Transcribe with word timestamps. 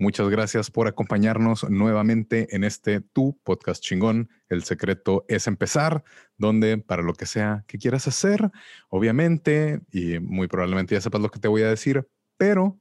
Muchas 0.00 0.30
gracias 0.30 0.70
por 0.70 0.88
acompañarnos 0.88 1.68
nuevamente 1.68 2.56
en 2.56 2.64
este 2.64 3.02
Tu 3.02 3.38
Podcast 3.44 3.84
Chingón. 3.84 4.30
El 4.48 4.64
secreto 4.64 5.26
es 5.28 5.46
empezar, 5.46 6.04
donde 6.38 6.78
para 6.78 7.02
lo 7.02 7.12
que 7.12 7.26
sea 7.26 7.66
que 7.68 7.76
quieras 7.76 8.08
hacer, 8.08 8.50
obviamente, 8.88 9.82
y 9.92 10.18
muy 10.18 10.48
probablemente 10.48 10.94
ya 10.94 11.02
sepas 11.02 11.20
lo 11.20 11.30
que 11.30 11.38
te 11.38 11.48
voy 11.48 11.64
a 11.64 11.68
decir, 11.68 12.08
pero 12.38 12.80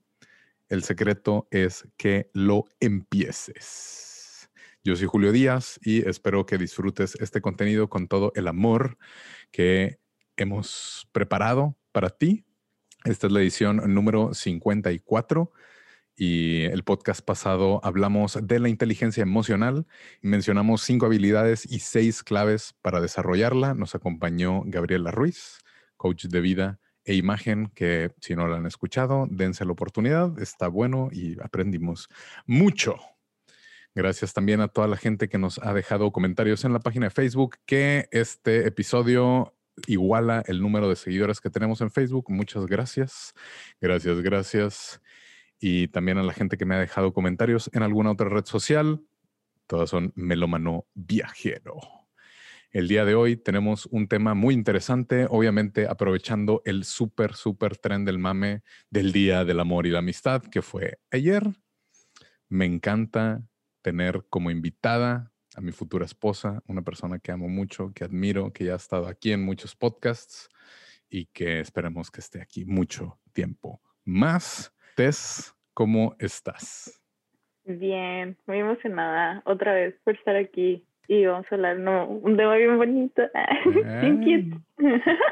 el 0.70 0.82
secreto 0.82 1.50
es 1.52 1.90
que 1.98 2.30
lo 2.32 2.68
empieces. 2.80 4.50
Yo 4.82 4.96
soy 4.96 5.08
Julio 5.08 5.34
Díaz 5.34 5.78
y 5.84 6.08
espero 6.08 6.46
que 6.46 6.58
disfrutes 6.58 7.16
este 7.20 7.42
contenido 7.42 7.90
con 7.90 8.08
todo 8.08 8.32
el 8.36 8.48
amor 8.48 8.98
que 9.52 10.00
hemos 10.38 11.10
preparado 11.12 11.76
para 11.92 12.12
ti. 12.12 12.46
Esta 13.04 13.28
es 13.28 13.34
la 13.34 13.42
edición 13.42 13.94
número 13.94 14.34
54 14.34 15.52
y 16.20 16.66
el 16.66 16.84
podcast 16.84 17.22
pasado 17.22 17.80
hablamos 17.82 18.38
de 18.44 18.60
la 18.60 18.68
inteligencia 18.68 19.22
emocional. 19.24 19.88
Mencionamos 20.22 20.82
cinco 20.82 21.06
habilidades 21.06 21.66
y 21.66 21.80
seis 21.80 22.24
claves 22.24 22.76
para 22.82 23.00
desarrollarla. 23.00 23.74
Nos 23.74 23.96
acompañó 23.96 24.64
Gabriela 24.66 25.12
Ruiz, 25.12 25.60
coach 25.96 26.26
de 26.26 26.42
vida 26.42 26.80
e 27.06 27.16
imagen, 27.16 27.72
que 27.74 28.12
si 28.20 28.36
no 28.36 28.50
la 28.50 28.58
han 28.58 28.66
escuchado, 28.66 29.28
dense 29.32 29.64
la 29.64 29.72
oportunidad. 29.72 30.38
Está 30.40 30.68
bueno 30.68 31.08
y 31.10 31.38
aprendimos 31.42 32.10
mucho. 32.46 32.98
Gracias 33.96 34.34
también 34.34 34.60
a 34.60 34.68
toda 34.68 34.90
la 34.90 34.98
gente 34.98 35.30
que 35.30 35.38
nos 35.38 35.58
ha 35.60 35.74
dejado 35.74 36.12
comentarios 36.12 36.66
en 36.66 36.74
la 36.74 36.80
página 36.80 37.06
de 37.06 37.12
Facebook, 37.12 37.56
que 37.66 38.10
este 38.12 38.68
episodio 38.68 39.56
iguala 39.88 40.44
el 40.48 40.62
número 40.62 40.90
de 40.90 40.98
seguidores 40.98 41.40
que 41.40 41.50
tenemos 41.50 41.80
en 41.80 41.92
Facebook. 41.92 42.26
Muchas 42.28 42.66
gracias. 42.66 43.34
Gracias, 43.80 44.20
gracias 44.20 45.02
y 45.60 45.90
también 45.90 46.18
a 46.18 46.24
la 46.24 46.34
gente 46.34 46.58
que 46.58 46.66
me 46.66 46.76
ha 46.76 46.80
dejado 46.80 47.14
comentarios 47.14 47.70
en 47.74 47.84
alguna 47.84 48.12
otra 48.12 48.30
red 48.30 48.46
social. 48.46 49.02
Todas 49.68 49.90
son 49.90 50.14
melómano 50.16 50.88
viajero. 50.94 51.80
El 52.72 52.88
día 52.88 53.04
de 53.04 53.16
hoy 53.16 53.36
tenemos 53.36 53.88
un 53.88 54.08
tema 54.08 54.36
muy 54.36 54.54
interesante, 54.54 55.26
obviamente 55.28 55.88
aprovechando 55.88 56.62
el 56.66 56.84
súper, 56.84 57.34
súper 57.34 57.78
tren 57.78 58.06
del 58.06 58.20
mame 58.20 58.62
del 58.92 59.12
Día 59.12 59.44
del 59.44 59.60
Amor 59.60 59.88
y 59.88 59.90
la 59.90 60.00
Amistad, 60.00 60.44
que 60.44 60.62
fue 60.62 61.00
ayer. 61.10 61.44
Me 62.48 62.66
encanta 62.66 63.44
tener 63.82 64.26
como 64.30 64.52
invitada 64.52 65.32
a 65.56 65.62
mi 65.62 65.72
futura 65.72 66.06
esposa, 66.06 66.62
una 66.68 66.84
persona 66.84 67.18
que 67.18 67.32
amo 67.32 67.50
mucho, 67.50 67.92
que 67.94 68.04
admiro, 68.04 68.54
que 68.54 68.66
ya 68.66 68.74
ha 68.74 68.78
estado 68.78 69.08
aquí 69.08 69.32
en 69.32 69.44
muchos 69.44 69.76
podcasts 69.76 70.48
y 71.10 71.26
que 71.26 71.60
esperemos 71.60 72.12
que 72.12 72.22
esté 72.22 72.40
aquí 72.40 72.66
mucho 72.66 73.20
tiempo 73.34 73.82
más. 74.06 74.72
Tess, 75.00 75.56
¿cómo 75.74 76.14
estás? 76.20 77.02
Bien, 77.64 78.38
muy 78.46 78.60
emocionada 78.60 79.42
otra 79.46 79.74
vez 79.74 79.96
por 80.04 80.14
estar 80.14 80.36
aquí 80.36 80.86
y 81.08 81.26
vamos 81.26 81.46
a 81.50 81.56
hablar 81.56 81.80
no, 81.80 82.06
un 82.06 82.36
tema 82.36 82.56
bien 82.58 82.78
bonito. 82.78 83.22
bien. 84.20 84.62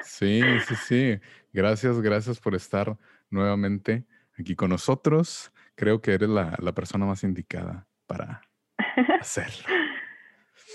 Sí, 0.03 0.41
sí, 0.65 0.75
sí. 0.75 1.19
Gracias, 1.51 1.99
gracias 1.99 2.39
por 2.39 2.55
estar 2.55 2.95
nuevamente 3.29 4.05
aquí 4.39 4.55
con 4.55 4.69
nosotros. 4.69 5.51
Creo 5.75 5.99
que 5.99 6.13
eres 6.13 6.29
la, 6.29 6.55
la 6.59 6.71
persona 6.71 7.05
más 7.05 7.25
indicada 7.25 7.85
para 8.05 8.39
hacerlo. 9.19 9.67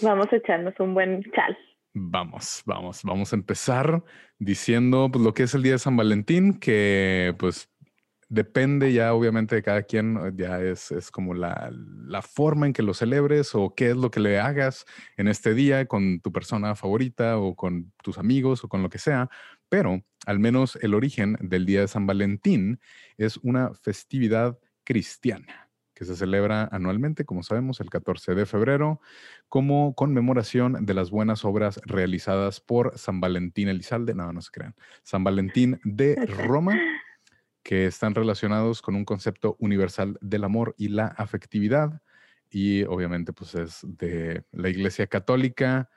Vamos 0.03 0.31
a 0.31 0.37
echarnos 0.37 0.75
un 0.81 0.93
buen 0.93 1.23
chal. 1.33 1.57
Vamos, 1.95 2.63
vamos, 2.67 3.01
vamos 3.05 3.33
a 3.33 3.37
empezar 3.37 4.03
diciendo 4.39 5.09
pues, 5.11 5.25
lo 5.25 5.33
que 5.33 5.45
es 5.45 5.55
el 5.55 5.63
Día 5.63 5.73
de 5.73 5.79
San 5.79 5.97
Valentín, 5.97 6.61
que 6.61 7.35
pues 7.39 7.72
depende 8.33 8.95
ya 8.95 9.13
obviamente 9.13 9.57
de 9.57 9.63
cada 9.63 9.83
quien, 9.83 10.19
ya 10.39 10.59
es, 10.59 10.91
es 10.91 11.11
como 11.11 11.35
la, 11.35 11.71
la, 12.07 12.23
forma 12.23 12.65
en 12.65 12.73
que 12.73 12.83
lo 12.83 12.95
celebres 12.95 13.55
o 13.55 13.75
qué 13.75 13.91
es 13.91 13.97
lo 13.97 14.11
que 14.11 14.21
le 14.21 14.41
hagas 14.41 14.87
en 15.19 15.29
este 15.29 15.53
día 15.53 15.85
con 15.85 16.19
tu 16.21 16.33
persona 16.33 16.75
favorita 16.75 17.37
o 17.37 17.55
con 17.55 17.93
tus 18.03 18.17
amigos 18.17 18.65
o 18.65 18.69
con 18.69 18.83
lo 18.83 18.89
que 18.89 18.99
sea, 18.99 19.29
pero 19.69 20.03
al 20.25 20.39
menos 20.39 20.79
el 20.81 20.95
origen 20.95 21.37
del 21.43 21.67
Día 21.67 21.83
de 21.83 21.89
San 21.89 22.07
Valentín 22.07 22.81
es 23.19 23.37
una 23.37 23.75
festividad 23.75 24.59
cristiana 24.83 25.69
que 25.93 26.07
se 26.07 26.17
celebra 26.17 26.71
anualmente, 26.73 27.27
como 27.27 27.43
sabemos, 27.43 27.81
el 27.81 27.91
14 27.91 28.35
de 28.35 28.47
febrero, 28.47 29.03
como 29.51 29.95
conmemoración 29.95 30.87
de 30.87 30.95
las 30.95 31.11
buenas 31.11 31.45
obras 31.45 31.83
realizadas 31.85 32.61
por 32.61 32.97
San 32.97 33.21
Valentín 33.21 33.69
Elizalde, 33.69 34.15
no, 34.15 34.33
no 34.33 34.41
se 34.41 34.51
crean, 34.51 34.75
San 35.03 35.23
Valentín 35.23 35.81
de 35.85 36.17
Roma 36.47 36.81
que 37.63 37.87
están 37.87 38.15
relacionados 38.15 38.83
con 38.83 38.95
un 38.95 39.05
concepto 39.05 39.57
universal 39.61 40.19
del 40.21 40.45
amor 40.45 40.75
y 40.79 40.89
la 40.89 41.07
afectividad. 41.07 42.03
Y 42.51 42.85
obviamente 42.85 43.33
pues 43.33 43.55
es 43.55 43.81
de 43.83 44.45
la 44.53 44.69
Iglesia 44.69 45.07
Católica, 45.07 45.91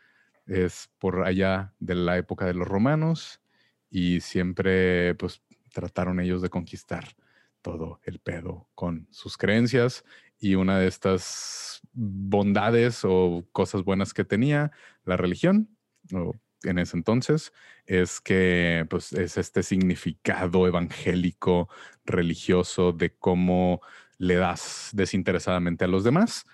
es 0.45 0.89
por 0.99 1.25
allá 1.25 1.73
de 1.79 1.95
la 1.95 2.17
época 2.17 2.45
de 2.45 2.53
los 2.53 2.67
romanos 2.67 3.41
y 3.89 4.21
siempre 4.21 5.15
pues 5.15 5.41
trataron 5.73 6.19
ellos 6.19 6.41
de 6.41 6.49
conquistar 6.49 7.15
todo 7.61 7.99
el 8.03 8.19
pedo 8.19 8.67
con 8.75 9.07
sus 9.09 9.37
creencias 9.37 10.05
y 10.39 10.55
una 10.55 10.79
de 10.79 10.87
estas 10.87 11.81
bondades 11.93 13.01
o 13.03 13.47
cosas 13.51 13.83
buenas 13.83 14.13
que 14.13 14.23
tenía 14.23 14.71
la 15.03 15.17
religión 15.17 15.75
o 16.13 16.35
en 16.63 16.79
ese 16.79 16.97
entonces 16.97 17.53
es 17.85 18.19
que 18.19 18.85
pues, 18.89 19.13
es 19.13 19.37
este 19.37 19.63
significado 19.63 20.67
evangélico, 20.67 21.69
religioso 22.05 22.91
de 22.91 23.15
cómo 23.15 23.81
le 24.17 24.35
das 24.35 24.89
desinteresadamente 24.93 25.85
a 25.85 25.87
los 25.87 26.03
demás, 26.03 26.45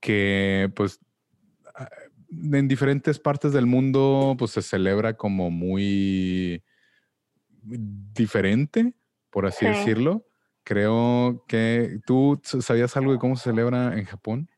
que 0.00 0.70
pues 0.74 1.00
ah, 1.74 1.88
en 2.30 2.68
diferentes 2.68 3.18
partes 3.18 3.52
del 3.52 3.66
mundo 3.66 4.36
pues 4.38 4.52
se 4.52 4.62
celebra 4.62 5.16
como 5.16 5.50
muy 5.50 6.62
diferente, 7.62 8.94
por 9.30 9.46
así 9.46 9.66
decirlo. 9.66 10.26
Creo 10.64 11.44
que 11.48 11.98
tú 12.06 12.40
sabías 12.42 12.96
algo 12.96 13.12
de 13.12 13.18
cómo 13.18 13.36
se 13.36 13.44
celebra 13.44 13.98
en 13.98 14.04
Japón. 14.04 14.50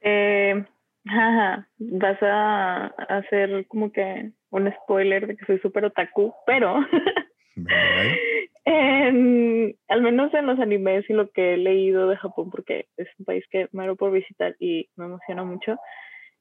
Eh, 0.00 0.64
Ajá, 1.06 1.68
vas 1.78 2.22
a 2.22 2.86
hacer 3.08 3.66
como 3.68 3.92
que 3.92 4.30
un 4.50 4.72
spoiler 4.72 5.26
de 5.26 5.36
que 5.36 5.44
soy 5.44 5.58
súper 5.58 5.84
otaku, 5.84 6.32
pero 6.46 6.76
al 8.64 10.02
menos 10.02 10.32
en 10.32 10.46
los 10.46 10.58
animes 10.58 11.08
y 11.08 11.12
lo 11.12 11.30
que 11.30 11.54
he 11.54 11.56
leído 11.56 12.08
de 12.08 12.16
Japón, 12.16 12.50
porque 12.50 12.86
es 12.96 13.08
un 13.18 13.26
país 13.26 13.44
que 13.50 13.64
me 13.64 13.68
muero 13.72 13.96
por 13.96 14.12
visitar 14.12 14.56
y 14.58 14.88
me 14.96 15.04
emociona 15.06 15.44
mucho, 15.44 15.76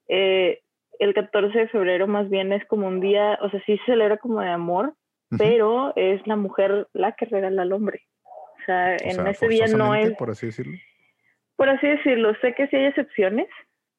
eh, 0.08 0.62
el 1.00 1.14
14 1.14 1.58
de 1.58 1.68
febrero 1.68 2.08
más 2.08 2.30
bien 2.30 2.54
es 2.54 2.66
como 2.68 2.88
un 2.88 3.00
día, 3.00 3.38
o 3.42 3.50
sea, 3.50 3.62
sí 3.66 3.78
se 3.80 3.86
celebra 3.86 4.18
como 4.18 4.40
de 4.40 4.50
amor, 4.50 4.94
pero 5.38 5.94
es 5.96 6.26
la 6.28 6.36
mujer 6.36 6.88
la 6.94 7.14
que 7.14 7.26
regala 7.26 7.64
al 7.64 7.74
hombre. 7.74 8.04
O 8.24 8.66
sea, 8.66 8.96
en 8.96 9.28
ese 9.28 9.48
día 9.48 9.66
no 9.68 9.96
es... 9.96 10.12
Por 10.12 10.30
así 10.30 10.46
decirlo. 10.46 10.78
Por 11.56 11.70
así 11.70 11.88
decirlo, 11.88 12.36
sé 12.42 12.54
que 12.54 12.68
sí 12.68 12.76
hay 12.76 12.86
excepciones, 12.86 13.48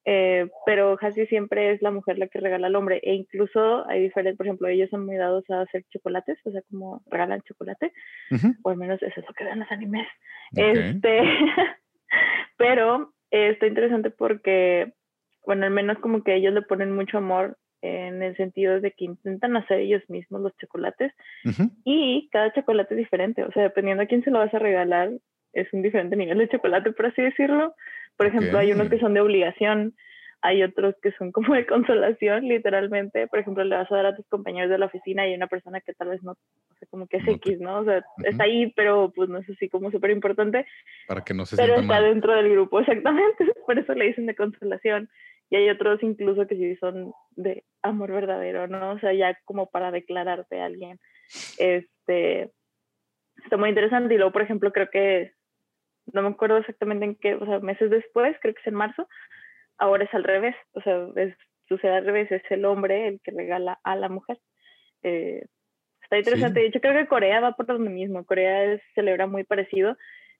eh, 0.05 0.47
pero 0.65 0.95
casi 0.97 1.25
siempre 1.25 1.71
es 1.71 1.81
la 1.81 1.89
mujer 1.89 2.19
la 2.19 2.27
que 2.27 2.39
regala 2.39 2.67
al 2.67 2.75
hombre. 2.75 2.99
E 3.03 3.13
incluso 3.13 3.87
hay 3.89 4.01
diferentes, 4.01 4.37
por 4.37 4.45
ejemplo, 4.45 4.67
ellos 4.67 4.89
son 4.91 5.05
muy 5.05 5.17
dados 5.17 5.43
a 5.49 5.61
hacer 5.61 5.83
chocolates, 5.89 6.37
o 6.45 6.51
sea, 6.51 6.61
como 6.69 7.01
regalan 7.07 7.41
chocolate, 7.41 7.91
o 8.63 8.69
al 8.69 8.77
menos 8.77 9.01
eso 9.01 9.19
es 9.19 9.25
lo 9.27 9.33
que 9.33 9.43
dan 9.43 9.59
los 9.59 9.71
animes. 9.71 10.07
Este, 10.55 11.21
pero 12.57 13.13
eh, 13.31 13.49
está 13.49 13.65
interesante 13.65 14.11
porque, 14.11 14.93
bueno, 15.45 15.65
al 15.65 15.71
menos 15.71 15.97
como 15.99 16.23
que 16.23 16.35
ellos 16.35 16.53
le 16.53 16.61
ponen 16.61 16.91
mucho 16.91 17.17
amor 17.17 17.57
en 17.81 18.21
el 18.23 18.35
sentido 18.37 18.79
de 18.81 18.91
que 18.91 19.05
intentan 19.05 19.57
hacer 19.57 19.79
ellos 19.79 20.01
mismos 20.07 20.41
los 20.41 20.57
chocolates 20.57 21.13
y 21.83 22.29
cada 22.31 22.51
chocolate 22.51 22.95
es 22.95 22.97
diferente, 22.97 23.43
o 23.43 23.51
sea, 23.51 23.63
dependiendo 23.63 24.01
a 24.01 24.07
quién 24.07 24.23
se 24.23 24.31
lo 24.31 24.39
vas 24.39 24.53
a 24.53 24.59
regalar, 24.59 25.11
es 25.53 25.71
un 25.71 25.81
diferente 25.81 26.15
nivel 26.15 26.37
de 26.37 26.49
chocolate, 26.49 26.91
por 26.91 27.07
así 27.07 27.21
decirlo. 27.21 27.73
Por 28.17 28.27
ejemplo, 28.27 28.57
hay 28.57 28.71
unos 28.71 28.89
que 28.89 28.99
son 28.99 29.13
de 29.13 29.21
obligación, 29.21 29.95
hay 30.41 30.61
otros 30.61 30.95
que 31.01 31.11
son 31.13 31.31
como 31.31 31.55
de 31.55 31.65
consolación, 31.65 32.47
literalmente. 32.47 33.27
Por 33.27 33.39
ejemplo, 33.39 33.63
le 33.63 33.75
vas 33.75 33.91
a 33.91 33.95
dar 33.95 34.05
a 34.07 34.15
tus 34.15 34.27
compañeros 34.27 34.69
de 34.69 34.77
la 34.77 34.85
oficina 34.85 35.25
y 35.25 35.31
hay 35.31 35.35
una 35.35 35.47
persona 35.47 35.81
que 35.81 35.93
tal 35.93 36.09
vez 36.09 36.21
no, 36.23 36.33
o 36.33 36.75
sea, 36.77 36.87
como 36.89 37.07
que 37.07 37.17
es 37.17 37.27
X, 37.27 37.59
¿no? 37.59 37.79
O 37.79 37.83
sea, 37.83 38.03
está 38.23 38.43
ahí, 38.43 38.71
pero 38.75 39.11
pues 39.15 39.27
no 39.27 39.39
es 39.39 39.49
así 39.49 39.69
como 39.69 39.91
súper 39.91 40.11
importante. 40.11 40.65
Para 41.07 41.23
que 41.23 41.33
no 41.33 41.45
se 41.45 41.57
Pero 41.57 41.75
está 41.75 41.99
dentro 41.99 42.33
del 42.33 42.49
grupo, 42.51 42.79
exactamente. 42.81 43.53
Por 43.65 43.79
eso 43.79 43.93
le 43.93 44.05
dicen 44.05 44.27
de 44.27 44.35
consolación. 44.35 45.09
Y 45.49 45.57
hay 45.57 45.69
otros 45.69 46.01
incluso 46.01 46.47
que 46.47 46.55
sí 46.55 46.75
son 46.77 47.11
de 47.35 47.63
amor 47.83 48.11
verdadero, 48.11 48.67
¿no? 48.67 48.91
O 48.91 48.99
sea, 48.99 49.13
ya 49.13 49.37
como 49.45 49.69
para 49.69 49.91
declararte 49.91 50.59
a 50.59 50.65
alguien. 50.65 50.99
Este, 51.57 52.51
está 53.43 53.57
muy 53.57 53.69
interesante. 53.69 54.13
Y 54.13 54.17
luego, 54.17 54.31
por 54.31 54.41
ejemplo, 54.41 54.71
creo 54.71 54.89
que, 54.89 55.33
no 56.13 56.21
me 56.21 56.29
acuerdo 56.29 56.57
exactamente 56.57 57.05
en 57.05 57.15
qué, 57.15 57.35
o 57.35 57.45
sea, 57.45 57.59
meses 57.59 57.89
después, 57.89 58.35
creo 58.41 58.53
que 58.53 58.61
es 58.61 58.67
en 58.67 58.75
marzo, 58.75 59.07
ahora 59.77 60.05
es 60.05 60.13
al 60.13 60.23
revés, 60.23 60.55
o 60.73 60.81
sea, 60.81 61.07
sucede 61.67 61.91
al 61.91 62.05
revés, 62.05 62.31
es 62.31 62.43
el 62.49 62.65
hombre 62.65 63.07
el 63.07 63.19
que 63.21 63.31
regala 63.31 63.79
a 63.83 63.95
la 63.95 64.09
mujer. 64.09 64.39
Eh, 65.03 65.45
está 66.01 66.17
interesante, 66.17 66.59
de 66.59 66.67
hecho 66.67 66.79
creo 66.79 66.93
que 66.93 67.07
Corea 67.07 67.39
va 67.39 67.53
por 67.53 67.67
lo 67.69 67.79
mismo, 67.79 68.25
Corea 68.25 68.79
celebra 68.93 69.27
muy 69.27 69.43
parecido 69.43 69.97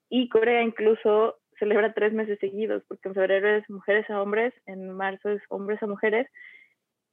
y 0.09 0.29
Corea 0.29 0.61
incluso 0.61 1.37
celebra 1.57 1.93
tres 1.93 2.13
meses 2.13 2.37
seguidos, 2.39 2.83
porque 2.87 3.09
en 3.09 3.15
febrero 3.15 3.49
es 3.55 3.69
mujeres 3.69 4.09
a 4.09 4.21
hombres, 4.21 4.53
en 4.65 4.91
marzo 4.91 5.29
es 5.29 5.41
hombres 5.49 5.81
a 5.81 5.87
mujeres 5.87 6.27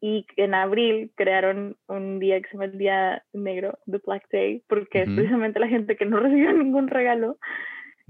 y 0.00 0.26
en 0.36 0.52
abril 0.52 1.12
crearon 1.14 1.76
un 1.86 2.18
día 2.18 2.40
que 2.40 2.48
se 2.48 2.54
llama 2.54 2.64
el 2.64 2.78
Día 2.78 3.24
Negro, 3.32 3.78
The 3.86 4.00
Black 4.04 4.26
Day, 4.32 4.64
porque 4.68 5.02
es 5.02 5.08
precisamente 5.08 5.60
la 5.60 5.68
gente 5.68 5.96
que 5.96 6.04
no 6.04 6.16
recibió 6.20 6.52
ningún 6.52 6.88
regalo 6.88 7.38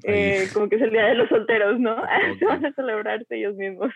eh, 0.05 0.49
como 0.53 0.69
que 0.69 0.77
es 0.77 0.83
el 0.83 0.91
día 0.91 1.07
de 1.07 1.15
los 1.15 1.29
solteros, 1.29 1.79
¿no? 1.79 1.97
Se 2.39 2.45
van 2.45 2.65
a 2.65 2.73
celebrarse 2.73 3.37
ellos 3.37 3.55
mismos. 3.57 3.93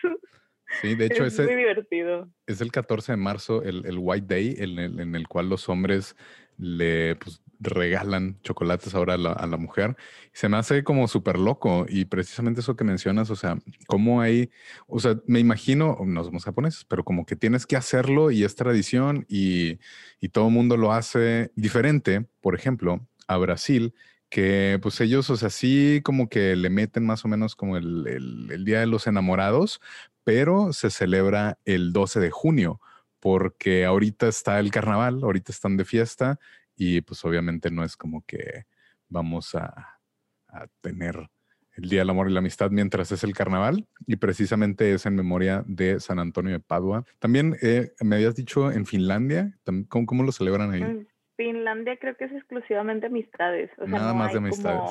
Sí, 0.81 0.95
de 0.95 1.05
hecho 1.05 1.25
es 1.25 1.39
muy 1.39 1.55
divertido. 1.55 2.29
Es 2.45 2.61
el 2.61 2.71
14 2.71 3.13
de 3.13 3.17
marzo, 3.17 3.63
el, 3.63 3.85
el 3.85 3.97
White 3.99 4.27
Day, 4.27 4.55
en 4.57 4.79
el, 4.79 4.99
en 4.99 5.15
el, 5.15 5.27
cual 5.27 5.49
los 5.49 5.69
hombres 5.69 6.15
le 6.57 7.15
pues, 7.15 7.41
regalan 7.59 8.39
chocolates 8.41 8.93
ahora 8.93 9.13
a 9.13 9.17
la, 9.17 9.31
a 9.31 9.47
la, 9.47 9.57
mujer. 9.57 9.95
Se 10.33 10.49
me 10.49 10.57
hace 10.57 10.83
como 10.83 11.07
súper 11.07 11.39
loco 11.39 11.85
y 11.87 12.05
precisamente 12.05 12.59
eso 12.59 12.75
que 12.75 12.83
mencionas, 12.83 13.29
o 13.29 13.35
sea, 13.35 13.57
cómo 13.87 14.21
hay, 14.21 14.49
o 14.87 14.99
sea, 14.99 15.15
me 15.25 15.39
imagino, 15.39 15.97
no 16.05 16.23
somos 16.23 16.43
japoneses, 16.43 16.83
pero 16.85 17.03
como 17.03 17.25
que 17.25 17.35
tienes 17.35 17.65
que 17.65 17.77
hacerlo 17.77 18.31
y 18.31 18.43
es 18.43 18.55
tradición 18.55 19.25
y, 19.29 19.79
y 20.19 20.29
todo 20.29 20.47
el 20.47 20.53
mundo 20.53 20.75
lo 20.75 20.91
hace 20.91 21.51
diferente. 21.55 22.25
Por 22.41 22.55
ejemplo, 22.55 23.07
a 23.27 23.37
Brasil 23.37 23.93
que 24.29 24.79
pues 24.81 24.99
ellos, 25.01 25.29
o 25.29 25.37
sea, 25.37 25.49
sí 25.49 26.01
como 26.03 26.29
que 26.29 26.55
le 26.55 26.69
meten 26.69 27.05
más 27.05 27.23
o 27.25 27.27
menos 27.27 27.55
como 27.55 27.77
el, 27.77 28.07
el, 28.07 28.65
Día 28.65 28.79
de 28.79 28.87
los 28.87 29.07
Enamorados, 29.07 29.79
pero 30.23 30.73
se 30.73 30.89
celebra 30.89 31.57
el 31.65 31.93
12 31.93 32.19
de 32.19 32.31
junio, 32.31 32.81
porque 33.19 33.85
ahorita 33.85 34.27
está 34.27 34.59
el 34.59 34.71
carnaval, 34.71 35.21
ahorita 35.23 35.51
están 35.51 35.77
de 35.77 35.85
fiesta 35.85 36.39
y 36.75 37.01
pues 37.01 37.23
obviamente 37.25 37.71
no 37.71 37.83
es 37.83 37.95
como 37.95 38.23
que 38.25 38.65
vamos 39.09 39.55
a, 39.55 39.99
a 40.47 40.67
tener 40.81 41.29
el 41.77 41.89
Día 41.89 41.99
del 41.99 42.09
Amor 42.09 42.29
y 42.29 42.33
la 42.33 42.39
Amistad 42.39 42.71
mientras 42.71 43.11
es 43.11 43.23
el 43.23 43.33
carnaval 43.33 43.87
y 44.05 44.15
precisamente 44.15 44.93
es 44.93 45.05
en 45.05 45.15
memoria 45.15 45.63
de 45.67 45.99
San 45.99 46.19
Antonio 46.19 46.51
de 46.51 46.59
Padua. 46.59 47.05
También 47.19 47.55
eh, 47.61 47.93
me 48.01 48.15
habías 48.15 48.35
dicho 48.35 48.71
en 48.71 48.85
Finlandia, 48.85 49.57
¿cómo, 49.87 50.05
cómo 50.05 50.23
lo 50.23 50.31
celebran 50.31 50.71
ahí? 50.71 51.07
Finlandia 51.37 51.97
creo 51.97 52.17
que 52.17 52.25
es 52.25 52.31
exclusivamente 52.33 53.05
amistades. 53.05 53.69
O 53.77 53.87
sea, 53.87 53.99
Nada 53.99 54.13
más 54.13 54.33
de 54.33 54.39
amistades. 54.39 54.81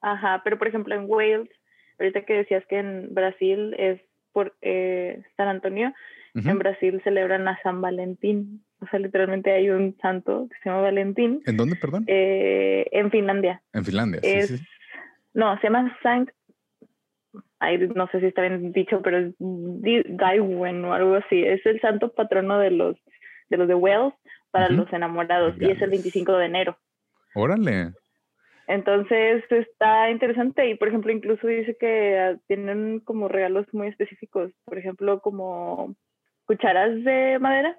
Ajá, 0.00 0.40
pero 0.42 0.58
por 0.58 0.66
ejemplo 0.66 0.94
en 0.94 1.04
Wales, 1.06 1.48
ahorita 1.98 2.22
que 2.22 2.34
decías 2.34 2.64
que 2.68 2.78
en 2.78 3.14
Brasil 3.14 3.74
es 3.78 4.00
por 4.32 4.56
eh, 4.62 5.22
San 5.36 5.48
Antonio, 5.48 5.92
en 6.34 6.58
Brasil 6.58 7.00
celebran 7.04 7.46
a 7.48 7.60
San 7.62 7.80
Valentín. 7.80 8.64
O 8.80 8.86
sea, 8.86 8.98
literalmente 9.00 9.52
hay 9.52 9.68
un 9.70 9.96
santo 10.00 10.48
que 10.48 10.56
se 10.62 10.70
llama 10.70 10.82
Valentín. 10.82 11.42
¿En 11.44 11.56
dónde, 11.56 11.76
perdón? 11.76 12.04
Eh, 12.06 12.86
en 12.92 13.10
Finlandia. 13.10 13.62
En 13.72 13.84
Finlandia, 13.84 14.20
sí, 14.22 14.56
sí. 14.56 14.64
No, 15.34 15.56
se 15.58 15.64
llama 15.64 15.96
Sankt 16.02 16.32
no 17.94 18.08
sé 18.08 18.20
si 18.20 18.26
está 18.26 18.42
bien 18.42 18.72
dicho, 18.72 19.02
pero 19.02 19.18
es 19.18 19.34
Gaiwen 19.38 20.84
o 20.84 20.94
algo 20.94 21.16
así. 21.16 21.44
Es 21.44 21.64
el 21.66 21.80
santo 21.80 22.12
patrono 22.12 22.58
de 22.58 22.70
los 22.70 22.96
de 23.50 23.56
los 23.56 23.68
de 23.68 23.74
Wales 23.74 24.14
para 24.50 24.68
los 24.68 24.92
enamorados 24.92 25.54
y 25.60 25.70
es 25.70 25.80
el 25.80 25.90
25 25.90 26.36
de 26.36 26.46
enero. 26.46 26.78
Órale. 27.34 27.92
Entonces 28.66 29.42
está 29.50 30.10
interesante 30.10 30.68
y 30.68 30.76
por 30.76 30.88
ejemplo 30.88 31.10
incluso 31.10 31.46
dice 31.46 31.76
que 31.78 32.18
ah, 32.18 32.36
tienen 32.46 33.00
como 33.00 33.26
regalos 33.26 33.66
muy 33.72 33.88
específicos, 33.88 34.52
por 34.64 34.78
ejemplo 34.78 35.20
como 35.20 35.96
cucharas 36.44 37.02
de 37.02 37.38
madera, 37.40 37.76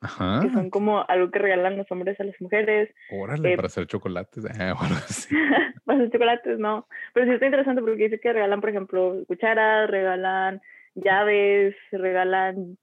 Ajá. 0.00 0.40
que 0.42 0.50
son 0.50 0.68
como 0.68 1.04
algo 1.08 1.30
que 1.30 1.38
regalan 1.38 1.78
los 1.78 1.90
hombres 1.90 2.20
a 2.20 2.24
las 2.24 2.38
mujeres. 2.40 2.94
Órale, 3.10 3.52
eh, 3.52 3.56
para 3.56 3.66
hacer 3.66 3.86
chocolates. 3.86 4.44
Eh, 4.60 4.74
para 5.84 5.98
hacer 5.98 6.10
chocolates, 6.10 6.58
no. 6.58 6.86
Pero 7.14 7.26
sí 7.26 7.32
está 7.32 7.46
interesante 7.46 7.80
porque 7.80 8.04
dice 8.04 8.20
que 8.20 8.32
regalan, 8.32 8.60
por 8.60 8.70
ejemplo, 8.70 9.24
cucharas, 9.26 9.88
regalan 9.88 10.60
llaves, 10.94 11.74
regalan 11.92 12.76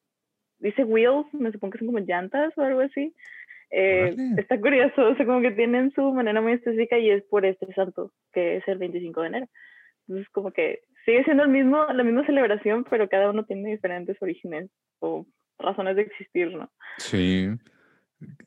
dice 0.64 0.84
wheels, 0.84 1.26
me 1.34 1.52
supongo 1.52 1.74
que 1.74 1.80
son 1.80 1.88
como 1.88 2.00
llantas 2.00 2.58
o 2.58 2.62
algo 2.62 2.82
así. 2.82 3.14
Eh, 3.70 4.16
está 4.38 4.60
curioso, 4.60 5.10
o 5.10 5.16
sea, 5.16 5.26
como 5.26 5.42
que 5.42 5.52
tienen 5.52 5.92
su 5.92 6.14
manera 6.14 6.42
muy 6.42 6.54
específica 6.54 6.98
y 6.98 7.10
es 7.10 7.24
por 7.24 7.46
este 7.46 7.72
santo, 7.74 8.12
que 8.32 8.58
es 8.58 8.68
el 8.68 8.78
25 8.78 9.22
de 9.22 9.28
enero. 9.28 9.48
Entonces, 10.08 10.32
como 10.32 10.52
que 10.52 10.82
sigue 11.06 11.24
siendo 11.24 11.44
el 11.44 11.50
mismo, 11.50 11.86
la 11.86 12.04
misma 12.04 12.26
celebración, 12.26 12.86
pero 12.90 13.10
cada 13.10 13.32
uno 13.32 13.46
tiene 13.46 13.72
diferentes 13.72 14.16
orígenes 14.22 14.70
o 15.00 15.26
razones 15.60 15.96
de 15.96 16.04
existir, 16.04 16.52
¿no? 16.56 16.72
Sí. 16.98 17.50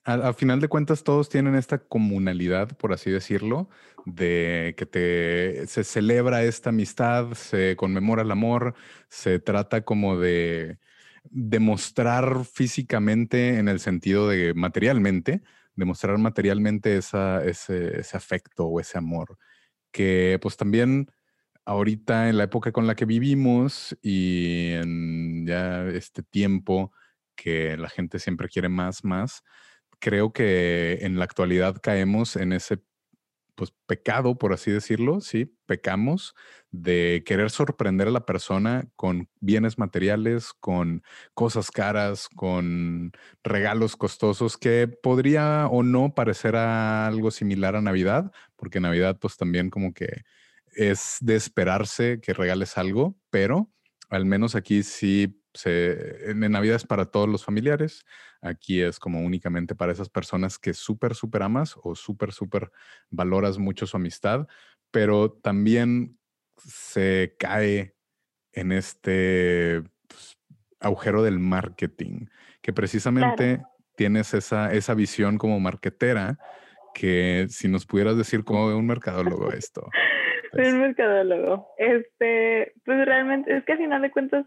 Al, 0.05 0.33
final 0.35 0.61
de 0.61 0.69
cuentas, 0.69 1.05
todos 1.05 1.29
tienen 1.29 1.55
esta 1.55 1.79
comunalidad, 1.79 2.77
por 2.79 2.93
así 2.93 3.11
decirlo, 3.11 3.69
de 4.07 4.75
que 4.79 4.87
te, 4.87 5.67
se 5.67 5.85
celebra 5.85 6.45
esta 6.45 6.71
amistad, 6.71 7.33
se 7.33 7.77
conmemora 7.77 8.23
el 8.23 8.31
amor, 8.31 8.75
se 9.09 9.39
trata 9.39 9.83
como 9.83 10.19
de 10.19 10.79
demostrar 11.31 12.45
físicamente 12.45 13.59
en 13.59 13.69
el 13.69 13.81
sentido 13.81 14.29
de 14.29 14.55
materialmente, 14.55 15.43
demostrar 15.75 16.19
materialmente 16.19 16.97
ese, 16.97 17.17
afecto 18.15 18.67
o 18.67 18.81
ese 18.81 18.99
amor, 18.99 19.39
que 19.93 20.39
pues 20.41 20.57
también 20.57 21.11
ahorita 21.65 22.29
en 22.29 22.39
la 22.39 22.45
época 22.45 22.73
con 22.73 22.87
la 22.87 22.95
que 22.95 23.05
vivimos 23.05 23.97
y 24.03 24.73
en 24.73 25.47
ya 25.47 25.87
este 25.89 26.23
tiempo 26.23 26.93
que 27.35 27.77
la 27.77 27.89
gente 27.89 28.19
siempre 28.19 28.49
quiere 28.49 28.69
más, 28.69 29.05
más, 29.05 29.43
creo 29.99 30.33
que 30.33 30.99
en 31.03 31.19
la 31.19 31.25
actualidad 31.25 31.77
caemos 31.83 32.37
en 32.37 32.53
ese 32.53 32.79
pues 33.57 33.73
pecado, 33.87 34.37
por 34.39 34.53
así 34.53 34.71
decirlo, 34.71 35.21
sí, 35.21 35.57
pecamos 35.67 36.35
de 36.71 37.25
querer 37.27 37.51
sorprender 37.51 38.09
a 38.09 38.13
la 38.13 38.27
persona 38.27 38.89
con 38.97 39.29
bienes 39.41 39.79
materiales, 39.79 40.53
con 40.61 41.03
cosas 41.35 41.71
caras, 41.71 42.29
con 42.29 43.13
regalos 43.43 43.97
costosos 43.97 44.59
que 44.59 44.87
podría 44.87 45.67
o 45.69 45.83
no 45.83 46.15
parecer 46.15 46.55
algo 46.55 47.31
similar 47.31 47.75
a 47.77 47.81
Navidad, 47.81 48.31
porque 48.57 48.79
Navidad 48.79 49.19
pues 49.19 49.37
también 49.37 49.71
como 49.71 49.95
que 49.95 50.23
es 50.77 51.17
de 51.21 51.35
esperarse 51.35 52.21
que 52.21 52.35
regales 52.35 52.77
algo, 52.79 53.17
pero 53.31 53.73
al 54.11 54.27
menos 54.27 54.55
aquí 54.55 54.83
sí 54.83 55.43
se, 55.57 56.31
en 56.31 56.41
Navidad 56.41 56.77
es 56.77 56.87
para 56.87 57.07
todos 57.07 57.29
los 57.29 57.45
familiares, 57.45 58.05
aquí 58.41 58.81
es 58.81 58.99
como 58.99 59.21
únicamente 59.21 59.75
para 59.75 59.93
esas 59.93 60.09
personas 60.09 60.59
que 60.59 60.75
súper, 60.75 61.15
súper 61.15 61.43
amas 61.43 61.77
o 61.83 61.95
súper, 61.95 62.33
súper 62.33 62.71
valoras 63.11 63.59
mucho 63.59 63.87
su 63.87 63.97
amistad, 63.97 64.47
pero 64.91 65.33
también 65.33 66.19
se 66.59 67.35
cae 67.39 67.95
en 68.53 68.73
este 68.73 69.83
pues, 70.07 70.39
agujero 70.81 71.23
del 71.23 71.39
marketing, 71.39 72.27
que 72.63 72.73
precisamente 72.73 73.63
tienes 73.97 74.35
esa, 74.35 74.73
esa 74.73 74.95
visión 74.95 75.39
como 75.39 75.61
marketera, 75.61 76.39
que 76.95 77.47
si 77.49 77.69
nos 77.69 77.87
pudieras 77.87 78.17
decir 78.17 78.45
cómo 78.45 78.69
ve 78.69 78.75
un 78.75 78.87
mercadólogo 78.87 79.53
esto. 79.53 79.89
un 80.53 80.81
mercadólogo. 80.81 81.69
Este, 81.79 82.73
pues 82.85 83.05
realmente 83.05 83.57
es 83.57 83.65
que 83.65 83.73
al 83.73 83.79
final 83.79 84.03
de 84.03 84.11
cuentas 84.11 84.47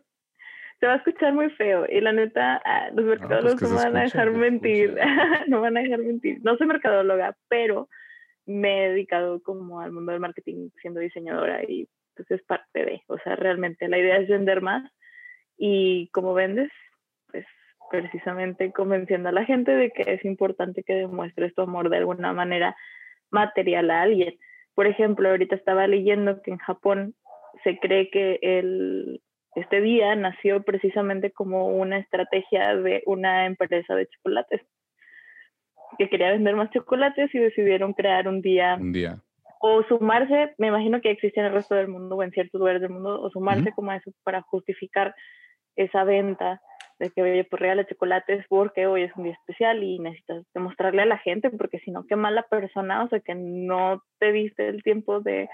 se 0.79 0.85
va 0.87 0.93
a 0.93 0.97
escuchar 0.97 1.33
muy 1.33 1.49
feo 1.51 1.85
y 1.89 1.99
la 1.99 2.13
neta 2.13 2.61
ah, 2.63 2.87
los 2.93 3.05
pues 3.05 3.19
mercadólogos 3.19 3.61
no, 3.61 3.75
van 3.75 3.97
a 3.97 4.03
dejar 4.03 4.31
mentir, 4.31 4.95
no 5.47 5.61
van 5.61 5.77
a 5.77 5.81
dejar 5.81 5.99
mentir. 5.99 6.39
No 6.41 6.55
soy 6.57 6.67
mercadóloga, 6.67 7.35
pero 7.49 7.89
me 8.45 8.85
he 8.85 8.89
dedicado 8.89 9.41
como 9.43 9.81
al 9.81 9.91
mundo 9.91 10.11
del 10.11 10.21
marketing 10.21 10.69
siendo 10.81 11.01
diseñadora 11.01 11.63
y 11.63 11.87
pues 12.15 12.31
es 12.31 12.41
parte 12.43 12.85
de, 12.85 13.03
o 13.07 13.17
sea, 13.19 13.35
realmente 13.35 13.87
la 13.87 13.97
idea 13.97 14.17
es 14.17 14.29
vender 14.29 14.61
más 14.61 14.89
y 15.57 16.09
como 16.11 16.33
vendes, 16.33 16.71
pues 17.31 17.45
precisamente 17.91 18.71
convenciendo 18.71 19.29
a 19.29 19.33
la 19.33 19.45
gente 19.45 19.71
de 19.71 19.91
que 19.91 20.03
es 20.13 20.23
importante 20.23 20.83
que 20.83 20.93
demuestres 20.93 21.53
tu 21.55 21.61
amor 21.61 21.89
de 21.89 21.97
alguna 21.97 22.31
manera 22.31 22.75
material 23.31 23.91
a 23.91 24.03
alguien. 24.03 24.37
Por 24.75 24.87
ejemplo, 24.87 25.29
ahorita 25.29 25.55
estaba 25.55 25.87
leyendo 25.87 26.41
que 26.41 26.51
en 26.51 26.57
Japón 26.57 27.15
se 27.63 27.77
cree 27.79 28.09
que 28.09 28.39
el 28.41 29.21
este 29.55 29.81
día 29.81 30.15
nació 30.15 30.63
precisamente 30.63 31.31
como 31.31 31.67
una 31.67 31.97
estrategia 31.97 32.75
de 32.75 33.03
una 33.05 33.45
empresa 33.45 33.95
de 33.95 34.07
chocolates 34.07 34.61
que 35.97 36.09
quería 36.09 36.31
vender 36.31 36.55
más 36.55 36.69
chocolates 36.71 37.33
y 37.33 37.39
decidieron 37.39 37.93
crear 37.93 38.27
un 38.27 38.41
día. 38.41 38.77
Un 38.79 38.91
día. 38.91 39.21
O 39.59 39.83
sumarse, 39.83 40.53
me 40.57 40.67
imagino 40.67 41.01
que 41.01 41.11
existe 41.11 41.39
en 41.39 41.47
el 41.47 41.53
resto 41.53 41.75
del 41.75 41.89
mundo 41.89 42.15
o 42.15 42.23
en 42.23 42.31
ciertos 42.31 42.59
lugares 42.59 42.81
del 42.81 42.91
mundo, 42.91 43.21
o 43.21 43.29
sumarse 43.29 43.73
como 43.73 43.91
a 43.91 43.97
eso 43.97 44.11
para 44.23 44.41
justificar 44.41 45.13
esa 45.75 46.03
venta 46.05 46.61
de 46.99 47.09
que, 47.09 47.21
oye, 47.21 47.43
pues 47.43 47.61
regala 47.61 47.85
chocolates 47.85 48.45
porque 48.47 48.87
hoy 48.87 49.03
es 49.03 49.15
un 49.15 49.23
día 49.23 49.33
especial 49.33 49.83
y 49.83 49.99
necesitas 49.99 50.45
demostrarle 50.53 51.01
a 51.01 51.05
la 51.05 51.17
gente, 51.17 51.49
porque 51.49 51.79
si 51.79 51.91
no, 51.91 52.05
qué 52.05 52.15
mala 52.15 52.43
persona, 52.43 53.03
o 53.03 53.09
sea, 53.09 53.19
que 53.19 53.35
no 53.35 54.03
te 54.19 54.31
diste 54.31 54.67
el 54.67 54.83
tiempo 54.83 55.19
de 55.19 55.49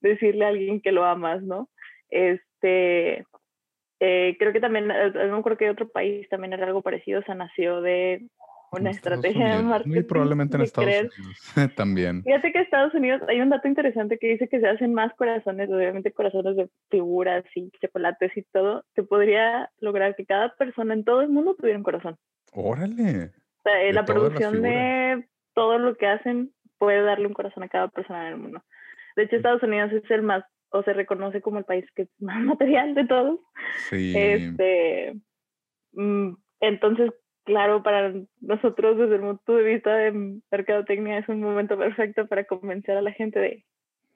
decirle 0.00 0.44
a 0.44 0.48
alguien 0.48 0.80
que 0.80 0.92
lo 0.92 1.04
amas, 1.04 1.42
¿no? 1.42 1.68
Este, 2.10 3.24
eh, 4.00 4.36
creo 4.38 4.52
que 4.52 4.60
también, 4.60 4.90
eh, 4.90 5.12
no 5.28 5.42
creo 5.42 5.56
que 5.56 5.70
otro 5.70 5.88
país 5.88 6.28
también 6.28 6.52
era 6.52 6.66
algo 6.66 6.82
parecido, 6.82 7.20
o 7.20 7.22
sea, 7.22 7.34
nació 7.34 7.80
de 7.80 8.28
una 8.70 8.90
estrategia 8.90 9.56
de 9.56 9.62
marketing. 9.62 9.94
Muy 9.94 10.02
probablemente 10.02 10.56
en 10.56 10.62
Estados 10.62 10.88
Unidos 10.88 11.34
también. 11.76 12.22
Fíjate 12.22 12.52
que 12.52 12.60
Estados 12.60 12.94
Unidos 12.94 13.22
hay 13.28 13.40
un 13.40 13.48
dato 13.48 13.66
interesante 13.66 14.18
que 14.18 14.28
dice 14.28 14.48
que 14.48 14.60
se 14.60 14.68
hacen 14.68 14.94
más 14.94 15.12
corazones, 15.14 15.70
obviamente 15.70 16.12
corazones 16.12 16.56
de 16.56 16.68
figuras 16.90 17.44
y 17.54 17.70
chocolates 17.80 18.36
y 18.36 18.42
todo, 18.52 18.84
que 18.94 19.02
podría 19.02 19.70
lograr 19.78 20.14
que 20.16 20.26
cada 20.26 20.54
persona 20.54 20.94
en 20.94 21.04
todo 21.04 21.22
el 21.22 21.28
mundo 21.28 21.54
tuviera 21.54 21.78
un 21.78 21.84
corazón. 21.84 22.16
Órale. 22.52 23.32
O 23.58 23.62
sea, 23.62 23.82
eh, 23.82 23.92
la 23.92 24.04
producción 24.04 24.62
de 24.62 25.26
todo 25.54 25.78
lo 25.78 25.96
que 25.96 26.06
hacen 26.06 26.52
puede 26.78 27.02
darle 27.02 27.26
un 27.26 27.34
corazón 27.34 27.62
a 27.62 27.68
cada 27.68 27.88
persona 27.88 28.28
en 28.28 28.34
el 28.34 28.40
mundo. 28.40 28.62
De 29.16 29.24
hecho, 29.24 29.36
Estados 29.36 29.62
Unidos 29.62 29.92
es 29.92 30.08
el 30.10 30.22
más, 30.22 30.44
o 30.70 30.82
se 30.82 30.92
reconoce 30.92 31.40
como 31.40 31.58
el 31.58 31.64
país 31.64 31.84
que 31.94 32.02
es 32.02 32.08
más 32.20 32.42
material 32.42 32.94
de 32.94 33.06
todos. 33.06 33.40
Sí. 33.88 34.12
Este, 34.16 35.14
mm, 35.92 36.32
entonces, 36.60 37.12
claro, 37.44 37.82
para 37.82 38.12
nosotros 38.40 38.98
desde 38.98 39.16
el 39.16 39.22
punto 39.22 39.56
de 39.56 39.64
vista 39.64 39.94
de 39.96 40.40
mercadotecnia 40.50 41.18
es 41.18 41.28
un 41.28 41.40
momento 41.40 41.78
perfecto 41.78 42.26
para 42.26 42.44
convencer 42.44 42.96
a 42.96 43.02
la 43.02 43.12
gente 43.12 43.38
de 43.38 43.64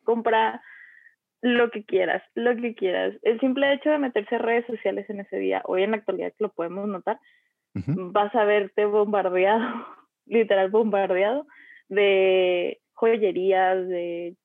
comprar 0.04 0.60
lo 1.40 1.70
que 1.70 1.84
quieras, 1.84 2.22
lo 2.34 2.54
que 2.56 2.74
quieras. 2.74 3.14
El 3.22 3.40
simple 3.40 3.72
hecho 3.72 3.90
de 3.90 3.98
meterse 3.98 4.36
a 4.36 4.38
redes 4.38 4.66
sociales 4.66 5.08
en 5.10 5.20
ese 5.20 5.38
día, 5.38 5.60
hoy 5.64 5.82
en 5.82 5.90
la 5.90 5.96
actualidad 5.96 6.32
que 6.38 6.44
lo 6.44 6.52
podemos 6.52 6.88
notar, 6.88 7.18
vas 7.74 8.34
a 8.34 8.44
verte 8.44 8.84
bombardeado, 8.84 9.86
literal 10.26 10.70
bombardeado, 10.70 11.46
de 11.88 12.80
joyerías, 12.92 13.88
de 13.88 14.36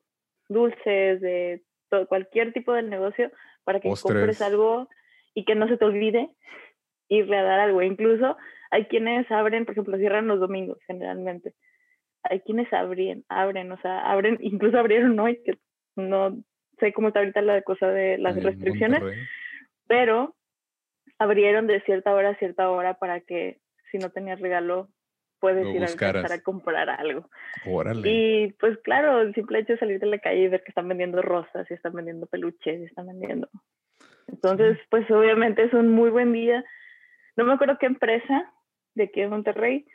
dulces, 0.50 1.22
de 1.22 1.62
todo, 1.90 2.08
cualquier 2.08 2.54
tipo 2.54 2.74
de 2.74 2.84
negocio 2.84 3.32
para 3.64 3.80
que 3.80 3.90
compres 3.90 4.42
algo 4.42 4.90
y 5.34 5.46
que 5.46 5.56
no 5.56 5.68
se 5.68 5.78
te 5.78 5.86
olvide 5.86 6.30
irle 7.10 7.38
a 7.38 7.44
dar 7.44 7.60
algo. 7.60 7.82
Incluso 7.82 8.38
hay 8.72 8.86
quienes 8.86 9.30
abren, 9.32 9.66
por 9.66 9.74
ejemplo, 9.74 9.98
cierran 9.98 10.28
los 10.28 10.40
domingos 10.40 10.78
generalmente. 10.88 11.54
Hay 12.24 12.42
quienes 12.42 12.72
abren, 12.74 13.24
abren, 13.30 13.72
o 13.72 13.80
sea, 13.82 14.00
abren, 14.12 14.38
incluso 14.42 14.78
abrieron 14.78 15.20
hoy, 15.20 15.42
que 15.44 15.58
no 15.96 16.38
sé 16.80 16.94
cómo 16.94 17.10
está 17.10 17.20
ahorita 17.20 17.42
la 17.42 17.62
cosa 17.62 17.88
de 17.88 18.18
las 18.18 18.42
restricciones, 18.42 19.02
pero 19.88 20.36
abrieron 21.18 21.66
de 21.68 21.82
cierta 21.82 22.14
hora 22.14 22.30
a 22.30 22.38
cierta 22.38 22.70
hora 22.70 22.96
para 22.96 23.22
que 23.22 23.60
si 23.92 23.98
no 23.98 24.12
tenías 24.12 24.40
regalo 24.40 24.90
puedes 25.40 25.68
ir 25.68 25.84
a 25.84 26.34
a 26.34 26.42
comprar 26.42 26.90
algo. 26.90 27.30
Y 28.10 28.54
pues 28.60 28.78
claro, 28.80 29.22
el 29.22 29.34
simple 29.34 29.60
hecho 29.60 29.74
de 29.74 29.80
salir 29.80 30.00
de 30.00 30.08
la 30.08 30.20
calle 30.20 30.44
y 30.44 30.48
ver 30.48 30.64
que 30.64 30.72
están 30.72 30.88
vendiendo 30.88 31.22
rosas 31.22 31.70
y 31.70 31.74
están 31.74 31.94
vendiendo 31.94 32.26
peluches 32.28 32.82
y 32.82 32.86
están 32.86 33.08
vendiendo. 33.08 33.50
Entonces, 34.28 34.78
pues 34.90 35.10
obviamente 35.10 35.64
es 35.64 35.74
un 35.74 35.90
muy 35.90 36.10
buen 36.10 36.34
día. 36.34 36.64
No 37.36 37.46
me 37.46 37.54
acuerdo 37.54 37.78
qué 37.80 37.86
empresa, 37.86 38.52
de 38.96 39.06
aquí 39.06 39.22
de 39.22 39.30
Monterrey, 39.30 39.86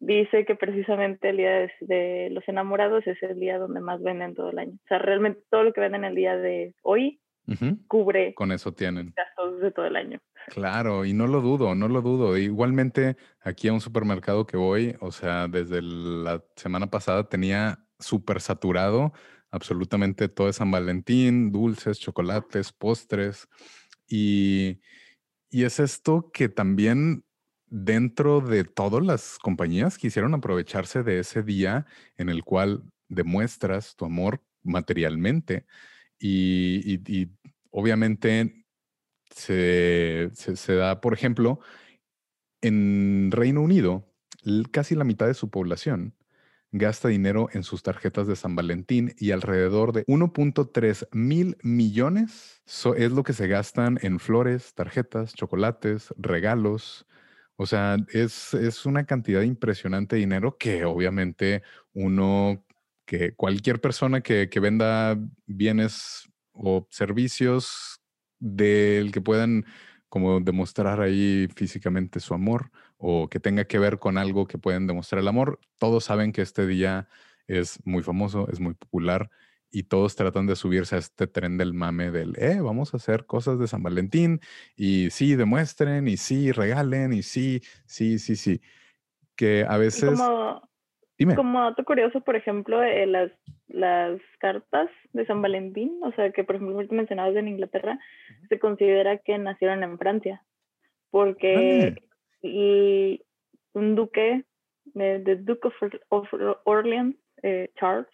dice 0.00 0.44
que 0.44 0.54
precisamente 0.54 1.28
el 1.30 1.36
día 1.36 1.68
de, 1.80 2.28
los 2.30 2.46
enamorados 2.48 3.06
es 3.06 3.22
el 3.22 3.38
día 3.38 3.58
donde 3.58 3.80
más 3.80 4.02
venden 4.02 4.34
todo 4.34 4.50
el 4.50 4.58
año. 4.58 4.72
O 4.72 4.88
sea, 4.88 4.98
realmente 4.98 5.42
todo 5.50 5.62
lo 5.62 5.72
que 5.72 5.80
venden 5.80 6.04
el 6.04 6.14
día 6.14 6.36
de 6.36 6.74
hoy 6.82 7.20
cubre 7.86 8.34
con 8.34 8.52
eso 8.52 8.72
tienen 8.72 9.12
gastos 9.16 9.60
de 9.60 9.70
todo 9.70 9.86
el 9.86 9.96
año. 9.96 10.20
Claro, 10.48 11.04
y 11.04 11.12
no 11.12 11.26
lo 11.26 11.40
dudo, 11.40 11.74
no 11.74 11.88
lo 11.88 12.02
dudo. 12.02 12.36
Igualmente, 12.36 13.16
aquí 13.40 13.68
a 13.68 13.72
un 13.72 13.80
supermercado 13.80 14.46
que 14.46 14.56
voy, 14.56 14.96
o 15.00 15.12
sea, 15.12 15.48
desde 15.48 15.82
la 15.82 16.42
semana 16.56 16.90
pasada 16.90 17.28
tenía 17.28 17.84
súper 17.98 18.40
saturado 18.40 19.12
absolutamente 19.50 20.28
todo 20.28 20.46
de 20.46 20.52
San 20.52 20.70
Valentín, 20.70 21.52
dulces, 21.52 21.98
chocolates, 21.98 22.72
postres. 22.72 23.48
Y, 24.08 24.80
y 25.50 25.64
es 25.64 25.80
esto 25.80 26.30
que 26.32 26.48
también 26.48 27.24
dentro 27.66 28.40
de 28.40 28.64
todas 28.64 29.04
las 29.04 29.38
compañías 29.38 29.98
quisieron 29.98 30.34
aprovecharse 30.34 31.02
de 31.02 31.20
ese 31.20 31.42
día 31.42 31.86
en 32.16 32.28
el 32.28 32.42
cual 32.44 32.82
demuestras 33.08 33.94
tu 33.96 34.04
amor 34.04 34.42
materialmente 34.62 35.66
y, 36.20 37.28
obviamente 37.70 38.64
se, 39.30 40.30
da, 40.68 41.00
por 41.00 41.14
ejemplo, 41.14 41.60
en 42.60 43.30
Reino 43.30 43.62
Unido, 43.62 44.06
casi 44.70 44.94
la 44.94 45.04
mitad 45.04 45.26
de 45.26 45.34
su 45.34 45.50
población 45.50 46.14
gasta 46.72 47.08
dinero 47.08 47.48
en 47.52 47.64
sus 47.64 47.82
tarjetas 47.82 48.26
de 48.26 48.36
San 48.36 48.54
Valentín 48.54 49.14
y 49.18 49.32
alrededor 49.32 49.92
de 49.92 50.04
1.3 50.06 51.08
mil 51.12 51.56
millones 51.62 52.62
es 52.96 53.12
lo 53.12 53.22
que 53.24 53.32
se 53.32 53.48
gastan 53.48 53.98
en 54.02 54.20
flores, 54.20 54.74
tarjetas, 54.74 55.34
chocolates, 55.34 56.14
regalos, 56.16 57.06
o 57.56 57.66
sea, 57.66 57.96
es, 58.12 58.54
es 58.54 58.86
una 58.86 59.04
cantidad 59.04 59.42
impresionante 59.42 60.16
de 60.16 60.20
dinero 60.20 60.56
que 60.58 60.84
obviamente 60.84 61.62
uno, 61.92 62.64
que 63.04 63.34
cualquier 63.34 63.80
persona 63.80 64.20
que 64.20 64.48
venda 64.60 65.18
bienes 65.46 66.29
o 66.62 66.86
servicios 66.90 68.00
del 68.38 69.12
que 69.12 69.20
puedan 69.20 69.64
como 70.08 70.40
demostrar 70.40 71.00
ahí 71.00 71.48
físicamente 71.54 72.20
su 72.20 72.34
amor 72.34 72.70
o 72.96 73.28
que 73.28 73.40
tenga 73.40 73.64
que 73.64 73.78
ver 73.78 73.98
con 73.98 74.18
algo 74.18 74.46
que 74.46 74.58
pueden 74.58 74.86
demostrar 74.86 75.20
el 75.20 75.28
amor, 75.28 75.60
todos 75.78 76.04
saben 76.04 76.32
que 76.32 76.42
este 76.42 76.66
día 76.66 77.08
es 77.46 77.78
muy 77.84 78.02
famoso, 78.02 78.48
es 78.50 78.60
muy 78.60 78.74
popular 78.74 79.30
y 79.70 79.84
todos 79.84 80.16
tratan 80.16 80.46
de 80.46 80.56
subirse 80.56 80.96
a 80.96 80.98
este 80.98 81.28
tren 81.28 81.56
del 81.56 81.74
mame 81.74 82.10
del, 82.10 82.34
eh, 82.38 82.60
vamos 82.60 82.92
a 82.92 82.96
hacer 82.96 83.24
cosas 83.24 83.58
de 83.58 83.68
San 83.68 83.82
Valentín 83.82 84.40
y 84.74 85.10
sí, 85.10 85.36
demuestren 85.36 86.08
y 86.08 86.16
sí, 86.16 86.50
regalen 86.50 87.12
y 87.12 87.22
sí, 87.22 87.62
sí, 87.86 88.18
sí, 88.18 88.36
sí. 88.36 88.60
Que 89.36 89.64
a 89.66 89.76
veces... 89.76 90.18
Como, 90.18 90.69
Dime. 91.20 91.34
como 91.34 91.60
dato 91.60 91.84
curioso, 91.84 92.22
por 92.22 92.34
ejemplo, 92.34 92.82
eh, 92.82 93.06
las, 93.06 93.30
las 93.68 94.18
cartas 94.38 94.88
de 95.12 95.26
San 95.26 95.42
Valentín, 95.42 96.00
o 96.02 96.10
sea, 96.12 96.32
que 96.32 96.44
por 96.44 96.56
ejemplo, 96.56 96.82
mencionabas 96.90 97.36
en 97.36 97.48
Inglaterra, 97.48 97.98
se 98.48 98.58
considera 98.58 99.18
que 99.18 99.36
nacieron 99.36 99.82
en 99.82 99.98
Francia, 99.98 100.42
porque 101.10 101.94
y 102.40 103.22
un 103.74 103.96
duque, 103.96 104.46
de, 104.94 105.18
de 105.18 105.36
Duke 105.36 105.68
of, 106.08 106.26
Orleans, 106.64 107.16
eh, 107.42 107.70
Charles, 107.78 108.08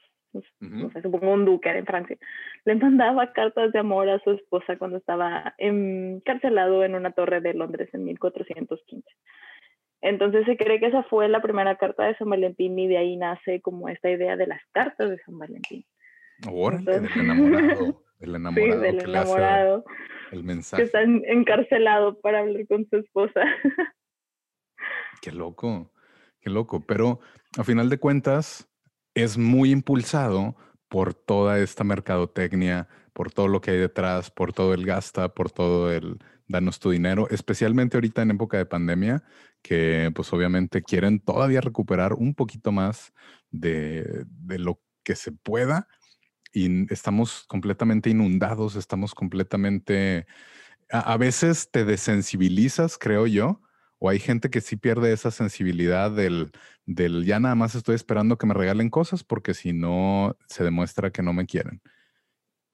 supongo 1.00 1.32
un 1.32 1.44
duque 1.44 1.70
en 1.70 1.86
Francia, 1.86 2.16
le 2.64 2.74
mandaba 2.74 3.32
cartas 3.32 3.70
de 3.70 3.78
amor 3.78 4.08
a 4.08 4.18
su 4.18 4.32
esposa 4.32 4.76
cuando 4.78 4.96
estaba 4.96 5.54
encarcelado 5.58 6.82
en 6.82 6.96
una 6.96 7.12
torre 7.12 7.40
de 7.40 7.54
Londres 7.54 7.88
en 7.92 8.02
1415. 8.02 9.08
Entonces 10.02 10.44
se 10.46 10.56
cree 10.56 10.78
que 10.78 10.86
esa 10.86 11.02
fue 11.04 11.28
la 11.28 11.40
primera 11.40 11.76
carta 11.76 12.04
de 12.04 12.16
San 12.16 12.28
Valentín 12.28 12.78
y 12.78 12.88
de 12.88 12.98
ahí 12.98 13.16
nace 13.16 13.60
como 13.60 13.88
esta 13.88 14.10
idea 14.10 14.36
de 14.36 14.46
las 14.46 14.60
cartas 14.72 15.10
de 15.10 15.18
San 15.24 15.38
Valentín. 15.38 15.84
Órale, 16.50 17.00
del 17.00 17.10
enamorado. 17.14 18.02
Del 18.18 18.34
enamorado. 18.34 18.80
del 18.80 19.00
enamorado. 19.00 19.84
el 20.32 20.42
mensaje. 20.42 20.82
Que 20.82 20.86
está 20.86 21.02
encarcelado 21.02 22.18
para 22.20 22.38
hablar 22.38 22.66
con 22.66 22.86
su 22.88 22.96
esposa. 22.96 23.42
Qué 25.20 25.32
loco, 25.32 25.92
qué 26.40 26.50
loco. 26.50 26.84
Pero 26.86 27.20
a 27.58 27.64
final 27.64 27.90
de 27.90 27.98
cuentas, 27.98 28.68
es 29.14 29.38
muy 29.38 29.70
impulsado 29.70 30.56
por 30.88 31.14
toda 31.14 31.58
esta 31.58 31.84
mercadotecnia, 31.84 32.88
por 33.12 33.32
todo 33.32 33.48
lo 33.48 33.60
que 33.60 33.72
hay 33.72 33.78
detrás, 33.78 34.30
por 34.30 34.52
todo 34.52 34.74
el 34.74 34.84
gasta, 34.84 35.30
por 35.30 35.50
todo 35.50 35.90
el 35.90 36.18
danos 36.48 36.78
tu 36.78 36.90
dinero, 36.90 37.28
especialmente 37.30 37.96
ahorita 37.96 38.22
en 38.22 38.32
época 38.32 38.56
de 38.56 38.66
pandemia, 38.66 39.22
que 39.62 40.10
pues 40.14 40.32
obviamente 40.32 40.82
quieren 40.82 41.20
todavía 41.20 41.60
recuperar 41.60 42.14
un 42.14 42.34
poquito 42.34 42.72
más 42.72 43.12
de, 43.50 44.26
lo 44.46 44.80
que 45.02 45.16
se 45.16 45.32
pueda 45.32 45.88
y 46.52 46.92
estamos 46.92 47.44
completamente 47.48 48.10
inundados, 48.10 48.76
estamos 48.76 49.14
completamente, 49.14 50.26
a 50.90 51.16
veces 51.16 51.70
te 51.70 51.84
desensibilizas, 51.84 52.98
creo 52.98 53.26
yo, 53.26 53.60
o 53.98 54.08
hay 54.08 54.18
gente 54.18 54.50
que 54.50 54.60
sí 54.60 54.76
pierde 54.76 55.12
esa 55.12 55.30
sensibilidad 55.30 56.10
del, 56.10 56.52
del 56.84 57.24
ya 57.24 57.40
nada 57.40 57.54
más 57.54 57.74
estoy 57.74 57.94
esperando 57.94 58.38
que 58.38 58.46
me 58.46 58.54
regalen 58.54 58.90
cosas 58.90 59.24
porque 59.24 59.54
si 59.54 59.72
no 59.72 60.36
se 60.48 60.64
demuestra 60.64 61.10
que 61.10 61.22
no 61.22 61.32
me 61.32 61.46
quieren. 61.46 61.80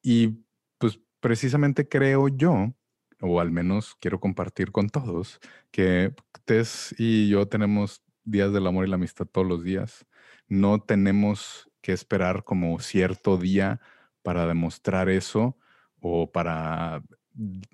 Y 0.02 0.44
pues 0.78 1.00
precisamente 1.20 1.88
creo 1.88 2.28
yo, 2.28 2.74
o 3.22 3.40
al 3.40 3.50
menos 3.50 3.96
quiero 4.00 4.20
compartir 4.20 4.72
con 4.72 4.90
todos, 4.90 5.40
que 5.70 6.14
Tess 6.44 6.94
y 6.98 7.28
yo 7.28 7.46
tenemos 7.48 8.02
días 8.24 8.52
del 8.52 8.66
amor 8.66 8.86
y 8.86 8.90
la 8.90 8.96
amistad 8.96 9.26
todos 9.26 9.46
los 9.46 9.62
días. 9.62 10.06
No 10.48 10.80
tenemos 10.80 11.70
que 11.80 11.92
esperar 11.92 12.44
como 12.44 12.78
cierto 12.80 13.38
día 13.38 13.80
para 14.22 14.46
demostrar 14.46 15.08
eso 15.08 15.56
o 16.00 16.30
para 16.30 17.02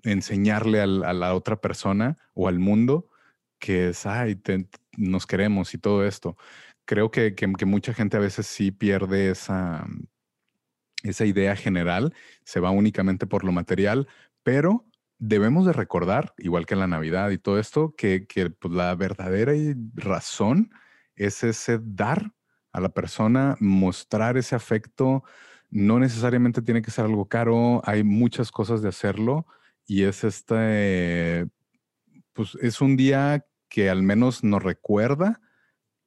enseñarle 0.05 0.81
a 0.81 0.87
la 0.87 1.35
otra 1.35 1.61
persona 1.61 2.19
o 2.35 2.49
al 2.49 2.59
mundo 2.59 3.09
que 3.59 3.89
es, 3.89 4.07
ay, 4.07 4.41
nos 4.97 5.27
queremos 5.27 5.75
y 5.75 5.79
todo 5.79 6.05
esto. 6.05 6.37
Creo 6.85 7.11
que, 7.11 7.35
que, 7.35 7.67
mucha 7.67 7.93
gente 7.93 8.17
a 8.17 8.21
veces 8.21 8.47
sí 8.47 8.71
pierde 8.71 9.31
esa, 9.31 9.87
esa 11.03 11.25
idea 11.27 11.57
general, 11.57 12.15
se 12.45 12.61
va 12.61 12.71
únicamente 12.71 13.27
por 13.27 13.45
lo 13.45 13.53
material, 13.53 14.09
pero 14.43 14.88
debemos 15.19 15.67
de 15.67 15.73
recordar, 15.73 16.35
igual 16.39 16.67
que 16.67 16.77
la 16.77 16.87
Navidad 16.87 17.31
y 17.31 17.39
todo 17.39 17.59
esto, 17.59 17.95
que, 17.97 18.27
que 18.27 18.51
pues, 18.51 18.73
la 18.75 18.95
verdadera 18.95 19.53
razón 19.95 20.71
es 21.17 21.43
ese 21.45 21.81
dar 21.83 22.33
a 22.73 22.81
la 22.81 22.91
persona, 22.91 23.57
mostrar 23.61 24.37
ese 24.37 24.55
afecto. 24.55 25.25
No 25.71 25.99
necesariamente 25.99 26.63
tiene 26.63 26.83
que 26.83 26.91
ser 26.91 27.05
algo 27.05 27.29
caro, 27.29 27.83
hay 27.85 28.05
muchas 28.05 28.51
cosas 28.53 28.83
de 28.83 28.89
hacerlo 28.89 29.47
y 29.87 30.05
es 30.05 30.25
este, 30.25 31.49
pues 32.33 32.57
es 32.61 32.81
un 32.81 32.97
día 32.97 33.45
que 33.69 33.91
al 33.91 34.03
menos 34.03 34.45
nos 34.45 34.63
recuerda 34.63 35.41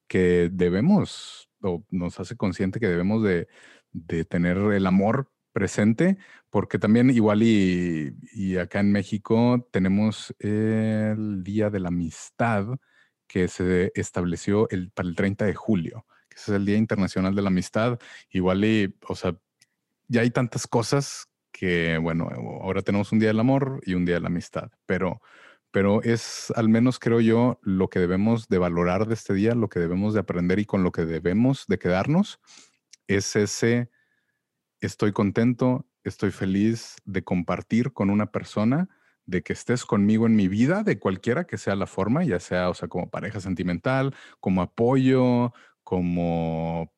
que 0.07 0.49
debemos 0.51 1.49
o 1.61 1.85
nos 1.89 2.19
hace 2.19 2.35
consciente 2.37 2.79
que 2.79 2.87
debemos 2.87 3.23
de, 3.23 3.47
de 3.91 4.25
tener 4.25 4.57
el 4.57 4.87
amor 4.87 5.30
presente, 5.51 6.17
porque 6.50 6.79
también 6.79 7.10
igual 7.10 7.43
y, 7.43 8.15
y, 8.34 8.58
acá 8.58 8.79
en 8.79 8.91
México 8.91 9.67
tenemos 9.72 10.34
el 10.39 11.43
Día 11.43 11.70
de 11.70 11.79
la 11.79 11.89
Amistad 11.89 12.67
que 13.27 13.48
se 13.48 13.91
estableció 13.96 14.70
el, 14.70 14.91
para 14.91 15.08
el 15.08 15.15
30 15.15 15.46
de 15.46 15.55
julio, 15.55 16.05
que 16.29 16.36
es 16.36 16.50
el 16.50 16.65
Día 16.65 16.77
Internacional 16.77 17.34
de 17.34 17.41
la 17.41 17.48
Amistad. 17.48 17.98
Igual 18.29 18.65
y, 18.65 18.93
o 19.08 19.15
sea, 19.15 19.38
ya 20.10 20.22
hay 20.22 20.31
tantas 20.31 20.67
cosas 20.67 21.29
que, 21.51 21.98
bueno, 21.98 22.29
ahora 22.62 22.81
tenemos 22.81 23.12
un 23.12 23.20
Día 23.20 23.29
del 23.29 23.39
Amor 23.39 23.81
y 23.86 23.93
un 23.93 24.03
Día 24.03 24.15
de 24.15 24.22
la 24.22 24.27
Amistad, 24.27 24.72
pero, 24.86 25.22
pero 25.72 26.03
es 26.03 26.51
al 26.58 26.67
menos 26.67 27.00
creo 27.00 27.22
yo 27.22 27.60
lo 27.62 27.89
que 27.89 28.00
debemos 28.00 28.50
de 28.50 28.58
valorar 28.58 29.08
de 29.08 29.13
este 29.13 29.34
día, 29.34 29.55
lo 29.55 29.70
que 29.70 29.79
debemos 29.79 30.13
de 30.13 30.20
aprender 30.20 30.60
y 30.60 30.65
con 30.65 30.84
lo 30.84 30.91
que 30.91 31.05
debemos 31.05 31.65
de 31.67 31.79
quedarnos 31.79 32.41
es 33.08 33.36
ese 33.38 33.89
estoy 34.81 35.13
contento, 35.13 35.85
estoy 36.03 36.31
feliz 36.31 36.95
de 37.05 37.23
compartir 37.23 37.93
con 37.93 38.09
una 38.09 38.31
persona, 38.31 38.89
de 39.25 39.43
que 39.43 39.53
estés 39.53 39.85
conmigo 39.85 40.25
en 40.25 40.35
mi 40.35 40.47
vida, 40.47 40.83
de 40.83 41.00
cualquiera 41.00 41.45
que 41.45 41.57
sea 41.57 41.75
la 41.75 41.88
forma, 41.88 42.23
ya 42.23 42.39
sea, 42.39 42.69
o 42.69 42.73
sea, 42.73 42.88
como 42.88 43.09
pareja 43.09 43.39
sentimental, 43.39 44.15
como 44.39 44.61
apoyo, 44.61 45.53
como 45.83 46.91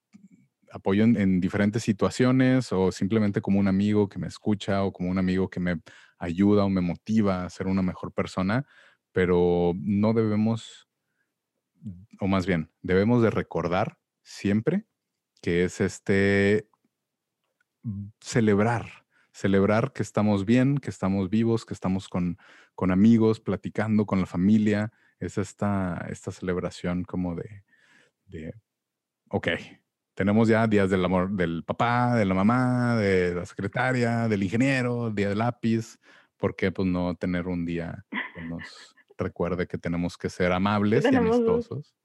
apoyo 0.71 1.03
en, 1.03 1.39
diferentes 1.39 1.83
situaciones 1.83 2.71
o 2.73 2.91
simplemente 2.91 3.41
como 3.41 3.59
un 3.59 3.67
amigo 3.67 4.09
que 4.09 4.17
me 4.17 4.27
escucha 4.27 4.83
o 4.83 4.91
como 4.91 5.11
un 5.11 5.19
amigo 5.19 5.49
que 5.49 5.59
me 5.59 5.81
ayuda 6.17 6.63
o 6.65 6.69
me 6.69 6.81
motiva 6.81 7.43
a 7.43 7.49
ser 7.49 7.67
una 7.67 7.83
mejor 7.83 8.11
persona, 8.11 8.65
pero 9.11 9.73
no 9.75 10.13
debemos, 10.13 10.87
o 12.19 12.27
más 12.27 12.47
bien, 12.47 12.71
debemos 12.81 13.21
de 13.21 13.29
recordar 13.29 13.99
siempre 14.23 14.85
que 15.41 15.65
es 15.65 15.81
este 15.81 16.69
celebrar, 18.19 18.85
celebrar 19.31 19.93
que 19.93 20.03
estamos 20.03 20.45
bien, 20.45 20.77
que 20.77 20.89
estamos 20.89 21.29
vivos, 21.29 21.65
que 21.65 21.73
estamos 21.73 22.09
con, 22.09 22.37
con 22.75 22.91
amigos, 22.91 23.39
platicando 23.39 24.05
con 24.05 24.19
la 24.19 24.25
familia. 24.25 24.91
Es 25.19 25.37
esta, 25.37 26.05
esta 26.09 26.31
celebración 26.31 27.03
como 27.03 27.35
de, 27.35 27.63
de, 28.25 28.53
ok, 29.29 29.47
tenemos 30.13 30.47
ya 30.47 30.67
días 30.67 30.89
del 30.89 31.03
amor 31.03 31.31
del 31.31 31.63
papá, 31.63 32.15
de 32.15 32.25
la 32.25 32.33
mamá, 32.35 32.95
de 32.97 33.33
la 33.33 33.45
secretaria, 33.45 34.27
del 34.27 34.43
ingeniero, 34.43 35.09
día 35.09 35.29
del 35.29 35.39
lápiz. 35.39 35.97
¿Por 36.37 36.55
qué 36.55 36.71
pues 36.71 36.87
no 36.87 37.15
tener 37.15 37.47
un 37.47 37.65
día 37.65 38.05
que 38.35 38.41
nos 38.43 38.95
recuerde 39.17 39.65
que 39.65 39.77
tenemos 39.77 40.17
que 40.17 40.29
ser 40.29 40.51
amables 40.51 41.05
y 41.11 41.15
amistosos? 41.15 41.95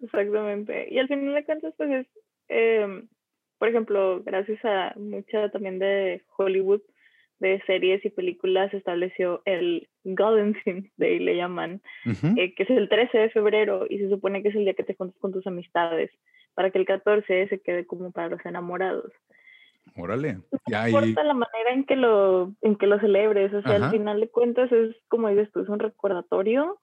Exactamente. 0.00 0.92
Y 0.92 0.98
al 0.98 1.08
final 1.08 1.34
de 1.34 1.44
cuentas, 1.44 1.74
pues 1.76 1.90
es, 1.90 2.06
em, 2.48 3.08
por 3.58 3.68
ejemplo, 3.68 4.22
gracias 4.24 4.64
a 4.64 4.94
mucha 4.96 5.50
también 5.50 5.78
de 5.78 6.22
Hollywood, 6.36 6.80
de 7.40 7.62
series 7.66 8.04
y 8.04 8.10
películas, 8.10 8.72
estableció 8.74 9.42
el 9.44 9.88
Golden 10.04 10.56
Day, 10.96 11.18
le 11.18 11.36
llaman, 11.36 11.80
eh, 12.04 12.54
que 12.54 12.62
es 12.62 12.70
el 12.70 12.88
13 12.88 13.18
de 13.18 13.30
febrero 13.30 13.86
y 13.88 13.98
se 13.98 14.08
supone 14.08 14.42
que 14.42 14.48
es 14.48 14.54
el 14.56 14.64
día 14.64 14.74
que 14.74 14.84
te 14.84 14.94
juntas 14.94 15.18
con 15.20 15.32
tus 15.32 15.46
amistades, 15.46 16.10
para 16.54 16.70
que 16.70 16.78
el 16.78 16.86
14 16.86 17.48
se 17.48 17.60
quede 17.60 17.86
como 17.86 18.10
para 18.10 18.28
los 18.28 18.44
enamorados. 18.44 19.12
Órale. 19.96 20.38
No 20.68 20.86
importa 20.86 21.24
la 21.24 21.34
manera 21.34 21.72
en 21.72 21.84
que 21.84 21.96
lo, 21.96 22.54
en 22.62 22.76
que 22.76 22.86
lo 22.86 23.00
celebres, 23.00 23.52
o 23.54 23.62
sea, 23.62 23.76
al 23.76 23.90
final 23.90 24.20
de 24.20 24.28
cuentas 24.28 24.70
es 24.70 24.96
como 25.08 25.28
dices 25.28 25.50
tú, 25.52 25.60
es 25.60 25.68
un 25.68 25.78
recordatorio 25.78 26.78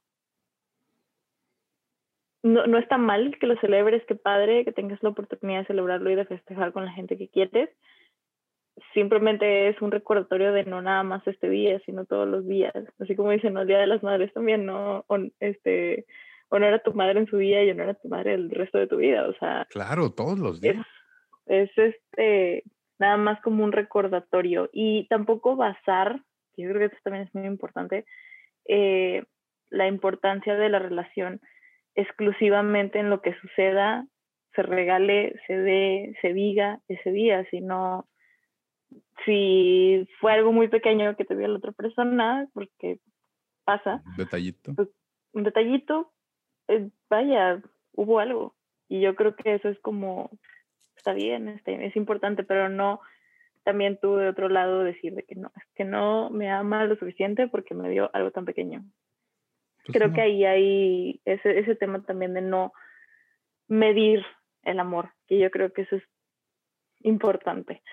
no, 2.46 2.68
no 2.68 2.78
está 2.78 3.00
mal 3.00 3.36
que 3.40 3.48
lo 3.48 3.60
celebres, 3.60 4.06
que 4.06 4.14
padre, 4.14 4.66
que 4.66 4.72
tengas 4.72 5.02
la 5.02 5.10
oportunidad 5.10 5.62
de 5.62 5.66
celebrarlo 5.66 6.12
y 6.12 6.16
de 6.16 6.26
festejar 6.26 6.74
con 6.74 6.86
la 6.86 6.92
gente 6.92 7.18
que 7.18 7.28
quieres. 7.28 7.72
Simplemente 8.94 9.68
es 9.70 9.82
un 9.82 9.90
recordatorio 9.90 10.54
de 10.54 10.64
no 10.64 10.80
nada 10.80 11.02
más 11.02 11.26
este 11.28 11.50
día, 11.50 11.82
sino 11.88 12.06
todos 12.06 12.28
los 12.28 12.48
días. 12.48 12.72
Así 13.00 13.16
como 13.16 13.32
dicen, 13.32 13.58
el 13.58 13.66
Día 13.66 13.80
de 13.80 13.88
las 13.88 14.04
Madres 14.04 14.32
también, 14.32 14.64
¿no? 14.64 15.06
este, 15.40 16.06
honor 16.50 16.76
a 16.76 16.84
tu 16.84 16.94
madre 16.94 17.20
en 17.20 17.26
su 17.26 17.38
día 17.38 17.64
y 17.64 17.72
honor 17.72 17.90
a 17.90 17.94
tu 17.96 18.10
madre 18.10 18.36
el 18.36 18.52
resto 18.52 18.78
de 18.78 18.86
tu 18.86 18.98
vida. 18.98 19.28
O 19.28 19.34
sea. 19.40 19.66
Claro, 19.72 20.12
todos 20.12 20.38
los 20.38 20.62
días. 20.62 20.86
Es, 21.48 21.76
este, 21.76 22.64
nada 23.00 23.18
más 23.18 23.42
como 23.42 23.64
un 23.64 23.72
recordatorio. 23.72 24.70
Y 24.72 25.08
tampoco 25.08 25.56
basar, 25.56 26.22
yo 26.58 26.70
creo 26.70 26.78
que 26.78 26.86
eso 26.94 26.98
también 27.04 27.26
es 27.26 27.34
muy 27.34 27.48
importante, 27.48 28.06
eh, 28.68 29.24
la 29.72 29.88
importancia 29.88 30.56
de 30.56 30.70
la 30.70 30.78
relación 30.78 31.42
exclusivamente 31.96 33.00
en 33.00 33.10
lo 33.10 33.22
que 33.22 33.34
suceda, 33.40 34.06
se 34.54 34.62
regale, 34.62 35.40
se 35.48 35.58
dé, 35.58 36.16
se 36.22 36.34
diga 36.34 36.80
ese 36.88 37.12
día, 37.12 37.46
sino 37.50 38.08
si 39.26 40.08
fue 40.20 40.34
algo 40.34 40.52
muy 40.52 40.68
pequeño 40.68 41.16
que 41.16 41.26
te 41.26 41.36
dio 41.36 41.48
la 41.48 41.58
otra 41.58 41.72
persona, 41.72 42.48
porque 42.54 43.00
pasa. 43.64 44.02
Un 44.06 44.18
detallito. 44.18 44.76
Pues, 44.76 44.90
un 45.34 45.44
detallito, 45.44 46.14
eh, 46.68 46.90
vaya, 47.10 47.62
hubo 47.94 48.20
algo. 48.20 48.56
Y 48.88 49.02
yo 49.02 49.16
creo 49.16 49.36
que 49.36 49.56
eso 49.56 49.70
es 49.70 49.80
como, 49.80 50.30
está 50.96 51.14
bien, 51.14 51.50
este, 51.50 51.86
es 51.86 51.96
importante, 51.96 52.44
pero 52.44 52.70
no 52.70 53.02
también 53.64 53.98
tú 54.00 54.16
de 54.16 54.30
otro 54.30 54.48
lado 54.48 54.84
decir 54.84 55.16
de 55.16 55.24
que 55.24 55.36
no, 55.36 55.52
es 55.56 55.64
que 55.74 55.84
no 55.84 56.30
me 56.30 56.52
ama 56.52 56.86
lo 56.86 56.96
suficiente 56.98 57.48
porque 57.48 57.74
me 57.74 57.90
dio 57.90 58.12
algo 58.14 58.32
tan 58.32 58.46
pequeño. 58.46 58.86
Pues 59.86 59.98
Creo 59.98 60.14
que 60.14 60.22
ahí 60.22 60.46
hay 60.46 61.22
ese, 61.26 61.60
ese 61.60 61.76
tema 61.76 62.04
también 62.04 62.34
de 62.34 62.42
no 62.42 62.74
medir 63.68 64.26
el 64.64 64.80
amor, 64.80 65.12
que 65.28 65.40
yo 65.40 65.52
creo 65.52 65.72
que 65.72 65.84
eso 65.84 65.96
es 65.96 66.04
importante. 67.02 67.84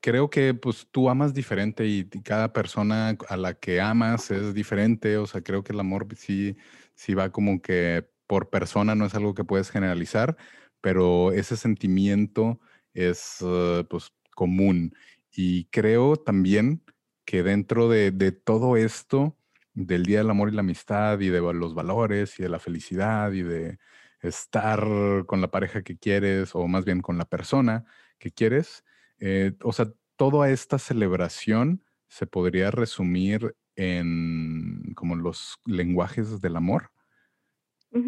Creo 0.00 0.28
que 0.28 0.52
pues 0.52 0.86
tú 0.90 1.08
amas 1.08 1.32
diferente 1.32 1.86
y, 1.86 2.04
cada 2.22 2.52
persona 2.52 3.16
a 3.28 3.36
la 3.38 3.54
que 3.54 3.80
amas 3.80 4.30
es 4.30 4.52
diferente, 4.52 5.16
o 5.16 5.26
sea, 5.26 5.40
creo 5.40 5.64
que 5.64 5.72
el 5.72 5.80
amor 5.80 6.06
sí, 6.16 6.56
sí 6.94 7.14
va 7.14 7.32
como 7.32 7.62
que 7.62 8.06
por 8.26 8.50
persona, 8.50 8.94
no 8.94 9.06
es 9.06 9.14
algo 9.14 9.34
que 9.34 9.44
puedes 9.44 9.70
generalizar, 9.70 10.36
pero 10.82 11.32
ese 11.32 11.56
sentimiento 11.56 12.60
es 12.92 13.40
uh, 13.40 13.86
pues 13.88 14.12
común. 14.34 14.94
Y 15.32 15.64
creo 15.66 16.16
también 16.16 16.82
que 17.24 17.42
dentro 17.42 17.88
de, 17.88 18.10
de 18.10 18.32
todo 18.32 18.76
esto, 18.76 19.38
del 19.74 20.04
Día 20.04 20.18
del 20.18 20.30
Amor 20.30 20.48
y 20.50 20.52
la 20.52 20.60
Amistad 20.60 21.20
y 21.20 21.28
de 21.28 21.40
los 21.40 21.74
valores 21.74 22.38
y 22.38 22.42
de 22.44 22.48
la 22.48 22.58
felicidad 22.58 23.32
y 23.32 23.42
de 23.42 23.78
estar 24.20 24.80
con 25.26 25.40
la 25.40 25.50
pareja 25.50 25.82
que 25.82 25.98
quieres 25.98 26.54
o 26.54 26.66
más 26.68 26.84
bien 26.84 27.00
con 27.02 27.18
la 27.18 27.26
persona 27.26 27.84
que 28.18 28.30
quieres. 28.30 28.84
Eh, 29.18 29.52
o 29.62 29.72
sea, 29.72 29.92
toda 30.16 30.50
esta 30.50 30.78
celebración 30.78 31.84
se 32.08 32.26
podría 32.26 32.70
resumir 32.70 33.56
en 33.76 34.92
como 34.94 35.16
los 35.16 35.58
lenguajes 35.66 36.40
del 36.40 36.56
amor, 36.56 36.90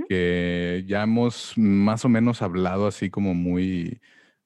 que 0.09 0.85
ya 0.87 1.03
hemos 1.03 1.53
más 1.57 2.05
o 2.05 2.09
menos 2.09 2.43
hablado 2.43 2.87
así 2.87 3.11
como 3.11 3.35
muy, 3.35 4.01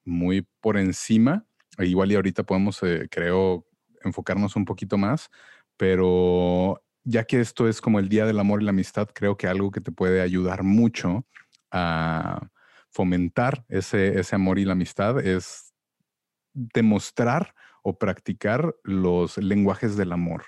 muy 0.05 0.47
por 0.61 0.77
encima. 0.77 1.45
E 1.77 1.85
igual 1.85 2.11
y 2.11 2.15
ahorita 2.15 2.43
podemos, 2.43 2.81
eh, 2.83 3.07
creo, 3.09 3.67
enfocarnos 4.03 4.55
un 4.55 4.65
poquito 4.65 4.97
más, 4.97 5.29
pero 5.77 6.81
ya 7.03 7.23
que 7.25 7.39
esto 7.39 7.67
es 7.67 7.81
como 7.81 7.99
el 7.99 8.09
Día 8.09 8.25
del 8.25 8.39
Amor 8.39 8.61
y 8.61 8.65
la 8.65 8.71
Amistad, 8.71 9.09
creo 9.13 9.37
que 9.37 9.47
algo 9.47 9.71
que 9.71 9.81
te 9.81 9.91
puede 9.91 10.21
ayudar 10.21 10.63
mucho 10.63 11.25
a 11.71 12.49
fomentar 12.89 13.65
ese, 13.69 14.19
ese 14.19 14.35
amor 14.35 14.59
y 14.59 14.65
la 14.65 14.73
amistad 14.73 15.25
es 15.25 15.73
demostrar 16.53 17.55
o 17.83 17.97
practicar 17.97 18.75
los 18.83 19.37
lenguajes 19.37 19.95
del 19.95 20.11
amor. 20.11 20.43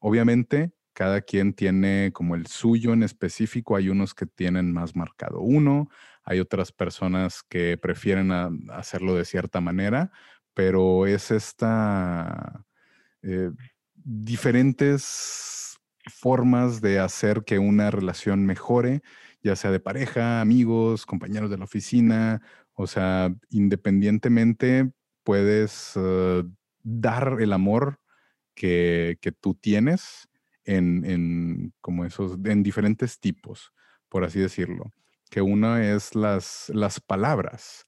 Obviamente, 0.00 0.72
cada 0.96 1.20
quien 1.20 1.52
tiene 1.52 2.10
como 2.14 2.34
el 2.36 2.46
suyo 2.46 2.94
en 2.94 3.02
específico. 3.02 3.76
Hay 3.76 3.90
unos 3.90 4.14
que 4.14 4.24
tienen 4.24 4.72
más 4.72 4.96
marcado 4.96 5.40
uno, 5.40 5.90
hay 6.24 6.40
otras 6.40 6.72
personas 6.72 7.42
que 7.42 7.76
prefieren 7.76 8.32
hacerlo 8.70 9.14
de 9.14 9.26
cierta 9.26 9.60
manera, 9.60 10.10
pero 10.54 11.06
es 11.06 11.30
esta 11.30 12.64
eh, 13.22 13.50
diferentes 13.94 15.75
formas 16.06 16.80
de 16.80 16.98
hacer 16.98 17.44
que 17.44 17.58
una 17.58 17.90
relación 17.90 18.46
mejore, 18.46 19.02
ya 19.42 19.56
sea 19.56 19.70
de 19.70 19.80
pareja, 19.80 20.40
amigos, 20.40 21.06
compañeros 21.06 21.50
de 21.50 21.58
la 21.58 21.64
oficina, 21.64 22.42
o 22.72 22.86
sea, 22.86 23.34
independientemente 23.50 24.90
puedes 25.24 25.92
eh, 25.96 26.44
dar 26.82 27.38
el 27.40 27.52
amor 27.52 27.98
que, 28.54 29.18
tú 29.40 29.54
tienes 29.54 30.28
en, 30.64 31.72
como 31.80 32.04
esos, 32.04 32.38
en 32.44 32.62
diferentes 32.62 33.20
tipos, 33.20 33.72
por 34.08 34.24
así 34.24 34.40
decirlo. 34.40 34.92
Que 35.30 35.42
una 35.42 35.90
es 35.92 36.14
las, 36.14 36.70
las 36.72 37.00
palabras, 37.00 37.86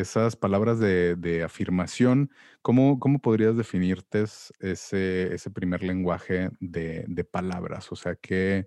esas 0.00 0.36
palabras 0.36 0.78
de, 0.78 1.42
afirmación. 1.44 2.30
¿Cómo, 2.62 2.98
¿Cómo, 2.98 3.18
podrías 3.20 3.56
definirte 3.56 4.22
ese, 4.22 5.34
ese 5.34 5.50
primer 5.50 5.82
lenguaje 5.82 6.50
de, 6.60 7.04
de 7.08 7.24
palabras? 7.24 7.90
O 7.92 7.96
sea, 7.96 8.14
¿qué, 8.16 8.66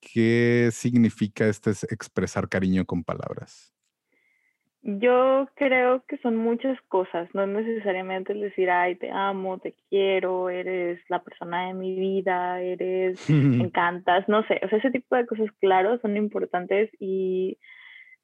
¿qué 0.00 0.70
significa 0.72 1.46
este 1.46 1.70
expresar 1.70 2.48
cariño 2.48 2.84
con 2.84 3.04
palabras? 3.04 3.74
Yo 4.82 5.46
creo 5.56 6.02
que 6.08 6.16
son 6.18 6.36
muchas 6.36 6.80
cosas, 6.88 7.28
no 7.34 7.46
necesariamente 7.46 8.32
el 8.32 8.40
decir, 8.40 8.70
ay, 8.70 8.96
te 8.96 9.10
amo, 9.10 9.58
te 9.58 9.74
quiero, 9.90 10.48
eres 10.48 10.98
la 11.10 11.22
persona 11.22 11.66
de 11.66 11.74
mi 11.74 11.94
vida, 11.94 12.62
eres, 12.62 13.28
me 13.28 13.64
encantas, 13.64 14.26
no 14.26 14.42
sé, 14.46 14.58
o 14.64 14.68
sea, 14.70 14.78
ese 14.78 14.90
tipo 14.90 15.16
de 15.16 15.26
cosas, 15.26 15.48
claro, 15.60 15.98
son 16.00 16.16
importantes 16.16 16.90
y 16.98 17.58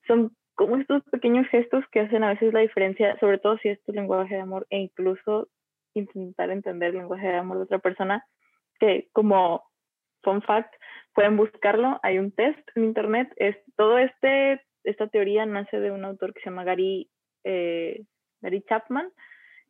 son 0.06 0.34
como 0.56 0.76
estos 0.76 1.02
pequeños 1.04 1.46
gestos 1.48 1.84
que 1.92 2.00
hacen 2.00 2.24
a 2.24 2.30
veces 2.30 2.52
la 2.52 2.60
diferencia, 2.60 3.16
sobre 3.20 3.38
todo 3.38 3.58
si 3.58 3.68
es 3.68 3.82
tu 3.84 3.92
lenguaje 3.92 4.34
de 4.34 4.40
amor 4.40 4.66
e 4.70 4.78
incluso 4.78 5.48
intentar 5.94 6.50
entender 6.50 6.90
el 6.90 6.96
lenguaje 6.96 7.28
de 7.28 7.36
amor 7.36 7.58
de 7.58 7.64
otra 7.64 7.78
persona, 7.78 8.26
que 8.80 9.08
como 9.12 9.62
fun 10.22 10.42
fact, 10.42 10.74
pueden 11.14 11.36
buscarlo, 11.36 12.00
hay 12.02 12.18
un 12.18 12.32
test 12.32 12.68
en 12.74 12.84
internet, 12.84 13.32
es 13.36 13.56
todo 13.76 13.98
este 13.98 14.60
esta 14.84 15.08
teoría 15.08 15.44
nace 15.46 15.78
de 15.78 15.90
un 15.90 16.04
autor 16.04 16.32
que 16.32 16.40
se 16.40 16.50
llama 16.50 16.64
Gary, 16.64 17.10
eh, 17.44 18.04
Gary 18.40 18.62
Chapman. 18.68 19.08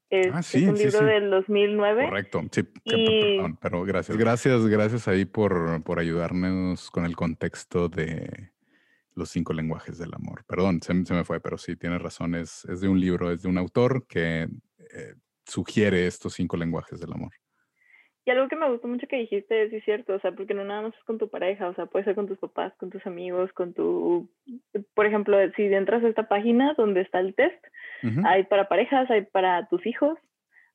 Es, 0.08 0.28
ah, 0.32 0.42
sí, 0.42 0.66
un 0.66 0.76
libro 0.76 1.04
del 1.04 1.30
2009. 1.30 2.04
Correcto, 2.04 2.42
sí, 2.52 2.62
perdón, 2.84 3.58
pero 3.60 3.82
gracias. 3.84 4.16
Gracias, 4.16 4.66
gracias 4.66 5.08
ahí 5.08 5.24
por, 5.24 5.82
por 5.82 5.98
ayudarnos 5.98 6.90
con 6.90 7.06
el 7.06 7.16
contexto 7.16 7.88
de 7.88 8.50
los 9.16 9.30
cinco 9.30 9.52
lenguajes 9.52 9.98
del 9.98 10.14
amor. 10.14 10.44
Perdón, 10.46 10.80
se, 10.82 10.94
me 10.94 11.24
fue, 11.24 11.40
pero 11.40 11.58
sí, 11.58 11.74
tienes 11.76 12.00
razón, 12.00 12.34
es, 12.34 12.64
es, 12.66 12.80
de 12.80 12.88
un 12.88 13.00
libro, 13.00 13.32
es 13.32 13.42
de 13.42 13.48
un 13.48 13.58
autor 13.58 14.06
que 14.06 14.42
eh, 14.42 15.14
sugiere 15.44 16.06
estos 16.06 16.34
cinco 16.34 16.56
lenguajes 16.56 17.00
del 17.00 17.12
amor. 17.12 17.32
Y 18.26 18.30
algo 18.30 18.48
que 18.48 18.56
me 18.56 18.68
gustó 18.68 18.88
mucho 18.88 19.06
que 19.06 19.18
dijiste 19.18 19.64
es, 19.64 19.84
cierto, 19.84 20.14
o 20.14 20.20
sea, 20.20 20.32
porque 20.32 20.52
no 20.52 20.64
nada 20.64 20.82
más 20.82 20.94
es 20.94 21.04
con 21.04 21.16
tu 21.16 21.30
pareja, 21.30 21.68
o 21.68 21.74
sea, 21.74 21.86
puede 21.86 22.04
ser 22.04 22.16
con 22.16 22.26
tus 22.26 22.38
papás, 22.38 22.74
con 22.76 22.90
tus 22.90 23.06
amigos, 23.06 23.52
con 23.52 23.72
tu, 23.72 24.28
por 24.94 25.06
ejemplo, 25.06 25.38
si 25.54 25.62
entras 25.62 26.02
a 26.02 26.08
esta 26.08 26.28
página 26.28 26.74
donde 26.76 27.02
está 27.02 27.20
el 27.20 27.34
test, 27.34 27.64
hay 28.24 28.44
para 28.44 28.68
parejas, 28.68 29.08
hay 29.10 29.22
para 29.22 29.68
tus 29.68 29.86
hijos, 29.86 30.18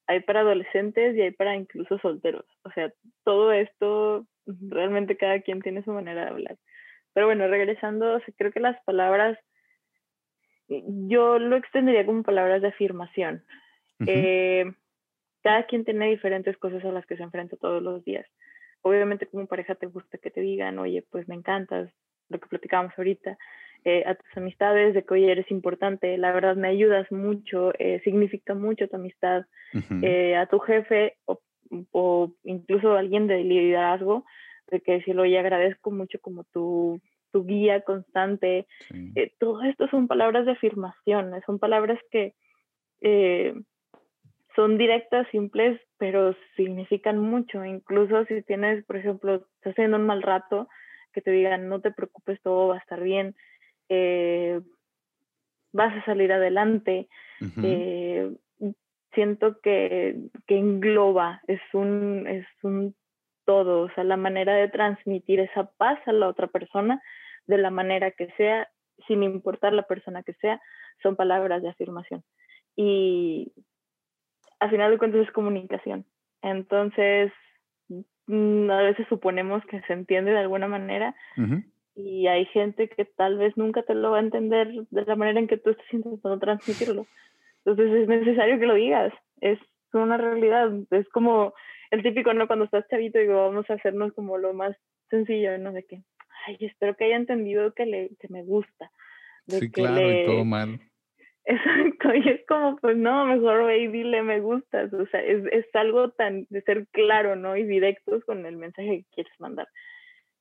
hay 0.08 0.21
para 0.21 0.41
adolescentes 0.41 1.15
y 1.15 1.21
hay 1.21 1.32
para 1.32 1.56
incluso 1.56 1.99
solteros. 1.99 2.45
O 2.63 2.71
sea, 2.71 2.91
todo 3.25 3.51
esto, 3.51 4.25
realmente 4.45 5.17
cada 5.17 5.41
quien 5.41 5.62
tiene 5.62 5.84
su 5.84 5.91
manera 5.91 6.23
de 6.23 6.30
hablar. 6.30 6.58
Pero 7.13 7.28
bueno, 7.28 7.47
regresando, 7.47 8.21
creo 8.38 8.52
que 8.52 8.60
las 8.60 8.82
palabras, 8.84 9.38
yo 10.67 11.39
lo 11.39 11.58
extendería 11.58 12.06
como 12.06 12.24
palabras 12.24 12.62
de 12.62 12.69
afirmación. 12.69 13.43
eh, 14.08 14.65
cada 15.43 15.63
quien 15.65 15.86
tiene 15.86 16.10
diferentes 16.10 16.58
cosas 16.58 16.84
a 16.86 16.91
las 16.91 17.06
que 17.06 17.17
se 17.17 17.24
enfrenta 17.24 17.58
todos 17.58 17.82
los 17.82 18.04
días. 18.04 18.26
Obviamente 18.82 19.28
como 19.28 19.47
pareja 19.47 19.76
te 19.76 19.88
gusta 19.88 20.17
que 20.17 20.32
te 20.32 20.41
digan, 20.41 20.80
oye, 20.80 21.04
pues 21.10 21.28
me 21.28 21.36
encantas, 21.36 21.91
lo 22.30 22.39
que 22.39 22.47
platicábamos 22.47 22.93
ahorita, 22.97 23.38
eh, 23.84 24.04
a 24.06 24.15
tus 24.15 24.38
amistades, 24.38 24.93
de 24.93 25.04
que 25.04 25.13
oye, 25.13 25.32
eres 25.32 25.50
importante, 25.52 26.17
la 26.17 26.32
verdad 26.32 26.56
me 26.56 26.67
ayudas 26.67 27.12
mucho, 27.12 27.74
eh, 27.80 28.00
significa 28.04 28.54
mucho 28.54 28.88
tu 28.88 28.95
amistad, 28.95 29.45
eh, 30.02 30.36
a 30.36 30.45
tu 30.45 30.60
jefe 30.60 31.17
o, 31.26 31.39
o, 31.91 32.32
incluso 32.43 32.93
a 32.93 33.00
alguien 33.00 33.28
de 33.28 33.43
liderazgo, 33.43 34.26
de 34.71 34.81
que 34.81 34.93
decirlo, 34.93 35.23
oye, 35.23 35.38
agradezco 35.38 35.91
mucho 35.91 36.19
como 36.19 36.43
tu, 36.45 36.99
tu 37.31 37.45
guía 37.45 37.81
constante. 37.81 38.65
todo 39.39 39.62
esto 39.63 39.88
son 39.89 40.07
palabras 40.07 40.45
de 40.45 40.53
afirmación, 40.53 41.34
son 41.45 41.60
palabras 41.60 41.99
que 42.10 42.34
son 44.55 44.77
directas, 44.77 45.27
simples, 45.31 45.79
pero 45.97 46.36
significan 46.55 47.19
mucho. 47.19 47.63
Incluso 47.63 48.25
si 48.25 48.41
tienes, 48.43 48.84
por 48.86 48.97
ejemplo, 48.97 49.36
estás 49.36 49.73
haciendo 49.73 49.97
un 49.97 50.05
mal 50.05 50.21
rato, 50.21 50.67
que 51.13 51.21
te 51.21 51.31
digan, 51.31 51.69
no 51.69 51.81
te 51.81 51.91
preocupes, 51.91 52.41
todo 52.41 52.69
va 52.69 52.75
a 52.75 52.79
estar 52.79 53.01
bien, 53.01 53.36
eh, 53.89 54.62
vas 55.73 55.95
a 55.95 56.05
salir 56.05 56.31
adelante. 56.31 57.07
Eh, 57.63 58.31
siento 59.13 59.60
que, 59.62 60.15
que, 60.47 60.57
engloba, 60.57 61.41
es 61.47 61.62
un, 61.73 62.27
es 62.27 62.45
un 62.62 62.95
todo, 63.45 63.84
o 63.84 63.89
sea, 63.91 64.04
la 64.04 64.17
manera 64.17 64.56
de 64.56 64.69
transmitir 64.69 65.39
esa 65.39 65.71
paz 65.77 65.99
a 66.06 66.12
la 66.12 66.27
otra 66.27 66.47
persona, 66.47 67.01
de 67.47 67.58
la 67.58 67.69
manera 67.69 68.12
que 68.12 68.27
sea, 68.38 68.69
sin 69.08 69.23
importar 69.23 69.73
la 69.73 69.84
persona 69.84 70.23
que 70.23 70.34
sea, 70.34 70.62
son 71.01 71.15
palabras 71.15 71.62
de 71.62 71.69
afirmación. 71.69 72.23
Y 72.75 73.51
al 74.60 74.69
final 74.69 74.91
de 74.91 74.97
cuentas 74.97 75.21
es 75.21 75.32
comunicación. 75.32 76.06
Entonces, 76.41 77.32
mm, 78.27 78.69
a 78.69 78.82
veces 78.84 79.08
suponemos 79.10 79.63
que 79.65 79.82
se 79.82 79.93
entiende 79.93 80.32
de 80.32 80.39
alguna 80.39 80.67
manera 80.67 81.15
y 81.95 82.27
hay 82.27 82.45
gente 82.45 82.88
que 82.89 83.06
tal 83.06 83.38
vez 83.38 83.58
nunca 83.58 83.84
te 83.84 83.95
lo 83.95 84.12
va 84.12 84.17
a 84.17 84.21
entender 84.21 84.71
de 84.89 85.06
la 85.06 85.15
manera 85.15 85.39
en 85.39 85.47
que 85.47 85.58
tú 85.58 85.71
estás 85.71 85.93
intentando 85.93 86.39
transmitirlo. 86.39 87.06
Entonces 87.65 88.01
es 88.01 88.08
necesario 88.08 88.60
que 88.60 88.65
lo 88.65 88.75
digas. 88.75 89.13
Es 89.41 89.60
una 89.93 90.17
realidad. 90.17 90.71
Es 90.91 91.08
como 91.10 91.54
el 91.91 92.04
típico, 92.04 92.34
¿no? 92.34 92.47
Cuando 92.47 92.65
estás 92.65 92.88
chavito 92.88 93.19
digo, 93.19 93.36
vamos 93.36 93.69
a 93.69 93.73
hacernos 93.73 94.13
como 94.13 94.38
lo 94.38 94.54
más 94.54 94.75
sencillo, 95.10 95.58
¿no? 95.58 95.73
De 95.73 95.84
que, 95.84 96.01
ay, 96.47 96.58
espero 96.62 96.95
que 96.95 97.06
haya 97.06 97.17
entendido 97.17 97.73
que, 97.73 97.86
le, 97.86 98.10
que 98.19 98.27
me 98.30 98.43
gusta. 98.43 98.89
sí, 99.47 99.69
claro, 99.69 100.12
y 100.12 100.25
todo 100.25 100.45
mal. 100.45 100.80
Exacto, 101.45 102.13
y 102.13 102.30
es 102.30 102.45
como, 102.47 102.77
pues 102.77 102.95
no, 102.95 103.25
mejor 103.25 103.65
ve 103.65 103.80
y 103.80 103.88
dile 103.88 104.21
me 104.21 104.39
gustas, 104.39 104.93
o 104.93 105.06
sea, 105.08 105.21
es, 105.21 105.43
es 105.51 105.65
algo 105.73 106.12
tan 106.12 106.45
de 106.49 106.62
ser 106.62 106.88
claro, 106.91 107.36
¿no? 107.36 107.58
Y 107.58 107.63
directos 107.63 108.23
con 108.25 108.45
el 108.45 108.58
mensaje 108.58 108.99
que 108.99 109.06
quieres 109.15 109.34
mandar. 109.39 109.67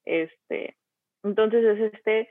Este, 0.05 0.77
entonces 1.25 1.65
es 1.65 1.95
este 1.95 2.29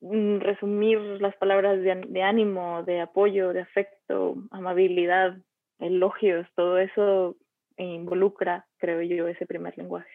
mm, 0.00 0.38
resumir 0.38 0.98
las 1.20 1.36
palabras 1.36 1.80
de, 1.82 2.02
de 2.08 2.22
ánimo, 2.22 2.82
de 2.84 3.00
apoyo, 3.00 3.52
de 3.52 3.60
afecto, 3.60 4.36
amabilidad, 4.50 5.36
elogios, 5.78 6.46
todo 6.54 6.78
eso 6.78 7.36
involucra, 7.84 8.66
creo 8.78 9.02
yo, 9.02 9.28
ese 9.28 9.46
primer 9.46 9.76
lenguaje. 9.76 10.10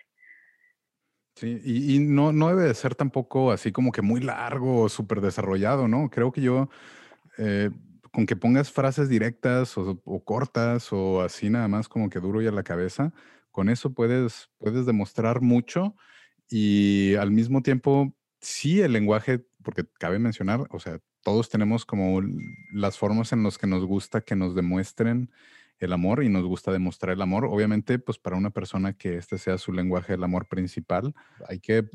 Sí, 1.35 1.61
y, 1.63 1.95
y, 1.95 1.99
no, 1.99 2.33
no 2.33 2.49
debe 2.49 2.63
de 2.63 2.73
ser 2.73 2.93
tampoco 2.93 3.51
así 3.51 3.71
como 3.71 3.91
que 3.91 4.01
muy 4.01 4.19
largo 4.19 4.81
o 4.81 4.89
súper 4.89 5.21
desarrollado, 5.21 5.87
¿no? 5.87 6.09
Creo 6.09 6.31
que 6.31 6.41
yo 6.41 6.69
eh, 7.37 7.69
con 8.11 8.25
que 8.25 8.35
pongas 8.35 8.71
frases 8.71 9.09
directas 9.09 9.77
o, 9.77 9.97
cortas 10.23 10.91
o 10.91 11.21
así 11.21 11.49
nada 11.49 11.67
más 11.67 11.87
como 11.87 12.09
que 12.09 12.19
duro 12.19 12.41
y 12.41 12.47
a 12.47 12.51
la 12.51 12.63
cabeza, 12.63 13.13
con 13.51 13.69
eso 13.69 13.93
puedes, 13.93 14.49
puedes 14.57 14.85
demostrar 14.85 15.41
mucho 15.41 15.95
y 16.49 17.15
al 17.15 17.31
mismo 17.31 17.61
tiempo, 17.61 18.13
sí, 18.41 18.81
el 18.81 18.93
lenguaje, 18.93 19.45
porque 19.63 19.85
cabe 19.97 20.19
mencionar, 20.19 20.67
o 20.71 20.79
sea, 20.79 20.99
todos 21.23 21.49
tenemos 21.49 21.85
como 21.85 22.21
las 22.73 22.97
formas 22.97 23.31
en 23.31 23.43
las 23.43 23.57
que 23.57 23.67
nos 23.67 23.85
gusta 23.85 24.21
que 24.21 24.35
nos 24.35 24.55
demuestren 24.55 25.31
el 25.81 25.93
amor 25.93 26.23
y 26.23 26.29
nos 26.29 26.43
gusta 26.43 26.71
demostrar 26.71 27.13
el 27.13 27.21
amor. 27.21 27.45
Obviamente, 27.45 27.99
pues 27.99 28.17
para 28.17 28.37
una 28.37 28.51
persona 28.51 28.93
que 28.93 29.17
este 29.17 29.37
sea 29.37 29.57
su 29.57 29.73
lenguaje 29.73 30.13
del 30.13 30.23
amor 30.23 30.47
principal, 30.47 31.13
hay 31.47 31.59
que 31.59 31.89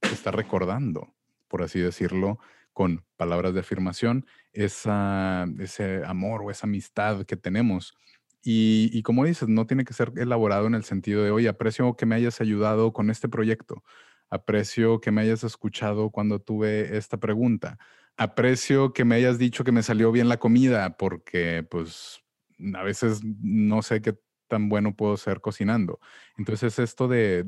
estar 0.00 0.34
recordando, 0.34 1.14
por 1.46 1.62
así 1.62 1.78
decirlo, 1.78 2.38
con 2.72 3.04
palabras 3.16 3.54
de 3.54 3.60
afirmación, 3.60 4.26
esa, 4.52 5.46
ese 5.58 6.02
amor 6.04 6.42
o 6.42 6.50
esa 6.50 6.66
amistad 6.66 7.24
que 7.24 7.36
tenemos. 7.36 7.94
Y, 8.42 9.02
como 9.02 9.24
dices, 9.24 9.48
no 9.48 9.66
tiene 9.66 9.84
que 9.84 9.92
ser 9.92 10.12
elaborado 10.16 10.68
en 10.68 10.74
el 10.74 10.84
sentido 10.84 11.24
de, 11.24 11.32
oye, 11.32 11.48
aprecio 11.48 11.96
que 11.96 12.06
me 12.06 12.14
hayas 12.14 12.40
ayudado 12.40 12.92
con 12.92 13.10
este 13.10 13.28
proyecto, 13.28 13.82
aprecio 14.30 15.00
que 15.00 15.10
me 15.10 15.22
hayas 15.22 15.42
escuchado 15.42 16.10
cuando 16.10 16.38
tuve 16.38 16.96
esta 16.96 17.16
pregunta, 17.16 17.76
aprecio 18.16 18.92
que 18.92 19.04
me 19.04 19.16
hayas 19.16 19.38
dicho 19.38 19.64
que 19.64 19.72
me 19.72 19.82
salió 19.82 20.12
bien 20.12 20.28
la 20.28 20.36
comida, 20.36 20.96
porque 20.96 21.66
pues 21.68 22.22
a 22.74 22.82
veces 22.82 23.20
no 23.24 23.82
sé 23.82 24.00
qué 24.02 24.18
tan 24.48 24.68
bueno 24.68 24.94
puedo 24.94 25.16
ser 25.16 25.40
cocinando. 25.40 26.00
Entonces, 26.36 26.78
esto 26.78 27.08
de, 27.08 27.44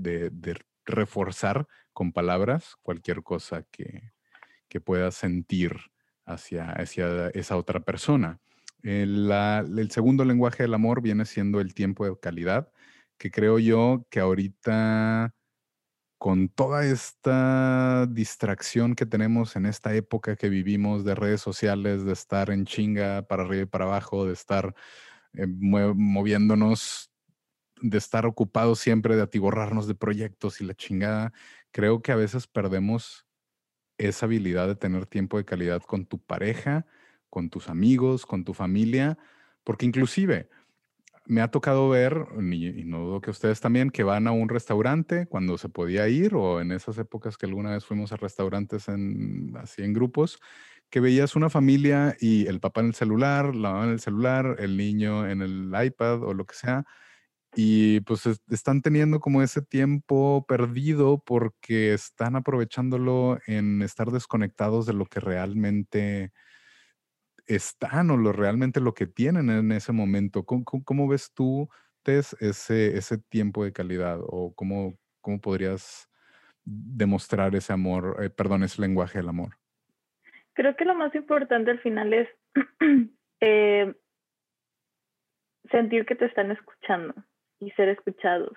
reforzar 0.84 1.66
con 1.92 2.12
palabras 2.12 2.76
cualquier 2.82 3.22
cosa 3.22 3.62
que, 3.70 4.12
que 4.68 4.80
puedas 4.80 5.14
sentir 5.14 5.76
hacia, 6.24 6.72
esa 7.34 7.56
otra 7.56 7.80
persona. 7.80 8.40
El, 8.82 9.30
el, 9.30 9.90
segundo 9.90 10.24
lenguaje 10.24 10.62
del 10.62 10.74
amor 10.74 11.02
viene 11.02 11.24
siendo 11.24 11.60
el 11.60 11.74
tiempo 11.74 12.06
de 12.06 12.18
calidad, 12.18 12.70
que 13.18 13.30
creo 13.30 13.58
yo 13.58 14.06
que 14.10 14.20
ahorita 14.20 15.34
con 16.18 16.48
toda 16.48 16.85
esta 16.85 18.07
distracción 18.07 18.94
que 18.94 19.07
tenemos 19.07 19.57
en 19.57 19.66
esta 19.66 19.94
época 19.94 20.37
que 20.37 20.48
vivimos 20.48 21.04
de 21.04 21.14
redes 21.14 21.40
sociales, 21.40 22.04
de 22.04 22.12
estar 22.12 22.50
en 22.50 22.66
chinga 22.66 23.22
para 23.22 23.44
arriba 23.44 23.62
y 23.62 23.66
para 23.66 23.85
abajo, 23.85 24.26
de 24.26 24.33
estar 24.33 24.74
eh, 25.35 25.46
moviéndonos, 25.46 27.12
de 27.81 27.98
estar 27.98 28.26
ocupados 28.26 28.81
siempre, 28.81 29.16
de 29.16 29.22
atiborrarnos 29.22 29.87
de 29.87 29.94
proyectos 29.94 30.61
y 30.61 30.64
la 30.64 30.74
chingada, 30.74 31.33
creo 31.70 32.02
que 32.02 32.12
a 32.12 32.16
veces 32.16 32.48
perdemos 32.48 33.26
esa 33.98 34.26
habilidad 34.26 34.66
de 34.68 34.76
tener 34.76 35.07
tiempo 35.07 35.38
de 35.38 35.44
calidad 35.44 35.83
con 35.83 36.07
tu 36.07 36.18
pareja, 36.18 36.87
con 37.31 37.50
tus 37.50 37.68
amigos, 37.68 38.26
con 38.26 38.44
tu 38.44 38.54
familia, 38.54 39.18
porque 39.64 39.87
inclusive 39.87 40.48
me 41.28 41.42
ha 41.42 41.48
tocado 41.50 41.88
ver, 41.90 42.26
y, 42.40 42.84
no 42.84 43.00
dudo 43.00 43.20
que 43.20 43.30
ustedes 43.30 43.60
también, 43.60 43.90
que 43.90 44.02
van 44.02 44.26
a 44.26 44.32
un 44.32 44.48
restaurante 44.48 45.26
cuando 45.26 45.58
se 45.58 45.68
podía 45.68 46.08
ir 46.08 46.34
o 46.34 46.60
en 46.60 46.72
esas 46.72 46.98
épocas 46.98 47.36
que 47.36 47.46
alguna 47.46 47.72
vez 47.72 47.84
fuimos 47.84 48.12
a 48.12 48.16
restaurantes 48.16 48.88
en, 48.88 49.54
así 49.58 49.82
en 49.82 49.92
grupos, 49.92 50.38
que 50.90 51.00
veías 51.00 51.36
una 51.36 51.50
familia 51.50 52.16
y 52.18 52.46
el 52.46 52.60
papá 52.60 52.80
en 52.80 52.88
el 52.88 52.94
celular, 52.94 53.54
la 53.54 53.72
mamá 53.72 53.84
en 53.84 53.90
el 53.92 54.00
celular, 54.00 54.56
el 54.58 54.76
niño 54.78 55.28
en 55.28 55.42
el 55.42 55.72
iPad 55.84 56.22
o 56.22 56.32
lo 56.34 56.46
que 56.46 56.54
sea, 56.54 56.84
y 57.54 58.00
pues 58.02 58.22
están 58.50 58.82
teniendo 58.82 59.20
como 59.20 59.42
ese 59.42 59.62
tiempo 59.62 60.44
perdido 60.48 61.22
porque 61.24 61.94
están 61.94 62.36
aprovechándolo 62.36 63.38
en 63.46 63.82
estar 63.82 64.10
desconectados 64.10 64.86
de 64.86 64.94
lo 64.94 65.06
que 65.06 65.20
realmente 65.20 66.32
están 67.48 68.11
o 68.11 68.16
lo 68.16 68.32
realmente 68.32 68.80
lo 68.80 68.94
que 68.94 69.06
tienen 69.06 69.50
en 69.50 69.72
ese 69.72 69.92
momento. 69.92 70.44
¿Cómo, 70.44 71.08
ves 71.08 71.32
tú, 71.34 71.68
Tess, 72.02 72.37
ese, 72.40 72.96
ese 72.96 73.18
tiempo 73.18 73.64
de 73.64 73.72
calidad 73.72 74.20
o 74.20 74.54
cómo, 74.54 74.98
cómo 75.20 75.40
podrías 75.40 76.08
demostrar 76.64 77.54
ese 77.56 77.72
amor, 77.72 78.16
eh, 78.22 78.30
perdón, 78.30 78.62
ese 78.62 78.82
lenguaje 78.82 79.18
del 79.18 79.30
amor? 79.30 79.54
Creo 80.52 80.76
que 80.76 80.84
lo 80.84 80.94
más 80.94 81.14
importante 81.14 81.70
al 81.70 81.80
final 81.80 82.12
es 82.12 82.28
eh, 83.40 83.94
sentir 85.70 86.04
que 86.04 86.14
te 86.14 86.26
están 86.26 86.50
escuchando 86.50 87.14
y 87.61 87.70
ser 87.72 87.88
escuchados 87.88 88.56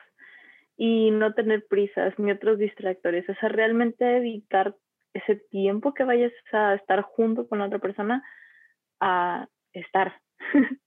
y 0.75 1.11
no 1.11 1.33
tener 1.33 1.65
prisas 1.67 2.13
ni 2.17 2.31
otros 2.31 2.57
distractores, 2.57 3.27
o 3.29 3.35
sea, 3.35 3.49
realmente 3.49 4.03
dedicar 4.03 4.75
ese 5.13 5.35
tiempo 5.35 5.93
que 5.93 6.03
vayas 6.03 6.31
a 6.51 6.73
estar 6.75 7.01
junto 7.03 7.47
con 7.47 7.61
otra 7.61 7.79
persona 7.79 8.23
a 9.01 9.47
estar, 9.73 10.21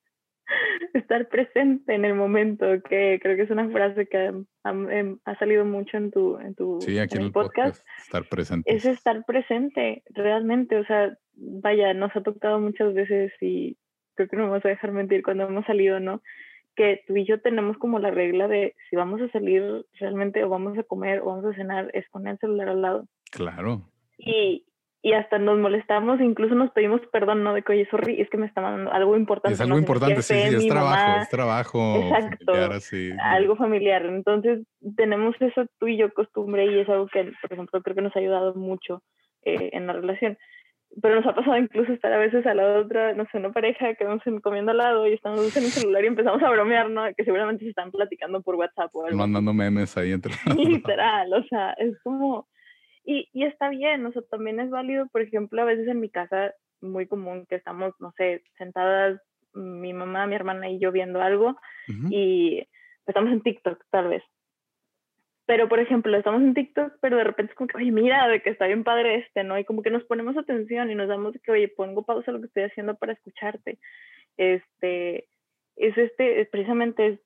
estar 0.95 1.29
presente 1.29 1.95
en 1.95 2.05
el 2.05 2.15
momento, 2.15 2.67
que 2.89 3.19
creo 3.21 3.37
que 3.37 3.43
es 3.43 3.51
una 3.51 3.69
frase 3.69 4.07
que 4.07 4.33
em, 4.65 5.19
ha, 5.25 5.39
salido 5.39 5.65
mucho 5.65 5.97
en 5.97 6.11
tu, 6.11 6.39
en 6.39 6.55
tu 6.55 6.81
sí, 6.81 6.99
aquí 6.99 7.17
en 7.17 7.25
el 7.25 7.33
podcast, 7.33 7.85
estar 7.99 8.27
presente. 8.29 8.75
Es 8.75 8.87
estar 8.87 9.25
presente, 9.27 10.03
realmente, 10.11 10.79
o 10.79 10.85
sea, 10.87 11.19
vaya, 11.35 11.93
nos 11.93 12.15
ha 12.17 12.23
tocado 12.23 12.61
muchas 12.61 12.95
veces 12.95 13.33
y 13.41 13.77
creo 14.15 14.29
que 14.29 14.37
no 14.37 14.49
vamos 14.49 14.65
a 14.65 14.69
dejar 14.69 14.93
mentir 14.93 15.23
cuando 15.23 15.45
hemos 15.45 15.67
salido, 15.67 16.01
¿no? 16.01 16.23
Que 16.77 17.03
tú 17.07 17.17
y 17.17 17.25
yo 17.25 17.41
tenemos 17.41 17.77
como 17.79 17.99
la 17.99 18.11
regla 18.11 18.49
de 18.49 18.75
si 18.89 18.97
vamos 18.97 19.21
a 19.21 19.29
salir 19.31 19.85
realmente 19.99 20.43
o 20.45 20.49
vamos 20.49 20.79
a 20.79 20.83
comer 20.83 21.21
o 21.21 21.27
vamos 21.27 21.45
a 21.45 21.55
cenar, 21.55 21.91
es 21.95 22.09
con 22.09 22.27
el 22.27 22.39
celular 22.39 22.69
al 22.69 22.83
lado. 22.83 23.09
Claro. 23.31 23.83
Y, 24.19 24.65
y 25.05 25.13
hasta 25.13 25.39
nos 25.39 25.59
molestamos, 25.59 26.19
incluso 26.23 26.55
nos 26.55 26.71
pedimos 26.71 26.99
perdón, 27.13 27.45
¿no? 27.45 27.53
De 27.53 27.61
que, 27.61 27.73
oye, 27.73 27.87
sorry, 27.91 28.23
es 28.23 28.31
que 28.31 28.39
me 28.39 28.47
está 28.47 28.63
mandando 28.63 28.91
algo 28.91 29.19
importante. 29.19 29.53
Es 29.53 29.61
algo 29.61 29.79
importante, 29.79 30.23
sí, 30.23 30.33
es 30.35 30.67
trabajo, 30.67 31.21
es 31.21 31.29
trabajo. 31.29 31.97
Exacto, 32.07 32.55
algo 33.21 33.55
familiar. 33.57 34.07
Entonces, 34.07 34.67
tenemos 34.97 35.37
esa 35.41 35.67
tú 35.79 35.89
y 35.89 35.99
yo 35.99 36.11
costumbre 36.15 36.65
y 36.65 36.79
es 36.79 36.89
algo 36.89 37.07
que, 37.09 37.33
por 37.43 37.53
ejemplo, 37.53 37.83
creo 37.83 37.95
que 37.95 38.01
nos 38.01 38.17
ha 38.17 38.19
ayudado 38.19 38.55
mucho 38.55 39.03
eh, 39.43 39.69
en 39.75 39.87
la 39.87 39.93
relación. 39.93 40.39
Pero 41.03 41.17
nos 41.17 41.27
ha 41.27 41.35
pasado 41.35 41.59
incluso 41.59 41.93
estar 41.93 42.11
a 42.11 42.19
veces 42.19 42.47
a 42.47 42.55
la 42.55 42.79
otra, 42.79 43.13
no 43.13 43.27
sé, 43.31 43.37
una 43.37 43.53
pareja 43.53 43.95
que 43.97 44.05
vamos 44.05 44.23
comiendo 44.43 44.71
al 44.71 44.79
lado 44.79 45.07
y 45.07 45.13
estamos 45.13 45.55
en 45.55 45.65
el 45.65 45.69
celular 45.69 46.03
y 46.03 46.07
empezamos 46.07 46.43
a 46.43 46.49
bromear, 46.49 46.89
¿no? 46.89 47.03
Que 47.15 47.25
seguramente 47.25 47.65
se 47.65 47.71
están 47.71 47.91
platicando 47.91 48.41
por 48.41 48.55
WhatsApp 48.55 48.89
o 48.95 49.05
algo. 49.05 49.19
Mandando 49.19 49.53
memes 49.53 49.99
ahí 49.99 50.13
entre. 50.13 50.33
Literal, 50.57 51.31
o 51.35 51.45
sea, 51.45 51.73
es 51.73 51.93
como 52.03 52.49
y, 53.05 53.29
y 53.33 53.45
está 53.45 53.69
bien, 53.69 54.05
o 54.07 54.13
sea, 54.13 54.23
también 54.23 54.61
es 54.61 54.71
válido, 54.71 55.07
por 55.09 55.21
ejemplo, 55.21 55.63
a 55.63 55.67
veces 55.67 55.87
en 55.89 56.01
mi 56.01 56.11
casa, 56.11 56.55
muy 56.81 57.07
común 57.07 57.47
que 57.47 57.57
estamos, 57.57 57.95
no 58.01 58.13
sé, 58.17 58.43
sentadas 58.59 59.21
mi 59.55 59.93
mamá, 59.93 60.27
mi 60.27 60.35
hermana 60.35 60.69
y 60.69 60.79
yo 60.79 60.93
viendo 60.93 61.21
algo 61.23 61.57
y 62.11 62.67
estamos 63.07 63.33
en 63.33 63.43
TikTok 63.43 63.85
tal 63.91 64.09
vez. 64.09 64.23
Pero, 65.47 65.69
por 65.69 65.79
ejemplo, 65.79 66.17
estamos 66.17 66.43
en 66.43 66.55
TikTok, 66.55 66.95
pero 67.01 67.19
de 67.19 67.25
repente 67.25 67.53
es 67.53 67.57
como 67.57 67.69
que, 67.69 67.77
oye, 67.77 67.93
mira, 67.93 68.27
de 68.29 68.41
que 68.41 68.51
está 68.51 68.67
bien 68.67 68.83
padre 68.83 69.17
este, 69.17 69.45
¿no? 69.45 69.59
Y 69.59 69.65
como 69.65 69.83
que 69.83 69.91
nos 69.91 70.03
ponemos 70.05 70.37
atención 70.39 70.91
y 70.91 70.95
nos 70.95 71.09
damos 71.09 71.35
de 71.35 71.41
que, 71.41 71.53
oye, 71.53 71.69
pongo 71.69 72.03
pausa 72.03 72.33
lo 72.33 72.41
que 72.41 72.47
estoy 72.47 72.63
haciendo 72.63 72.97
para 72.97 73.13
escucharte. 73.13 73.79
Este, 74.39 75.29
es 75.77 75.99
este, 75.99 76.47
precisamente 76.47 77.21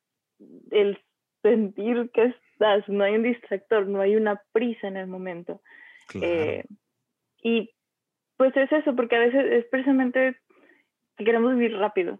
el 0.71 0.99
sentir 1.41 2.11
que 2.13 2.35
estás, 2.59 2.87
no 2.89 3.03
hay 3.03 3.15
un 3.15 3.23
distractor, 3.23 3.87
no 3.87 4.01
hay 4.01 4.15
una 4.15 4.41
prisa 4.51 4.87
en 4.87 4.97
el 4.97 5.07
momento. 5.07 5.61
Eh, 6.21 6.65
y 7.41 7.69
pues 8.37 8.55
es 8.57 8.71
eso, 8.71 8.95
porque 8.95 9.15
a 9.15 9.19
veces 9.19 9.45
es 9.51 9.65
precisamente 9.65 10.35
que 11.17 11.23
queremos 11.23 11.55
vivir 11.55 11.77
rápido. 11.77 12.19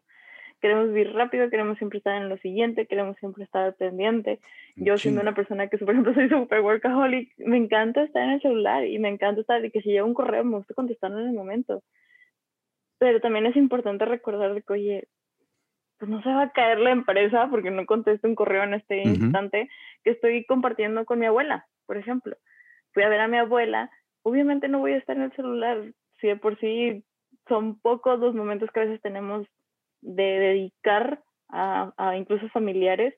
Queremos 0.62 0.88
vivir 0.88 1.13
rápido, 1.13 1.49
queremos 1.49 1.78
siempre 1.78 1.99
estar 1.99 2.21
en 2.21 2.30
lo 2.30 2.38
siguiente, 2.38 2.86
queremos 2.86 3.17
siempre 3.17 3.43
estar 3.43 3.73
pendiente. 3.75 4.39
Yo 4.75 4.97
siendo 4.97 5.21
una 5.21 5.34
persona 5.34 5.67
que, 5.67 5.78
por 5.78 5.91
ejemplo, 5.91 6.13
soy 6.13 6.30
super 6.30 6.62
workaholic, 6.62 7.32
me 7.38 7.58
encanta 7.58 8.04
estar 8.04 8.23
en 8.23 8.32
el 8.32 8.41
celular 8.41 8.86
y 8.86 8.99
me 8.99 9.10
encanta 9.10 9.41
estar, 9.41 9.63
y 9.63 9.71
que 9.71 9.82
si 9.82 9.89
llega 9.89 10.04
un 10.04 10.13
correo 10.13 10.43
me 10.43 10.58
gusta 10.58 10.73
contestarlo 10.73 11.19
en 11.19 11.28
el 11.28 11.34
momento. 11.34 11.84
Pero 12.97 13.21
también 13.21 13.45
es 13.45 13.56
importante 13.56 14.06
recordar 14.06 14.62
que, 14.63 14.73
oye, 14.73 15.08
pues 16.00 16.10
no 16.10 16.24
se 16.24 16.30
va 16.30 16.44
a 16.44 16.52
caer 16.52 16.80
la 16.80 16.92
empresa 16.92 17.48
porque 17.50 17.72
no 17.72 17.86
contesto 17.86 18.28
un 18.28 18.36
correo 18.36 18.64
en 18.64 18.74
este 18.74 19.04
instante 19.04 19.70
que 20.04 20.12
estoy 20.12 20.46
compartiendo 20.46 21.06
con 21.06 21.20
mi 21.20 21.26
abuela, 21.26 21.68
por 21.86 21.98
ejemplo. 21.98 22.38
Fui 22.94 23.04
a 23.04 23.10
ver 23.10 23.20
a 23.20 23.28
mi 23.28 23.38
abuela, 23.38 23.92
obviamente 24.24 24.70
no 24.70 24.80
voy 24.80 24.94
a 24.94 24.98
estar 24.98 25.18
en 25.18 25.24
el 25.24 25.34
celular, 25.34 25.84
si 26.22 26.28
de 26.28 26.38
por 26.38 26.58
sí 26.60 27.04
son 27.50 27.80
pocos 27.80 28.18
los 28.20 28.34
momentos 28.34 28.70
que 28.72 28.80
a 28.80 28.86
veces 28.86 29.02
tenemos 29.02 29.46
de 30.02 30.24
dedicar 30.24 31.22
a, 31.50 31.92
a 31.98 32.16
incluso 32.16 32.48
familiares. 32.50 33.14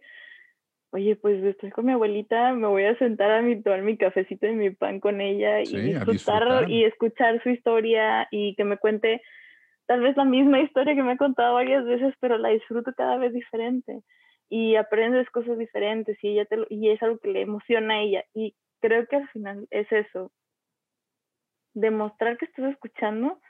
Oye, 0.89 1.15
pues 1.15 1.41
estoy 1.43 1.69
con 1.69 1.85
mi 1.85 1.93
abuelita, 1.93 2.51
me 2.53 2.67
voy 2.67 2.85
a 2.85 2.97
sentar 2.97 3.31
a 3.31 3.41
mi, 3.41 3.61
tomar 3.61 3.83
mi 3.83 3.95
cafecito 3.95 4.47
y 4.47 4.55
mi 4.55 4.71
pan 4.71 4.99
con 4.99 5.21
ella 5.21 5.61
y 5.61 5.79
disfrutar 5.79 6.69
y 6.69 6.83
escuchar 6.83 7.41
su 7.43 7.49
historia 7.49 8.27
y 8.31 8.55
que 8.55 8.65
me 8.65 8.77
cuente 8.77 9.21
tal 9.91 9.99
vez 9.99 10.15
la 10.15 10.23
misma 10.23 10.61
historia 10.61 10.95
que 10.95 11.03
me 11.03 11.11
ha 11.11 11.17
contado 11.17 11.55
varias 11.55 11.83
veces, 11.83 12.15
pero 12.21 12.37
la 12.37 12.47
disfruto 12.47 12.93
cada 12.95 13.17
vez 13.17 13.33
diferente. 13.33 14.01
Y 14.47 14.77
aprendes 14.77 15.29
cosas 15.31 15.57
diferentes 15.57 16.17
y 16.23 16.29
ella 16.29 16.45
te 16.45 16.65
y 16.69 16.89
es 16.91 17.03
algo 17.03 17.17
que 17.19 17.27
le 17.27 17.41
emociona 17.41 17.95
a 17.95 17.99
ella. 17.99 18.23
Y 18.33 18.55
creo 18.79 19.05
que 19.07 19.17
al 19.17 19.27
final 19.31 19.67
es 19.69 19.91
eso. 19.91 20.31
Demostrar 21.73 22.37
que 22.37 22.45
estás 22.45 22.71
escuchando 22.71 23.41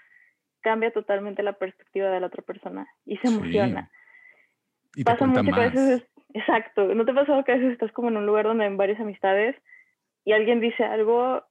cambia 0.62 0.92
totalmente 0.92 1.44
la 1.44 1.54
perspectiva 1.54 2.10
de 2.10 2.20
la 2.20 2.28
otra 2.28 2.42
persona 2.42 2.88
y 3.06 3.18
se 3.18 3.28
emociona. 3.28 3.92
Y 4.96 5.04
pasa 5.04 5.28
mucho 5.28 5.44
que 5.44 5.52
a 5.52 5.70
veces 5.70 6.04
exacto 6.34 6.96
no 6.96 7.06
te 7.06 7.14
pasa 7.14 7.44
que 7.44 7.52
a 7.52 7.56
veces 7.56 7.74
estás 7.74 7.92
como 7.92 8.08
en 8.08 8.18
un 8.18 8.26
lugar 8.26 8.46
donde 8.46 8.66
hay 8.66 8.76
varias 8.76 9.00
amistades 9.00 9.56
y 10.26 10.32
alguien 10.32 10.60
dice 10.60 10.84
algo 10.86 11.44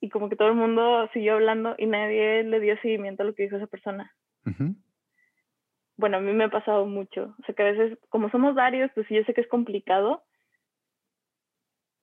y 0.00 0.08
como 0.08 0.28
que 0.28 0.34
todo 0.34 0.48
el 0.48 0.54
mundo 0.54 1.08
siguió 1.12 1.34
hablando 1.34 1.76
y 1.78 1.86
nadie 1.86 2.42
le 2.42 2.58
dio 2.58 2.76
seguimiento 2.80 3.22
a 3.22 3.26
lo 3.26 3.34
que 3.34 3.44
dijo 3.44 3.56
esa 3.56 3.68
persona 3.68 4.12
bueno, 5.96 6.16
a 6.16 6.20
mí 6.20 6.32
me 6.32 6.44
ha 6.44 6.50
pasado 6.50 6.86
mucho. 6.86 7.34
O 7.38 7.44
sea, 7.44 7.54
que 7.54 7.62
a 7.62 7.70
veces, 7.72 7.98
como 8.08 8.30
somos 8.30 8.54
varios, 8.54 8.90
pues 8.94 9.06
sí, 9.06 9.14
yo 9.14 9.22
sé 9.24 9.34
que 9.34 9.40
es 9.40 9.48
complicado. 9.48 10.22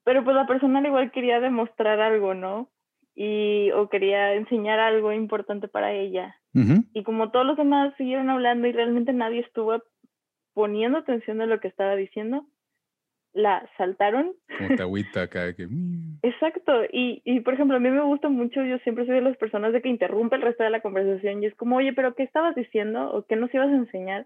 Pero 0.04 0.24
pues 0.24 0.36
la 0.36 0.48
persona 0.48 0.80
al 0.80 0.86
igual 0.86 1.12
quería 1.12 1.40
demostrar 1.40 2.00
algo, 2.00 2.34
¿no? 2.34 2.70
Y, 3.16 3.72
o 3.72 3.90
quería 3.90 4.34
enseñar 4.36 4.80
algo 4.80 5.12
importante 5.12 5.68
para 5.68 5.92
ella. 5.92 6.36
Y 6.94 7.04
como 7.04 7.30
todos 7.32 7.46
los 7.46 7.58
demás 7.58 7.94
siguieron 7.98 8.30
hablando 8.30 8.68
y 8.68 8.72
realmente 8.72 9.14
nadie 9.14 9.42
estuvo 9.42 9.84
poniendo 10.54 10.98
atención 10.98 11.42
a 11.42 11.46
lo 11.46 11.60
que 11.60 11.68
estaba 11.68 11.96
diciendo, 11.96 12.46
la 13.34 13.68
saltaron. 13.78 14.34
Como 14.58 14.76
te 14.76 14.82
agüita 14.84 15.24
acá. 15.24 15.54
Que... 15.54 15.68
Exacto. 16.24 16.84
Y, 16.92 17.22
y, 17.26 17.42
por 17.42 17.54
ejemplo, 17.54 17.78
a 17.78 17.80
mí 17.80 17.90
me 17.90 18.02
gusta 18.02 18.30
mucho, 18.30 18.64
yo 18.64 18.78
siempre 18.80 19.06
soy 19.06 19.16
de 19.16 19.22
las 19.22 19.38
personas 19.38 19.74
de 19.74 19.82
que 19.82 19.90
interrumpe 19.90 20.36
el 20.36 20.42
resto 20.42 20.64
de 20.64 20.70
la 20.70 20.82
conversación 20.82 21.44
y 21.44 21.48
es 21.48 21.56
como, 21.56 21.78
oye, 21.78 21.94
pero 21.94 22.16
¿qué 22.16 22.24
estabas 22.24 22.56
diciendo? 22.56 23.12
¿O 23.12 23.26
qué 23.26 23.36
nos 23.36 23.54
ibas 23.54 23.70
a 23.70 23.76
enseñar? 23.76 24.26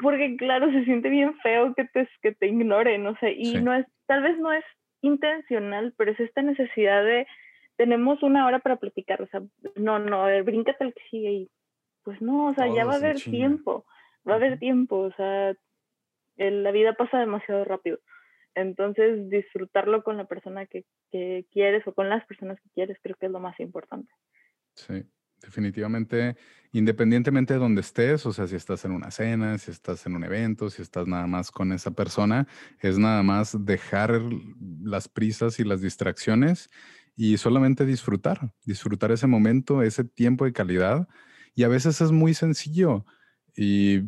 porque 0.00 0.36
claro, 0.36 0.70
se 0.72 0.84
siente 0.84 1.08
bien 1.08 1.36
feo 1.38 1.74
que 1.74 1.84
te, 1.84 2.08
que 2.22 2.32
te 2.32 2.46
ignoren, 2.46 3.04
no 3.04 3.16
sé, 3.18 3.32
y 3.32 3.54
no 3.60 3.74
es, 3.74 3.86
tal 4.06 4.22
vez 4.22 4.38
no 4.38 4.52
es 4.52 4.64
intencional, 5.02 5.94
pero 5.96 6.12
es 6.12 6.20
esta 6.20 6.42
necesidad 6.42 7.04
de, 7.04 7.26
tenemos 7.76 8.22
una 8.22 8.46
hora 8.46 8.58
para 8.60 8.76
platicar, 8.76 9.22
o 9.22 9.26
sea, 9.28 9.42
no, 9.76 9.98
no, 9.98 10.24
a 10.24 10.26
ver, 10.26 10.42
bríncate 10.42 10.84
el 10.84 10.94
que 10.94 11.02
sigue 11.10 11.32
y, 11.32 11.50
pues 12.04 12.20
no, 12.20 12.46
o 12.46 12.54
sea, 12.54 12.66
ya 12.74 12.84
va 12.84 12.94
a 12.94 12.96
haber 12.96 13.16
tiempo, 13.16 13.84
va 14.28 14.34
a 14.34 14.36
haber 14.36 14.58
tiempo, 14.58 14.98
o 14.98 15.12
sea, 15.12 15.54
la 16.38 16.70
vida 16.70 16.94
pasa 16.94 17.18
demasiado 17.18 17.64
rápido. 17.64 17.98
Entonces, 18.54 19.28
disfrutarlo 19.28 20.02
con 20.02 20.16
la 20.16 20.26
persona 20.26 20.66
que, 20.66 20.84
que 21.10 21.46
quieres 21.52 21.86
o 21.86 21.94
con 21.94 22.08
las 22.08 22.24
personas 22.26 22.58
que 22.60 22.70
quieres, 22.74 22.98
creo 23.02 23.16
que 23.16 23.26
es 23.26 23.32
lo 23.32 23.40
más 23.40 23.58
importante. 23.60 24.12
Sí, 24.74 25.04
definitivamente, 25.40 26.36
independientemente 26.72 27.54
de 27.54 27.60
donde 27.60 27.80
estés, 27.80 28.26
o 28.26 28.32
sea, 28.32 28.46
si 28.46 28.56
estás 28.56 28.84
en 28.84 28.92
una 28.92 29.10
cena, 29.10 29.58
si 29.58 29.70
estás 29.70 30.06
en 30.06 30.16
un 30.16 30.24
evento, 30.24 30.70
si 30.70 30.82
estás 30.82 31.06
nada 31.06 31.26
más 31.26 31.50
con 31.50 31.72
esa 31.72 31.92
persona, 31.92 32.46
es 32.80 32.98
nada 32.98 33.22
más 33.22 33.64
dejar 33.64 34.20
las 34.82 35.08
prisas 35.08 35.60
y 35.60 35.64
las 35.64 35.80
distracciones 35.80 36.70
y 37.16 37.36
solamente 37.36 37.84
disfrutar, 37.84 38.52
disfrutar 38.64 39.10
ese 39.12 39.26
momento, 39.26 39.82
ese 39.82 40.04
tiempo 40.04 40.44
de 40.44 40.52
calidad. 40.52 41.08
Y 41.54 41.64
a 41.64 41.68
veces 41.68 42.00
es 42.00 42.12
muy 42.12 42.34
sencillo. 42.34 43.04
Y 43.56 44.02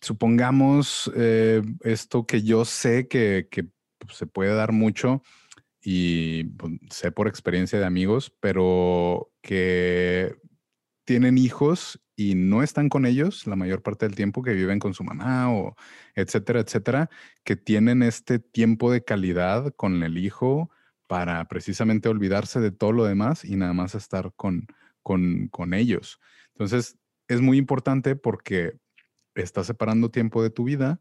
supongamos 0.00 1.10
eh, 1.16 1.62
esto 1.82 2.26
que 2.26 2.42
yo 2.42 2.64
sé 2.64 3.08
que, 3.08 3.48
que 3.50 3.68
se 4.12 4.26
puede 4.26 4.54
dar 4.54 4.72
mucho 4.72 5.22
y 5.80 6.44
pues, 6.44 6.72
sé 6.90 7.12
por 7.12 7.28
experiencia 7.28 7.78
de 7.78 7.86
amigos, 7.86 8.32
pero 8.40 9.30
que 9.42 10.36
tienen 11.04 11.38
hijos 11.38 12.00
y 12.16 12.34
no 12.34 12.62
están 12.62 12.88
con 12.88 13.06
ellos 13.06 13.46
la 13.46 13.56
mayor 13.56 13.82
parte 13.82 14.06
del 14.06 14.16
tiempo, 14.16 14.42
que 14.42 14.52
viven 14.52 14.80
con 14.80 14.92
su 14.92 15.04
mamá 15.04 15.52
o 15.52 15.76
etcétera, 16.14 16.60
etcétera, 16.60 17.10
que 17.44 17.56
tienen 17.56 18.02
este 18.02 18.38
tiempo 18.38 18.90
de 18.90 19.04
calidad 19.04 19.72
con 19.76 20.02
el 20.02 20.18
hijo 20.18 20.70
para 21.06 21.46
precisamente 21.46 22.08
olvidarse 22.08 22.60
de 22.60 22.72
todo 22.72 22.92
lo 22.92 23.04
demás 23.04 23.44
y 23.44 23.56
nada 23.56 23.72
más 23.72 23.94
estar 23.94 24.32
con, 24.36 24.66
con, 25.02 25.48
con 25.48 25.74
ellos. 25.74 26.20
Entonces, 26.48 26.98
es 27.28 27.40
muy 27.40 27.56
importante 27.56 28.16
porque 28.16 28.76
estás 29.42 29.66
separando 29.66 30.10
tiempo 30.10 30.42
de 30.42 30.50
tu 30.50 30.64
vida 30.64 31.00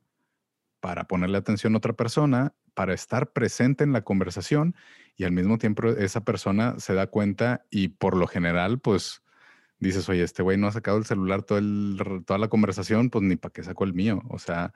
para 0.80 1.06
ponerle 1.06 1.38
atención 1.38 1.74
a 1.74 1.78
otra 1.78 1.94
persona, 1.94 2.54
para 2.74 2.94
estar 2.94 3.32
presente 3.32 3.84
en 3.84 3.94
la 3.94 4.04
conversación 4.04 4.76
y 5.16 5.24
al 5.24 5.32
mismo 5.32 5.58
tiempo 5.58 5.88
esa 5.88 6.24
persona 6.24 6.80
se 6.80 6.94
da 6.94 7.08
cuenta 7.08 7.66
y 7.72 7.90
por 7.90 8.16
lo 8.16 8.28
general, 8.28 8.80
pues 8.80 9.24
dices, 9.80 10.08
oye, 10.10 10.24
este 10.24 10.44
güey 10.44 10.58
no 10.58 10.68
ha 10.68 10.72
sacado 10.72 10.98
el 10.98 11.06
celular 11.06 11.44
todo 11.44 11.58
el, 11.58 11.98
toda 12.26 12.38
la 12.38 12.48
conversación, 12.48 13.10
pues 13.10 13.24
ni 13.24 13.36
para 13.36 13.54
qué 13.54 13.64
sacó 13.64 13.84
el 13.84 13.94
mío. 13.94 14.22
O 14.30 14.40
sea, 14.40 14.74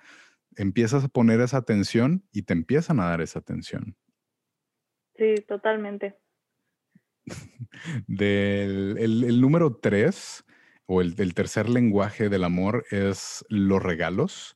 empiezas 0.56 1.04
a 1.04 1.08
poner 1.08 1.41
esa 1.41 1.58
atención 1.58 2.24
y 2.32 2.43
te 2.43 2.54
empiezan 2.54 3.00
a 3.00 3.06
dar 3.06 3.21
esa 3.21 3.39
atención. 3.39 3.95
Sí, 5.15 5.36
totalmente. 5.47 6.17
del, 8.08 8.97
el, 8.97 9.41
número 9.41 9.76
tres 9.76 10.43
o 10.93 10.99
el, 10.99 11.34
tercer 11.34 11.69
lenguaje 11.69 12.27
del 12.27 12.43
amor 12.43 12.86
es 12.91 13.45
los 13.47 13.82
regalos 13.82 14.56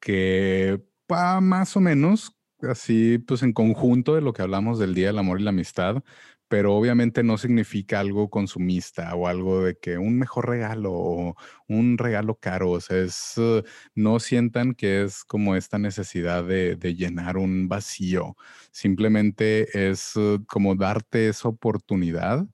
que 0.00 0.82
va 1.10 1.40
más 1.40 1.76
o 1.76 1.80
menos 1.80 2.36
así, 2.62 3.18
pues 3.18 3.44
en 3.44 3.52
conjunto 3.52 4.16
de 4.16 4.20
lo 4.20 4.32
que 4.32 4.42
hablamos 4.42 4.80
del 4.80 4.94
Día 4.94 5.08
del 5.08 5.18
Amor 5.20 5.40
y 5.40 5.44
la 5.44 5.50
Amistad, 5.50 6.02
pero 6.48 6.74
obviamente 6.74 7.22
no 7.22 7.38
significa 7.38 8.00
algo 8.00 8.28
consumista 8.28 9.14
o 9.14 9.28
algo 9.28 9.62
de 9.62 9.76
que 9.78 9.98
un 9.98 10.18
mejor 10.18 10.48
regalo 10.48 10.92
o 10.92 11.36
un 11.68 11.96
regalo 11.96 12.34
caro, 12.34 12.72
o 12.72 12.80
sea, 12.80 12.98
es, 12.98 13.34
uh, 13.38 13.62
no 13.94 14.18
sientan 14.18 14.74
que 14.74 15.04
es 15.04 15.22
como 15.24 15.54
esta 15.54 15.78
necesidad 15.78 16.42
de, 16.42 16.76
llenar 16.96 17.36
un 17.36 17.68
vacío, 17.68 18.36
simplemente 18.72 19.90
es 19.90 20.16
uh, 20.16 20.44
como 20.48 20.74
darte 20.74 21.28
esa 21.28 21.48
oportunidad 21.48 22.48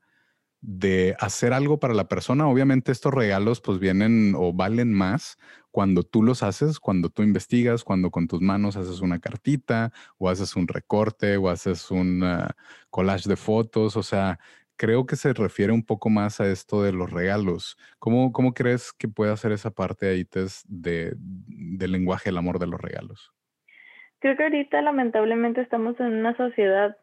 de 0.67 1.15
hacer 1.21 1.53
algo 1.53 1.79
para 1.79 1.93
la 1.93 2.09
persona. 2.09 2.49
Obviamente 2.49 2.91
estos 2.91 3.13
regalos 3.13 3.61
pues 3.61 3.79
vienen 3.79 4.35
o 4.35 4.55
valen 4.55 4.95
más 4.95 5.37
cuando 5.71 6.05
tú 6.05 6.23
los 6.23 6.43
haces, 6.43 6.81
cuando 6.81 7.11
tú 7.11 7.23
investigas, 7.23 7.85
cuando 7.85 8.11
con 8.11 8.27
tus 8.29 8.41
manos 8.41 8.77
haces 8.77 9.01
una 9.01 9.19
cartita 9.19 9.93
o 10.17 10.31
haces 10.31 10.57
un 10.57 10.67
recorte 10.67 11.37
o 11.37 11.51
haces 11.51 11.91
un 11.91 12.23
ah, 12.25 12.57
collage 12.89 13.29
de 13.29 13.37
fotos, 13.37 13.97
o 13.97 14.03
sea, 14.03 14.39
creo 14.77 15.05
que 15.05 15.17
se 15.17 15.35
refiere 15.35 15.71
un 15.71 15.85
poco 15.85 16.09
más 16.09 16.41
a 16.41 16.47
esto 16.47 16.83
de 16.83 16.93
los 16.93 17.11
regalos. 17.11 17.77
¿Cómo, 17.99 18.33
cómo 18.33 18.55
crees 18.55 18.93
que 18.93 19.07
puede 19.07 19.33
hacer 19.33 19.53
esa 19.53 19.71
parte 19.71 20.09
ahí, 20.09 20.25
Tess, 20.25 20.65
de, 20.67 21.13
del 21.19 21.93
lenguaje 21.93 22.31
del 22.31 22.39
amor 22.39 22.59
de 22.59 22.69
los 22.69 22.81
regalos? 22.81 23.33
Creo 24.21 24.35
que 24.39 24.45
ahorita 24.45 24.81
lamentablemente 24.81 25.61
estamos 25.61 26.01
en 26.01 26.15
una 26.15 26.35
sociedad, 26.39 26.97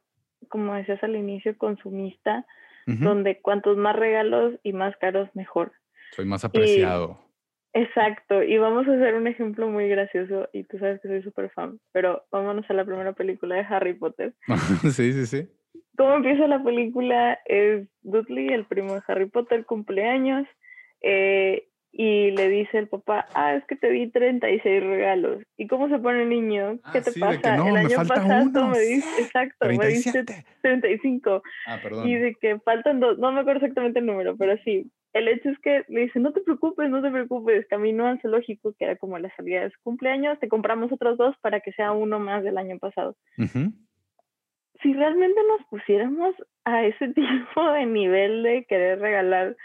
como 0.50 0.74
decías 0.74 1.04
al 1.04 1.16
inicio, 1.16 1.56
consumista, 1.60 2.48
donde 2.86 3.42
cuantos 3.42 3.78
más 3.78 3.96
regalos 3.96 4.56
y 4.64 4.74
más 4.74 4.96
caros, 4.98 5.30
mejor. 5.34 5.72
Soy 6.12 6.26
más 6.26 6.44
apreciado. 6.44 7.20
Exacto, 7.74 8.44
y 8.44 8.58
vamos 8.58 8.86
a 8.88 8.94
hacer 8.94 9.16
un 9.16 9.28
ejemplo 9.28 9.70
muy 9.70 9.88
gracioso, 9.88 10.50
y 10.52 10.64
tú 10.64 10.78
sabes 10.78 11.00
que 11.02 11.08
soy 11.08 11.24
súper 11.24 11.50
fan, 11.52 11.80
pero 11.94 12.26
vámonos 12.30 12.70
a 12.70 12.74
la 12.74 12.84
primera 12.84 13.14
película 13.14 13.56
de 13.56 13.62
Harry 13.62 13.94
Potter. 13.94 14.34
sí, 14.92 15.14
sí, 15.14 15.26
sí. 15.26 15.50
¿Cómo 15.96 16.16
empieza 16.16 16.48
la 16.48 16.62
película? 16.64 17.40
Es 17.46 17.88
Dudley, 18.02 18.50
el 18.50 18.66
primo 18.66 18.96
de 18.96 19.02
Harry 19.08 19.28
Potter, 19.28 19.66
cumpleaños, 19.66 20.46
eh, 21.02 21.70
y 21.94 22.32
le 22.32 22.48
dice 22.48 22.78
el 22.78 22.88
papá, 22.88 23.26
ah, 23.34 23.56
es 23.56 23.66
que 23.66 23.76
te 23.76 23.90
di 23.90 24.10
36 24.10 24.82
regalos. 24.82 25.44
¿Y 25.58 25.68
cómo 25.68 25.90
se 25.90 26.00
pone 26.00 26.24
el 26.24 26.30
niño? 26.30 26.80
¿Qué 26.92 27.00
ah, 27.00 27.02
te 27.02 27.20
pasa? 27.20 27.56
el 27.56 27.76
año 27.76 27.98
pasado 28.08 28.68
me 28.68 28.80
diste, 28.80 29.22
exacto, 29.22 29.68
me 29.68 29.88
diste 29.88 30.24
35. 30.62 31.44
Ah, 31.68 31.80
perdón. 31.82 32.08
Y 32.08 32.16
de 32.16 32.36
que 32.36 32.60
faltan 32.60 33.02
dos, 33.02 33.18
no 33.20 33.32
me 33.32 33.42
acuerdo 33.42 33.60
exactamente 33.60 34.00
el 34.00 34.06
número, 34.06 34.38
pero 34.38 34.58
sí, 34.64 34.90
el 35.14 35.28
hecho 35.28 35.50
es 35.50 35.60
que 35.60 35.84
le 35.90 36.02
dice, 36.02 36.20
no 36.20 36.32
te 36.32 36.40
preocupes, 36.42 36.90
no 36.90 37.02
te 37.02 37.12
preocupes, 37.12 37.68
camino 37.68 38.08
al 38.08 38.22
zoológico, 38.22 38.74
que 38.74 38.86
era 38.86 38.96
como 38.96 39.20
la 39.20 39.34
salida 39.36 39.62
de 39.62 39.72
su 39.72 39.80
cumpleaños, 39.84 40.40
te 40.40 40.48
compramos 40.48 40.92
otros 40.92 41.18
dos 41.18 41.36
para 41.42 41.60
que 41.60 41.74
sea 41.74 41.92
uno 41.92 42.20
más 42.20 42.44
del 42.44 42.58
año 42.58 42.80
pasado. 42.80 43.18
Si 44.82 44.94
realmente 44.94 45.40
nos 45.50 45.68
pusiéramos 45.70 46.36
a 46.64 46.86
ese 46.86 47.08
tipo 47.14 47.72
de 47.72 47.86
nivel 47.86 48.44
de 48.44 48.66
querer 48.66 49.00
regalar 49.00 49.58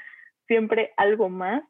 siempre 0.49 0.93
algo 0.97 1.29
más, 1.29 1.63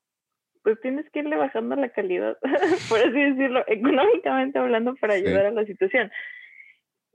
pues 0.66 0.80
tienes 0.80 1.08
que 1.12 1.20
irle 1.20 1.36
bajando 1.36 1.76
la 1.76 1.90
calidad, 1.90 2.36
por 2.88 2.98
así 2.98 3.12
decirlo, 3.12 3.62
económicamente 3.68 4.58
hablando 4.58 4.96
para 4.96 5.14
ayudar 5.14 5.46
a 5.46 5.52
la 5.52 5.64
situación. 5.64 6.10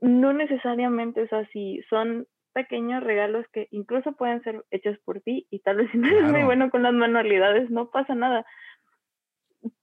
No 0.00 0.32
necesariamente 0.32 1.20
es 1.20 1.32
así, 1.34 1.82
son 1.90 2.26
pequeños 2.54 3.02
regalos 3.02 3.44
que 3.52 3.68
incluso 3.70 4.12
pueden 4.12 4.42
ser 4.42 4.64
hechos 4.70 4.96
por 5.04 5.20
ti 5.20 5.46
y 5.50 5.58
tal 5.58 5.76
vez 5.76 5.90
si 5.90 5.98
no 5.98 6.08
eres 6.08 6.30
muy 6.30 6.44
bueno 6.44 6.70
con 6.70 6.82
las 6.82 6.94
manualidades, 6.94 7.68
no 7.68 7.90
pasa 7.90 8.14
nada. 8.14 8.46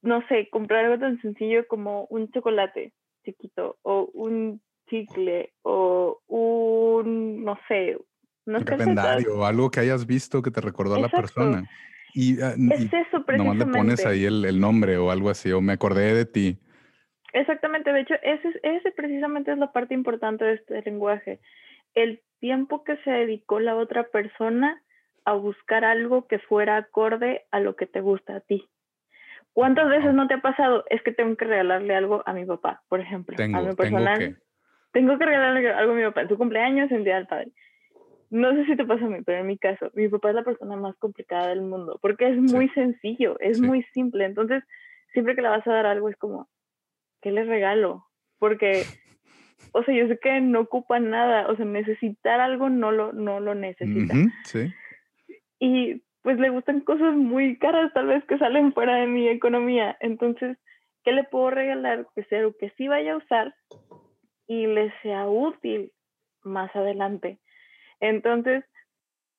No 0.01 0.27
sé, 0.29 0.49
comprar 0.49 0.86
algo 0.86 0.97
tan 0.97 1.21
sencillo 1.21 1.67
como 1.67 2.05
un 2.05 2.32
chocolate 2.32 2.91
chiquito 3.23 3.77
o 3.84 4.10
un 4.15 4.63
chicle 4.89 5.53
o 5.62 6.19
un, 6.25 7.43
no 7.43 7.55
sé, 7.67 7.99
un 8.47 8.63
calendario 8.63 9.38
o 9.38 9.45
algo 9.45 9.69
que 9.69 9.82
hayas 9.82 10.08
visto 10.08 10.41
que 10.41 10.49
te 10.49 10.60
recordó 10.60 10.95
a 10.95 11.01
la 11.01 11.10
persona. 11.10 11.69
Y, 12.13 12.41
uh, 12.41 12.56
es 12.72 12.93
eso 12.93 13.24
precisamente. 13.26 13.38
Nomás 13.38 13.58
le 13.58 13.65
pones 13.65 14.06
ahí 14.06 14.26
el, 14.26 14.45
el, 14.45 14.60
nombre 14.60 14.98
o 14.98 15.12
algo 15.12 15.30
así, 15.30 15.52
o 15.52 15.62
me 15.62 15.74
acordé 15.74 16.13
de 16.13 16.26
ti. 16.26 16.58
Exactamente, 17.34 17.91
de 17.93 18.02
hecho, 18.02 18.15
ese, 18.24 18.60
ese 18.63 18.91
precisamente 18.91 19.52
es 19.52 19.58
la 19.58 19.72
parte 19.72 19.93
importante 19.93 20.45
de 20.45 20.54
este 20.56 20.82
lenguaje. 20.82 21.39
El 21.93 22.22
tiempo 22.39 22.84
que 22.84 22.98
se 22.98 23.12
dedicó 23.12 23.60
la 23.60 23.76
otra 23.76 24.06
persona 24.06 24.82
a 25.26 25.34
buscar 25.34 25.86
algo 25.86 26.28
que 26.28 26.39
fuera 26.39 26.78
acorde 26.78 27.45
a 27.52 27.60
lo 27.60 27.76
que 27.76 27.86
te 27.86 28.02
gusta 28.02 28.38
a 28.38 28.39
ti. 28.39 28.67
¿Cuántas 29.54 29.89
veces 29.89 30.13
no 30.13 30.28
te 30.28 30.36
ha 30.36 30.41
pasado? 30.41 30.86
Es 30.89 31.02
que 31.04 31.12
tengo 31.12 31.36
que 31.36 31.45
regalarle 31.45 31.95
algo 31.95 32.24
a 32.26 32.34
mi 32.34 32.45
papá, 32.45 32.82
por 32.88 33.00
ejemplo. 33.00 33.36
Tengo, 33.36 33.58
a 33.58 33.62
mi 33.62 33.76
personal. 33.76 34.17
Tengo 34.17 34.36
que... 34.36 34.41
tengo 34.93 35.17
que 35.17 35.26
regalarle 35.26 35.72
algo 35.72 35.93
a 35.93 35.95
mi 35.95 36.04
papá 36.04 36.22
en 36.22 36.30
su 36.30 36.38
cumpleaños, 36.38 36.91
en 36.91 37.04
Día 37.04 37.15
del 37.15 37.28
Padre. 37.28 37.52
No 38.30 38.54
sé 38.54 38.65
si 38.65 38.76
te 38.76 38.86
pasa 38.86 39.06
a 39.06 39.10
mí, 39.10 39.20
pero 39.26 39.39
en 39.39 39.48
mi 39.48 39.58
caso, 39.58 39.89
mi 39.94 40.08
papá 40.08 40.30
es 40.30 40.36
la 40.36 40.44
persona 40.44 40.76
más 40.76 40.96
complicada 40.98 41.48
del 41.48 41.62
mundo, 41.62 41.98
porque 42.02 42.30
es 42.30 42.38
muy 42.38 42.70
sencillo, 42.70 43.39
es 43.39 43.60
muy 43.60 43.84
simple. 43.93 44.26
Entonces, 44.26 44.64
siempre 45.14 45.36
que 45.36 45.41
le 45.41 45.49
vas 45.49 45.66
a 45.66 45.74
dar 45.74 45.86
algo 45.86 46.10
es 46.10 46.16
como, 46.18 46.47
¿qué 47.22 47.32
le 47.32 47.43
regalo? 47.43 48.06
Porque 48.38 48.84
o 49.72 49.84
sea, 49.84 49.93
yo 49.95 50.08
sé 50.08 50.18
que 50.20 50.41
no 50.41 50.62
ocupa 50.62 50.99
nada, 50.99 51.47
o 51.47 51.56
sea, 51.56 51.66
necesitar 51.66 52.39
algo 52.39 52.70
no 52.70 52.91
lo, 52.91 53.14
no 53.14 53.39
lo 53.39 53.56
necesita. 53.56 54.14
sí. 54.45 54.72
Y 55.60 56.01
pues 56.22 56.39
le 56.39 56.49
gustan 56.49 56.82
cosas 56.82 57.16
muy 57.16 57.58
caras 57.58 57.91
tal 57.93 58.08
vez 58.08 58.24
que 58.26 58.38
salen 58.38 58.74
fuera 58.74 58.95
de 58.95 59.08
mi 59.08 59.28
economía. 59.28 59.97
Entonces, 59.99 60.58
¿qué 61.03 61.12
le 61.12 61.24
puedo 61.24 61.49
regalar? 61.51 62.08
Que 62.16 62.24
sea 62.26 62.39
algo 62.39 62.53
que 62.58 62.72
sí 62.78 62.88
vaya 62.88 63.14
a 63.14 63.18
usar 63.18 63.53
y 64.47 64.68
le 64.68 64.93
sea 65.01 65.28
útil 65.28 65.91
más 66.43 66.74
adelante. 66.76 67.39
Entonces, 68.00 68.64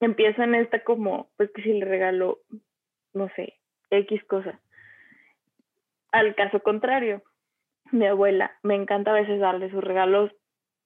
empieza 0.00 0.44
en 0.44 0.54
esta 0.54 0.84
como, 0.84 1.30
pues 1.36 1.50
que 1.52 1.62
si 1.62 1.72
le 1.72 1.84
regalo, 1.84 2.38
no 3.14 3.28
sé, 3.36 3.54
X 3.90 4.22
cosa. 4.24 4.60
Al 6.12 6.34
caso 6.34 6.62
contrario, 6.62 7.22
mi 7.92 8.06
abuela, 8.06 8.52
me 8.62 8.74
encanta 8.74 9.10
a 9.10 9.20
veces 9.20 9.40
darle 9.40 9.70
sus 9.70 9.82
regalos 9.82 10.32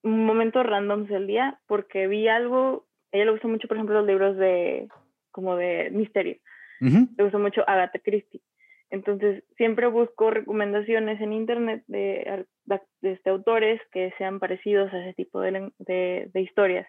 momentos 0.02 0.66
randoms 0.66 1.08
del 1.08 1.26
día 1.26 1.60
porque 1.66 2.06
vi 2.06 2.28
algo, 2.28 2.86
a 3.12 3.16
ella 3.16 3.26
le 3.26 3.30
gusta 3.32 3.48
mucho, 3.48 3.68
por 3.68 3.76
ejemplo, 3.76 3.96
los 3.96 4.06
libros 4.06 4.36
de 4.36 4.88
como 5.30 5.56
de 5.56 5.90
misterio. 5.90 6.36
Le 6.80 7.24
gusta 7.24 7.38
mucho 7.38 7.64
Agatha 7.66 7.98
Christie. 7.98 8.42
Entonces, 8.90 9.42
siempre 9.56 9.88
busco 9.88 10.30
recomendaciones 10.30 11.20
en 11.20 11.32
internet 11.32 11.82
de, 11.88 12.46
de, 12.66 12.80
este, 13.12 13.30
autores 13.30 13.80
que 13.90 14.12
sean 14.18 14.38
parecidos 14.38 14.92
a 14.92 14.98
ese 15.00 15.14
tipo 15.14 15.40
de, 15.40 15.72
de, 15.78 16.40
historias. 16.40 16.86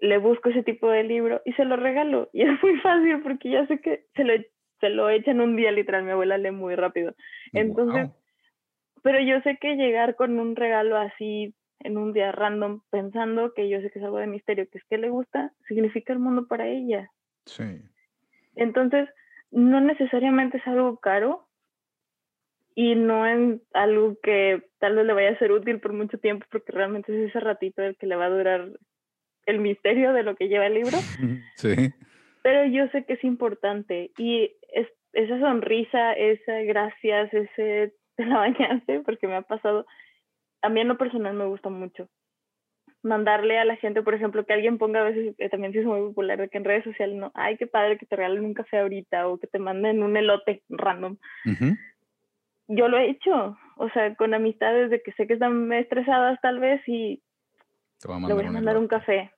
Le 0.00 0.18
busco 0.18 0.48
ese 0.48 0.62
tipo 0.62 0.90
de 0.90 1.04
libro 1.04 1.42
y 1.44 1.52
se 1.52 1.64
lo 1.64 1.76
regalo. 1.76 2.28
Y 2.34 2.42
es 2.42 2.62
muy 2.62 2.78
fácil 2.78 3.20
porque 3.22 3.50
ya 3.50 3.66
sé 3.66 3.80
que 3.80 4.06
se 4.14 4.24
lo, 4.24 4.34
se 4.80 4.88
lo 4.88 5.10
echan 5.10 5.40
un 5.40 5.56
día, 5.56 5.70
literal. 5.72 6.04
Mi 6.04 6.12
abuela 6.12 6.38
lee 6.38 6.50
muy 6.50 6.74
rápido. 6.74 7.14
Entonces, 7.52 8.10
pero 9.02 9.20
yo 9.20 9.40
sé 9.42 9.58
que 9.60 9.76
llegar 9.76 10.16
con 10.16 10.38
un 10.38 10.56
regalo 10.56 10.96
así 10.96 11.54
en 11.80 11.96
un 11.96 12.12
día 12.12 12.32
random 12.32 12.82
pensando 12.90 13.54
que 13.54 13.68
yo 13.68 13.80
sé 13.80 13.90
que 13.90 13.98
es 13.98 14.04
algo 14.04 14.18
de 14.18 14.26
misterio, 14.26 14.68
que 14.70 14.78
es 14.78 14.84
que 14.84 14.98
le 14.98 15.08
gusta, 15.08 15.52
significa 15.66 16.12
el 16.12 16.18
mundo 16.18 16.46
para 16.46 16.68
ella. 16.68 17.10
Sí. 17.46 17.82
Entonces, 18.54 19.08
no 19.50 19.80
necesariamente 19.80 20.58
es 20.58 20.66
algo 20.66 20.98
caro 20.98 21.48
y 22.74 22.94
no 22.94 23.26
es 23.26 23.60
algo 23.72 24.16
que 24.22 24.62
tal 24.78 24.96
vez 24.96 25.06
le 25.06 25.12
vaya 25.12 25.30
a 25.30 25.38
ser 25.38 25.52
útil 25.52 25.80
por 25.80 25.92
mucho 25.92 26.18
tiempo 26.18 26.46
porque 26.50 26.72
realmente 26.72 27.12
es 27.12 27.30
ese 27.30 27.40
ratito 27.40 27.82
el 27.82 27.96
que 27.96 28.06
le 28.06 28.16
va 28.16 28.26
a 28.26 28.30
durar 28.30 28.70
el 29.50 29.60
misterio 29.60 30.12
de 30.12 30.22
lo 30.22 30.36
que 30.36 30.48
lleva 30.48 30.66
el 30.66 30.74
libro. 30.74 30.96
Sí. 31.56 31.92
Pero 32.42 32.64
yo 32.64 32.88
sé 32.88 33.04
que 33.04 33.14
es 33.14 33.24
importante 33.24 34.12
y 34.16 34.50
es, 34.72 34.88
esa 35.12 35.38
sonrisa, 35.40 36.12
ese 36.14 36.64
gracias, 36.64 37.32
ese 37.34 37.92
te 38.16 38.24
la 38.24 38.38
bañaste, 38.38 39.00
porque 39.00 39.26
me 39.26 39.36
ha 39.36 39.42
pasado, 39.42 39.86
a 40.62 40.68
mí 40.68 40.80
en 40.80 40.88
lo 40.88 40.96
personal 40.96 41.34
me 41.34 41.46
gusta 41.46 41.68
mucho 41.68 42.08
mandarle 43.02 43.58
a 43.58 43.64
la 43.64 43.76
gente, 43.76 44.02
por 44.02 44.14
ejemplo, 44.14 44.44
que 44.44 44.52
alguien 44.52 44.78
ponga 44.78 45.00
a 45.00 45.04
veces, 45.04 45.34
eh, 45.38 45.48
también 45.48 45.76
es 45.76 45.84
muy 45.84 46.00
popular, 46.00 46.38
de 46.38 46.48
que 46.48 46.58
en 46.58 46.64
redes 46.64 46.84
sociales, 46.84 47.16
no, 47.16 47.30
ay, 47.34 47.56
qué 47.56 47.66
padre 47.66 47.98
que 47.98 48.06
te 48.06 48.16
regalen 48.16 48.44
un 48.44 48.54
café 48.54 48.78
ahorita 48.78 49.28
o 49.28 49.38
que 49.38 49.46
te 49.46 49.58
manden 49.58 50.02
un 50.02 50.16
elote 50.16 50.62
random. 50.68 51.16
Yo 52.68 52.88
lo 52.88 52.98
he 52.98 53.10
hecho, 53.10 53.56
o 53.76 53.88
sea, 53.90 54.14
con 54.14 54.34
amistades 54.34 54.90
de 54.90 55.02
que 55.02 55.12
sé 55.12 55.26
que 55.26 55.34
están 55.34 55.72
estresadas 55.72 56.38
tal 56.40 56.60
vez 56.60 56.80
y 56.86 57.22
le 58.06 58.34
voy 58.34 58.46
a 58.46 58.50
mandar 58.50 58.78
un, 58.78 58.86
café. 58.86 59.32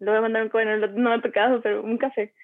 Le 0.00 0.10
voy 0.10 0.18
a 0.18 0.22
mandar 0.22 0.42
un 0.42 0.48
café, 0.48 0.64
no, 0.64 1.10
me 1.10 1.14
ha 1.14 1.22
tocado, 1.22 1.60
pero 1.60 1.82
un 1.82 1.98
café. 1.98 2.34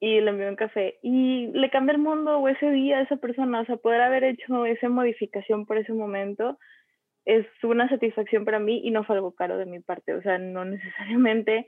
Y 0.00 0.20
le 0.20 0.30
envío 0.30 0.48
un 0.48 0.56
café. 0.56 0.98
Y 1.02 1.48
le 1.48 1.70
cambia 1.70 1.94
el 1.94 2.00
mundo 2.00 2.38
o 2.38 2.48
ese 2.48 2.70
día 2.70 2.98
a 2.98 3.02
esa 3.02 3.16
persona, 3.16 3.60
o 3.60 3.64
sea, 3.64 3.76
poder 3.76 4.02
haber 4.02 4.24
hecho 4.24 4.66
esa 4.66 4.88
modificación 4.88 5.66
por 5.66 5.78
ese 5.78 5.92
momento 5.92 6.58
es 7.24 7.46
una 7.62 7.88
satisfacción 7.88 8.44
para 8.44 8.58
mí 8.58 8.82
y 8.84 8.90
no 8.90 9.04
fue 9.04 9.16
algo 9.16 9.34
caro 9.34 9.56
de 9.56 9.66
mi 9.66 9.80
parte. 9.80 10.14
O 10.14 10.22
sea, 10.22 10.38
no 10.38 10.64
necesariamente 10.64 11.66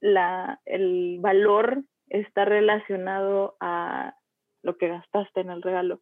la, 0.00 0.60
el 0.66 1.18
valor 1.20 1.82
está 2.08 2.44
relacionado 2.44 3.56
a 3.60 4.14
lo 4.62 4.76
que 4.76 4.88
gastaste 4.88 5.40
en 5.40 5.50
el 5.50 5.62
regalo. 5.62 6.00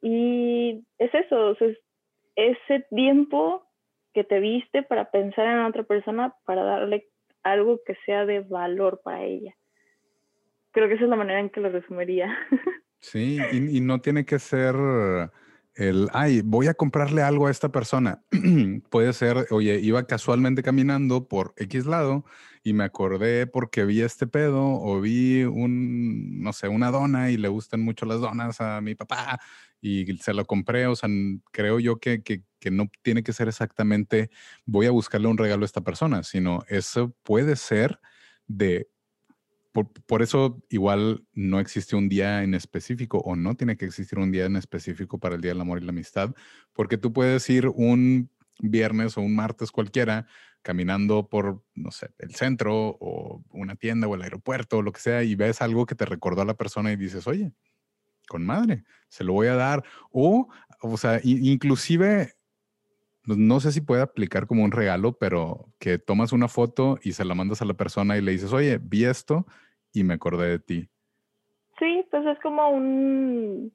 Y 0.00 0.84
es 0.98 1.14
eso, 1.14 1.50
o 1.50 1.54
sea, 1.56 1.68
es 1.68 1.78
ese 2.36 2.86
tiempo 2.90 3.66
que 4.14 4.24
te 4.24 4.40
viste 4.40 4.82
para 4.82 5.10
pensar 5.10 5.46
en 5.46 5.60
otra 5.60 5.84
persona, 5.84 6.34
para 6.44 6.64
darle 6.64 7.08
algo 7.42 7.80
que 7.84 7.96
sea 8.06 8.26
de 8.26 8.40
valor 8.40 9.00
para 9.04 9.24
ella. 9.24 9.54
Creo 10.72 10.88
que 10.88 10.94
esa 10.94 11.04
es 11.04 11.10
la 11.10 11.16
manera 11.16 11.40
en 11.40 11.50
que 11.50 11.60
lo 11.60 11.70
resumiría. 11.70 12.36
Sí, 13.04 13.40
y, 13.50 13.80
no 13.80 14.00
tiene 14.00 14.24
que 14.24 14.38
ser 14.38 14.76
el, 15.74 16.08
ay, 16.12 16.40
voy 16.44 16.68
a 16.68 16.74
comprarle 16.74 17.22
algo 17.22 17.48
a 17.48 17.50
esta 17.50 17.70
persona. 17.72 18.22
Puede 18.90 19.12
ser, 19.12 19.48
oye, 19.50 19.80
iba 19.80 20.06
casualmente 20.06 20.62
caminando 20.62 21.26
por 21.26 21.52
X 21.56 21.84
lado 21.86 22.24
y 22.62 22.74
me 22.74 22.84
acordé 22.84 23.48
porque 23.48 23.84
vi 23.84 24.02
este 24.02 24.28
pedo 24.28 24.62
o 24.62 25.00
vi 25.00 25.42
un, 25.42 26.42
no 26.42 26.52
sé, 26.52 26.68
una 26.68 26.92
dona 26.92 27.32
y 27.32 27.36
le 27.36 27.48
gustan 27.48 27.80
mucho 27.80 28.06
las 28.06 28.20
donas 28.20 28.60
a 28.60 28.80
mi 28.80 28.94
papá 28.94 29.40
y 29.80 30.16
se 30.18 30.32
lo 30.32 30.44
compré. 30.44 30.86
O 30.86 30.94
sea, 30.94 31.08
creo 31.50 31.80
yo 31.80 31.96
que, 31.98 32.22
que 32.62 32.70
no 32.70 32.88
tiene 33.02 33.24
que 33.24 33.32
ser 33.32 33.48
exactamente 33.48 34.30
voy 34.66 34.86
a 34.86 34.92
buscarle 34.92 35.26
un 35.26 35.36
regalo 35.36 35.64
a 35.64 35.66
esta 35.66 35.80
persona, 35.80 36.22
sino 36.22 36.64
eso 36.68 37.12
puede 37.24 37.56
ser 37.56 37.98
de 38.46 38.88
por, 40.06 40.22
eso 40.22 40.62
igual 40.68 41.24
no 41.32 41.58
existe 41.58 41.96
un 41.96 42.08
día 42.08 42.44
en 42.44 42.54
específico 42.54 43.18
o 43.18 43.34
no 43.34 43.56
tiene 43.56 43.76
que 43.76 43.86
existir 43.86 44.18
un 44.18 44.30
día 44.30 44.44
en 44.44 44.56
específico 44.56 45.18
para 45.18 45.34
el 45.34 45.40
Día 45.40 45.52
del 45.52 45.62
Amor 45.62 45.82
y 45.82 45.84
la 45.84 45.90
Amistad, 45.90 46.34
porque 46.72 46.98
tú 46.98 47.12
puedes 47.12 47.48
ir 47.50 47.66
un 47.66 48.30
viernes 48.60 49.16
o 49.16 49.22
un 49.22 49.34
martes 49.34 49.72
cualquiera 49.72 50.26
caminando 50.60 51.28
por, 51.28 51.64
no 51.74 51.90
sé, 51.90 52.10
el 52.18 52.34
centro 52.34 52.96
o 53.00 53.42
una 53.50 53.74
tienda 53.74 54.06
o 54.06 54.14
el 54.14 54.22
aeropuerto 54.22 54.78
o 54.78 54.82
lo 54.82 54.92
que 54.92 55.00
sea 55.00 55.24
y 55.24 55.34
ves 55.34 55.62
algo 55.62 55.86
que 55.86 55.96
te 55.96 56.04
recordó 56.04 56.42
a 56.42 56.44
la 56.44 56.54
persona 56.54 56.92
y 56.92 56.96
dices, 56.96 57.26
oye, 57.26 57.52
con 58.28 58.44
madre, 58.44 58.84
se 59.08 59.24
lo 59.24 59.32
voy 59.32 59.48
a 59.48 59.54
dar. 59.54 59.84
O, 60.10 60.48
o 60.80 60.96
sea, 60.96 61.20
inclusive 61.22 62.34
no 63.26 63.60
sé 63.60 63.72
si 63.72 63.80
puede 63.80 64.02
aplicar 64.02 64.46
como 64.46 64.64
un 64.64 64.72
regalo, 64.72 65.12
pero 65.18 65.68
que 65.78 65.98
tomas 65.98 66.32
una 66.32 66.48
foto 66.48 66.98
y 67.02 67.12
se 67.12 67.24
la 67.24 67.34
mandas 67.34 67.62
a 67.62 67.64
la 67.64 67.74
persona 67.74 68.16
y 68.16 68.22
le 68.22 68.32
dices, 68.32 68.52
oye, 68.52 68.78
vi 68.82 69.04
esto 69.04 69.46
y 69.92 70.04
me 70.04 70.14
acordé 70.14 70.48
de 70.48 70.58
ti. 70.58 70.88
Sí, 71.78 72.04
pues 72.10 72.26
es 72.26 72.38
como 72.40 72.68
un 72.70 73.72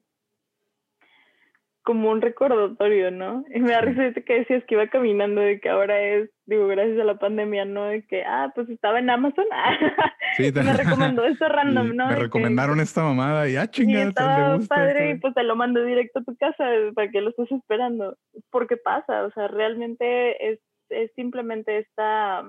como 1.88 2.10
un 2.10 2.20
recordatorio, 2.20 3.10
¿no? 3.10 3.46
Y 3.48 3.60
me 3.60 3.70
da 3.70 3.80
risa 3.80 4.12
que 4.20 4.40
decías 4.40 4.62
que 4.64 4.74
iba 4.74 4.88
caminando, 4.88 5.40
de 5.40 5.58
que 5.58 5.70
ahora 5.70 5.98
es, 5.98 6.28
digo, 6.44 6.66
gracias 6.66 7.00
a 7.00 7.04
la 7.04 7.18
pandemia, 7.18 7.64
¿no? 7.64 7.84
De 7.84 8.02
que, 8.06 8.24
ah, 8.26 8.52
pues 8.54 8.68
estaba 8.68 8.98
en 8.98 9.08
Amazon, 9.08 9.46
sí, 10.36 10.52
me 10.52 10.74
recomendó 10.74 11.24
esto 11.24 11.48
random, 11.48 11.96
¿no? 11.96 12.08
Me 12.08 12.16
recomendaron 12.16 12.78
esta 12.80 13.02
mamada 13.02 13.48
y, 13.48 13.56
ah, 13.56 13.70
chingada, 13.70 14.06
estaba 14.06 14.58
padre 14.68 15.12
y 15.12 15.14
pues 15.18 15.32
te 15.32 15.42
lo 15.44 15.56
mando 15.56 15.82
directo 15.82 16.18
a 16.18 16.24
tu 16.24 16.36
casa 16.36 16.62
para 16.94 17.10
que 17.10 17.22
lo 17.22 17.30
estés 17.30 17.50
esperando. 17.52 18.18
Porque 18.50 18.76
pasa, 18.76 19.24
o 19.24 19.30
sea, 19.30 19.48
realmente 19.48 20.50
es, 20.50 20.60
es 20.90 21.10
simplemente 21.14 21.78
esta, 21.78 22.44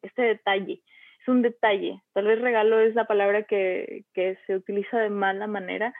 este 0.00 0.22
detalle, 0.22 0.80
es 1.20 1.28
un 1.28 1.42
detalle. 1.42 2.00
Tal 2.14 2.24
vez 2.24 2.40
regalo 2.40 2.80
es 2.80 2.94
la 2.94 3.04
palabra 3.04 3.42
que, 3.42 4.06
que 4.14 4.38
se 4.46 4.56
utiliza 4.56 5.00
de 5.00 5.10
mala 5.10 5.46
manera, 5.46 5.92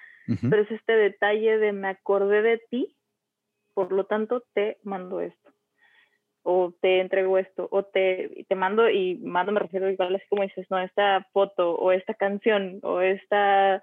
pero 0.51 0.63
es 0.63 0.71
este 0.71 0.93
detalle 0.93 1.59
de 1.59 1.73
me 1.73 1.89
acordé 1.89 2.43
de 2.43 2.59
ti, 2.71 2.97
por 3.75 3.93
lo 3.93 4.05
tanto 4.05 4.45
te 4.53 4.79
mando 4.83 5.21
esto, 5.21 5.53
o 6.43 6.75
te 6.81 7.01
entrego 7.01 7.39
esto, 7.39 7.69
o 7.71 7.85
te, 7.85 8.45
te 8.49 8.55
mando, 8.55 8.91
y 8.91 9.17
mando 9.17 9.53
me 9.53 9.61
refiero 9.61 9.89
igual 9.91 10.15
así 10.15 10.27
como 10.29 10.43
dices, 10.43 10.67
no, 10.71 10.79
esta 10.79 11.27
foto, 11.33 11.75
o 11.75 11.93
esta 11.93 12.15
canción, 12.15 12.81
o 12.83 13.01
esta 13.01 13.83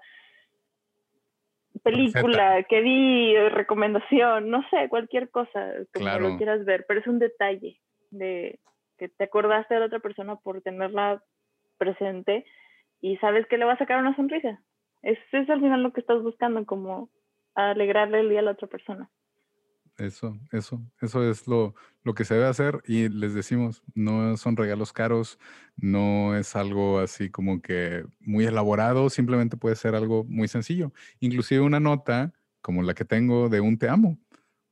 película 1.82 2.62
que 2.68 2.80
vi, 2.80 3.36
recomendación, 3.48 4.50
no 4.50 4.64
sé, 4.70 4.88
cualquier 4.88 5.30
cosa, 5.30 5.72
como 5.92 6.18
lo 6.18 6.36
quieras 6.36 6.64
ver, 6.64 6.84
pero 6.86 7.00
es 7.00 7.06
un 7.06 7.18
detalle 7.18 7.80
de 8.10 8.60
que 8.98 9.08
te 9.08 9.24
acordaste 9.24 9.74
de 9.74 9.80
la 9.80 9.86
otra 9.86 10.00
persona 10.00 10.36
por 10.36 10.62
tenerla 10.62 11.22
presente 11.78 12.44
y 13.00 13.16
sabes 13.18 13.46
que 13.46 13.58
le 13.58 13.64
va 13.64 13.74
a 13.74 13.78
sacar 13.78 13.98
una 14.00 14.16
sonrisa. 14.16 14.60
Es, 15.06 15.18
es 15.30 15.48
al 15.48 15.60
final 15.60 15.84
lo 15.84 15.92
que 15.92 16.00
estás 16.00 16.20
buscando, 16.20 16.66
como 16.66 17.10
alegrarle 17.54 18.20
el 18.20 18.28
día 18.28 18.40
a 18.40 18.42
la 18.42 18.50
otra 18.50 18.66
persona. 18.66 19.08
Eso, 19.98 20.36
eso, 20.50 20.82
eso 21.00 21.30
es 21.30 21.46
lo, 21.46 21.76
lo 22.02 22.12
que 22.12 22.24
se 22.24 22.34
debe 22.34 22.46
hacer 22.46 22.82
y 22.86 23.08
les 23.08 23.32
decimos, 23.32 23.84
no 23.94 24.36
son 24.36 24.56
regalos 24.56 24.92
caros, 24.92 25.38
no 25.76 26.36
es 26.36 26.56
algo 26.56 26.98
así 26.98 27.30
como 27.30 27.62
que 27.62 28.04
muy 28.18 28.46
elaborado, 28.46 29.08
simplemente 29.08 29.56
puede 29.56 29.76
ser 29.76 29.94
algo 29.94 30.24
muy 30.24 30.48
sencillo. 30.48 30.92
Inclusive 31.20 31.60
una 31.60 31.78
nota 31.78 32.32
como 32.60 32.82
la 32.82 32.92
que 32.92 33.04
tengo 33.04 33.48
de 33.48 33.60
un 33.60 33.78
te 33.78 33.88
amo. 33.88 34.18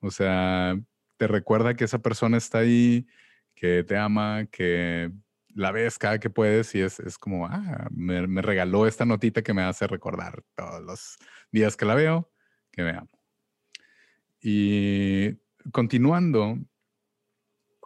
O 0.00 0.10
sea, 0.10 0.76
te 1.16 1.28
recuerda 1.28 1.74
que 1.74 1.84
esa 1.84 2.00
persona 2.02 2.38
está 2.38 2.58
ahí, 2.58 3.06
que 3.54 3.84
te 3.84 3.96
ama, 3.96 4.46
que 4.50 5.12
la 5.54 5.72
ves 5.72 5.98
cada 5.98 6.18
que 6.18 6.30
puedes 6.30 6.74
y 6.74 6.80
es, 6.80 7.00
es 7.00 7.18
como, 7.18 7.46
ah, 7.46 7.88
me, 7.90 8.26
me, 8.26 8.42
regaló 8.42 8.86
esta 8.86 9.04
notita 9.04 9.42
que 9.42 9.54
me 9.54 9.62
hace 9.62 9.86
recordar 9.86 10.42
todos 10.54 10.82
los 10.82 11.16
días 11.52 11.76
que 11.76 11.84
la 11.84 11.94
veo, 11.94 12.30
que 12.72 12.82
me 12.82 12.90
amo. 12.90 13.10
Y 14.40 15.38
continuando, 15.72 16.58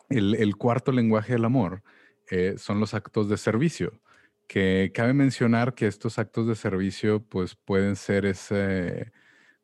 el, 0.09 0.57
cuarto 0.57 0.93
lenguaje 0.93 1.35
del 1.35 1.45
amor 1.45 1.83
eh, 2.31 2.55
son 2.59 2.81
los 2.81 2.95
actos 2.95 3.29
de 3.29 3.37
servicio, 3.37 4.01
que 4.47 4.91
cabe 4.95 5.13
mencionar 5.13 5.75
que 5.75 5.87
estos 5.87 6.19
actos 6.19 6.47
de 6.47 6.57
servicio 6.57 7.23
pues 7.23 7.55
pueden 7.55 7.97
ser 7.97 8.27
ese, 8.27 9.13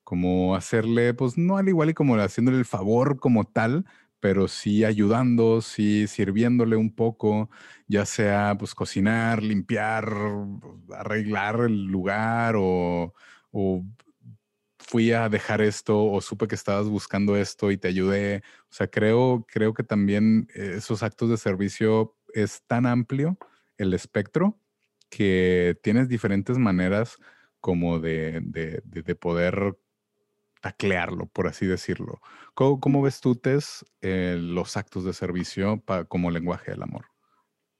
como 0.04 0.54
hacerle, 0.54 1.14
pues 1.14 1.38
no 1.38 1.56
al 1.56 1.68
igual 1.68 1.90
y 1.90 1.94
como 1.94 2.16
haciéndole 2.16 2.58
el 2.58 2.66
favor 2.66 3.18
como 3.18 3.44
tal, 3.44 3.86
pero 4.24 4.48
sí 4.48 4.86
ayudando, 4.86 5.60
sí 5.60 6.06
sirviéndole 6.06 6.76
un 6.76 6.94
poco, 6.94 7.50
ya 7.86 8.06
sea 8.06 8.56
pues 8.58 8.74
cocinar, 8.74 9.42
limpiar, 9.42 10.10
arreglar 10.94 11.60
el 11.60 11.84
lugar 11.84 12.54
o, 12.56 13.12
fui 14.78 15.12
a 15.12 15.28
dejar 15.28 15.60
esto 15.60 16.02
o 16.06 16.22
supe 16.22 16.48
que 16.48 16.54
estabas 16.54 16.88
buscando 16.88 17.36
esto 17.36 17.70
y 17.70 17.76
te 17.76 17.88
ayudé. 17.88 18.42
O 18.70 18.72
sea, 18.74 18.86
creo, 18.86 19.44
creo 19.46 19.74
que 19.74 19.82
también 19.82 20.48
esos 20.54 21.02
actos 21.02 21.28
de 21.28 21.36
servicio 21.36 22.16
es 22.32 22.62
tan 22.66 22.86
amplio 22.86 23.36
el 23.76 23.92
espectro 23.92 24.58
que 25.10 25.78
tienes 25.82 26.08
diferentes 26.08 26.56
maneras 26.56 27.18
como 27.60 28.00
de, 28.00 28.40
de, 28.42 29.14
poder 29.16 29.76
taclearlo, 30.64 31.26
por 31.26 31.46
así 31.46 31.66
decirlo. 31.66 32.20
¿Cómo, 32.54 33.02
ves 33.02 33.20
tú, 33.20 33.34
Tess, 33.34 33.84
eh, 34.00 34.38
los 34.40 34.78
actos 34.78 35.04
de 35.04 35.12
servicio 35.12 35.82
como 36.08 36.30
lenguaje 36.30 36.70
del 36.70 36.82
amor? 36.82 37.04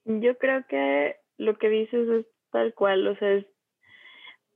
Yo 0.05 0.37
creo 0.37 0.67
que 0.69 1.17
lo 1.39 1.57
que 1.57 1.71
dices 1.71 2.07
es 2.11 2.27
tal 2.53 2.75
cual, 2.75 3.07
o 3.07 3.17
sea, 3.17 3.33
es, 3.33 3.47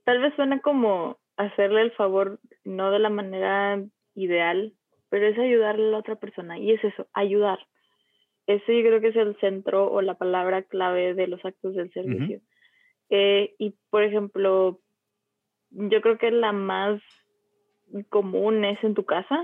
tal 0.03 0.21
vez 0.21 0.35
suena 0.35 0.59
como 0.61 1.17
hacerle 1.37 1.81
el 1.81 1.91
favor, 1.93 2.39
no 2.63 2.91
de 2.91 2.99
la 2.99 3.09
manera 3.09 3.83
ideal, 4.13 4.75
pero 5.09 5.25
es 5.25 5.39
ayudarle 5.39 5.87
a 5.87 5.91
la 5.91 5.97
otra 5.97 6.17
persona. 6.17 6.59
Y 6.59 6.73
es 6.73 6.83
eso, 6.83 7.07
ayudar. 7.13 7.57
Ese 8.45 8.75
yo 8.75 8.87
creo 8.87 9.01
que 9.01 9.07
es 9.07 9.15
el 9.15 9.39
centro 9.39 9.91
o 9.91 10.03
la 10.03 10.19
palabra 10.19 10.61
clave 10.61 11.15
de 11.15 11.25
los 11.25 11.43
actos 11.43 11.73
del 11.73 11.91
servicio. 11.93 12.41
Eh, 13.09 13.55
y 13.57 13.73
por 13.89 14.03
ejemplo, 14.03 14.81
yo 15.71 16.01
creo 16.01 16.19
que 16.19 16.29
la 16.29 16.51
más 16.51 17.01
común 18.09 18.65
es 18.65 18.83
en 18.83 18.93
tu 18.93 19.05
casa. 19.05 19.43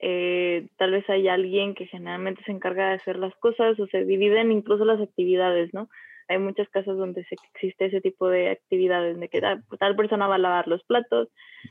Eh, 0.00 0.68
tal 0.76 0.92
vez 0.92 1.08
hay 1.10 1.28
alguien 1.28 1.74
que 1.74 1.86
generalmente 1.86 2.42
se 2.44 2.52
encarga 2.52 2.88
de 2.88 2.94
hacer 2.94 3.18
las 3.18 3.34
cosas 3.36 3.78
o 3.80 3.86
se 3.88 4.04
dividen 4.04 4.52
incluso 4.52 4.84
las 4.84 5.00
actividades, 5.00 5.74
¿no? 5.74 5.88
hay 6.28 6.38
muchas 6.38 6.68
casas 6.68 6.96
donde 6.96 7.24
se, 7.24 7.36
existe 7.54 7.86
ese 7.86 8.00
tipo 8.00 8.28
de 8.28 8.50
actividades, 8.50 9.18
de 9.18 9.28
que 9.28 9.40
tal, 9.40 9.96
persona 9.96 10.26
va 10.26 10.36
a 10.36 10.38
lavar 10.38 10.68
los 10.68 10.84
platos, 10.84 11.28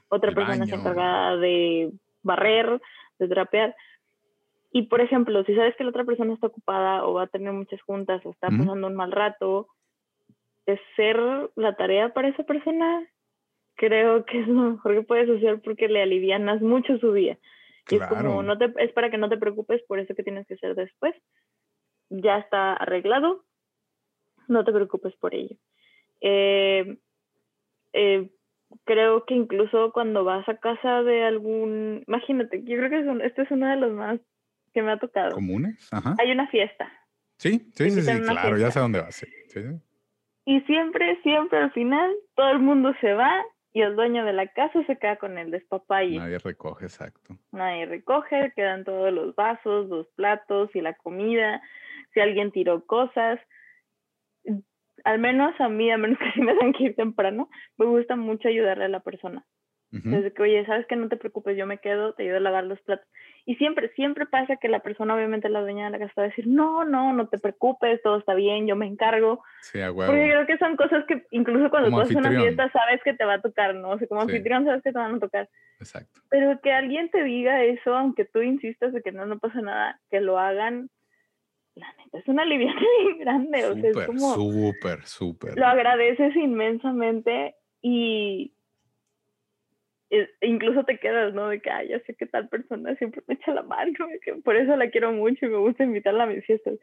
otra 0.10 0.32
persona 0.32 0.66
se 0.66 0.76
encarga 0.76 1.38
de 1.38 1.92
barrer, 2.24 2.82
de 3.20 3.28
trapear. 3.28 3.76
Y 4.74 4.84
por 4.84 5.00
ejemplo, 5.00 5.44
si 5.44 5.56
sabes 5.56 5.76
que 5.76 5.84
la 5.84 5.92
otra 5.92 6.04
persona 6.04 6.34
está 6.34 6.48
ocupada 6.48 7.06
o 7.06 7.14
va 7.14 7.24
a 7.24 7.28
tener 7.28 7.54
muchas 7.54 7.82
juntas 7.82 8.26
o 8.26 8.32
está 8.32 8.50
pasando 8.50 8.88
un 8.88 8.96
mal 8.96 9.12
rato, 9.12 9.68
de 10.66 10.80
ser 10.96 11.18
la 11.56 11.76
tarea 11.76 12.14
para 12.14 12.28
esa 12.28 12.44
persona, 12.44 13.08
creo 13.78 14.26
que 14.26 14.42
es 14.42 14.48
lo 14.48 14.72
mejor 14.72 14.96
que 14.96 15.04
puedes 15.04 15.30
hacer 15.30 15.62
porque 15.62 15.88
le 15.88 16.02
alivianas 16.02 16.62
mucho 16.62 16.98
su 16.98 17.14
día. 17.14 17.38
Y 17.90 17.96
es 17.96 18.08
como, 18.08 18.44
no 18.44 18.58
te, 18.58 18.74
es 18.80 18.92
para 18.92 19.10
que 19.10 19.18
no 19.18 19.30
te 19.30 19.38
preocupes 19.38 19.82
por 19.88 20.00
eso 20.00 20.14
que 20.14 20.24
tienes 20.24 20.46
que 20.46 20.56
hacer 20.56 20.76
después. 20.76 21.16
Ya 22.10 22.40
está 22.40 22.74
arreglado, 22.74 23.46
no 24.50 24.66
te 24.66 24.74
preocupes 24.74 25.16
por 25.16 25.34
ello. 25.34 25.56
Eh, 26.20 26.98
eh, 27.94 28.30
creo 28.84 29.24
que 29.26 29.36
incluso 29.36 29.92
cuando 29.94 30.26
vas 30.26 30.48
a 30.50 30.58
casa 30.58 31.04
de 31.04 31.24
algún, 31.24 32.04
imagínate, 32.08 32.64
yo 32.64 32.76
creo 32.78 32.90
que 32.90 33.26
este 33.26 33.44
es 33.44 33.52
uno 33.52 33.70
de 33.70 33.78
los 33.78 33.94
más 33.94 34.20
que 34.74 34.82
me 34.82 34.92
ha 34.92 34.98
tocado. 34.98 35.32
¿Comunes? 35.32 35.88
Ajá. 35.94 36.16
Hay 36.20 36.32
una 36.32 36.48
fiesta. 36.48 36.92
Sí, 37.38 37.70
sí, 37.74 37.90
sí, 37.92 38.02
sí 38.02 38.22
claro, 38.22 38.58
ya 38.58 38.72
sé 38.72 38.80
dónde 38.80 39.00
vas. 39.00 39.26
Y 40.46 40.62
siempre, 40.62 41.22
siempre 41.22 41.60
al 41.60 41.72
final, 41.72 42.14
todo 42.36 42.52
el 42.52 42.60
mundo 42.60 42.94
se 43.00 43.14
va 43.14 43.46
y 43.74 43.82
el 43.82 43.96
dueño 43.96 44.26
de 44.26 44.34
la 44.34 44.48
casa 44.48 44.84
se 44.86 44.98
queda 44.98 45.18
con 45.18 45.38
el 45.38 45.52
despapalle. 45.52 46.18
Nadie 46.18 46.40
recoge, 46.40 46.86
exacto. 46.86 47.38
Nadie 47.52 47.86
recoge, 47.86 48.52
quedan 48.56 48.84
todos 48.84 49.14
los 49.14 49.36
vasos, 49.36 49.88
los 49.90 50.08
platos 50.16 50.70
y 50.76 50.82
la 50.82 50.94
comida. 50.94 51.62
Si 52.14 52.20
alguien 52.20 52.52
tiró 52.52 52.86
cosas, 52.86 53.40
al 55.04 55.20
menos 55.20 55.54
a 55.60 55.70
mí, 55.70 55.92
a 55.92 55.98
menos 55.98 56.18
que 56.18 56.32
si 56.32 56.42
me 56.42 56.56
dan 56.56 56.74
que 56.74 56.86
ir 56.86 56.96
temprano, 56.96 57.50
me 57.78 57.86
gusta 57.86 58.16
mucho 58.16 58.48
ayudarle 58.48 58.86
a 58.86 58.90
la 58.90 59.02
persona. 59.02 59.46
Desde 59.90 60.34
que, 60.34 60.42
oye, 60.42 60.66
sabes 60.66 60.86
que 60.86 60.98
no 60.98 61.08
te 61.08 61.16
preocupes, 61.16 61.58
yo 61.58 61.66
me 61.66 61.78
quedo, 61.78 62.14
te 62.14 62.24
ayudo 62.24 62.38
a 62.38 62.42
lavar 62.42 62.66
los 62.66 62.80
platos. 62.82 63.08
Y 63.46 63.56
siempre, 63.56 63.90
siempre 63.96 64.26
pasa 64.26 64.58
que 64.58 64.68
la 64.68 64.82
persona, 64.82 65.16
obviamente 65.16 65.48
la 65.48 65.62
dueña 65.62 65.86
de 65.86 65.92
la 65.92 66.00
casa, 66.00 66.14
va 66.18 66.24
a 66.24 66.28
decir, 66.28 66.46
no, 66.48 66.84
no, 66.84 67.14
no 67.14 67.30
te 67.30 67.38
preocupes, 67.38 68.02
todo 68.02 68.18
está 68.18 68.34
bien, 68.34 68.68
yo 68.68 68.76
me 68.76 68.86
encargo. 68.86 69.42
Sí, 69.62 69.80
a 69.80 69.94
Porque 69.94 70.30
creo 70.30 70.46
que 70.46 70.58
son 70.58 70.76
cosas 70.76 71.06
que 71.06 71.26
incluso 71.32 71.70
cuando 71.70 71.90
tú 71.90 72.02
haces 72.02 72.18
una 72.18 72.32
fiesta 72.32 72.70
sabes 72.72 73.02
que 73.04 73.14
te 73.14 73.24
va 73.24 73.36
a 73.36 73.42
tocar, 73.42 73.76
¿no? 73.76 73.92
O 73.92 73.98
sea, 73.98 74.08
como 74.08 74.22
anfitrión 74.22 74.66
sabes 74.66 74.84
que 74.84 74.92
te 74.92 75.00
van 75.00 75.16
a 75.16 75.20
tocar. 75.20 75.50
Exacto. 75.80 76.20
Pero 76.30 76.60
que 76.62 76.74
alguien 76.74 77.10
te 77.10 77.24
diga 77.24 77.64
eso, 77.64 77.96
aunque 77.96 78.26
tú 78.26 78.42
insistas 78.42 78.92
de 78.92 79.02
que 79.02 79.14
no, 79.14 79.26
no 79.26 79.40
pasa 79.40 79.62
nada, 79.62 80.02
que 80.10 80.20
lo 80.20 80.38
hagan, 80.38 80.90
la 81.76 81.88
neta, 81.94 82.18
es 82.18 82.28
una 82.28 82.44
aliviada 82.44 82.80
bien 83.02 83.20
grande. 83.20 83.66
o 83.66 83.76
sea, 83.76 83.90
es 83.90 84.08
como. 84.08 84.36
Súper, 84.36 85.06
súper. 85.06 85.58
Lo 85.58 85.68
agradeces 85.68 86.36
inmensamente 86.36 87.56
y. 87.82 88.54
incluso 90.42 90.84
te 90.84 91.00
quedas, 91.00 91.34
¿no? 91.34 91.50
De 91.50 91.60
que, 91.60 91.70
ay, 91.70 91.90
ya 91.90 92.00
sé 92.02 92.16
que 92.16 92.26
tal 92.26 92.48
persona 92.50 92.96
siempre 92.96 93.22
me 93.28 93.36
echa 93.36 93.54
la 93.54 93.64
mano, 93.64 93.92
que 94.24 94.34
por 94.36 94.56
eso 94.56 94.76
la 94.76 94.90
quiero 94.90 95.12
mucho 95.12 95.46
y 95.46 95.50
me 95.50 95.58
gusta 95.58 95.84
invitarla 95.84 96.24
a 96.24 96.28
mis 96.28 96.46
fiestas. 96.46 96.76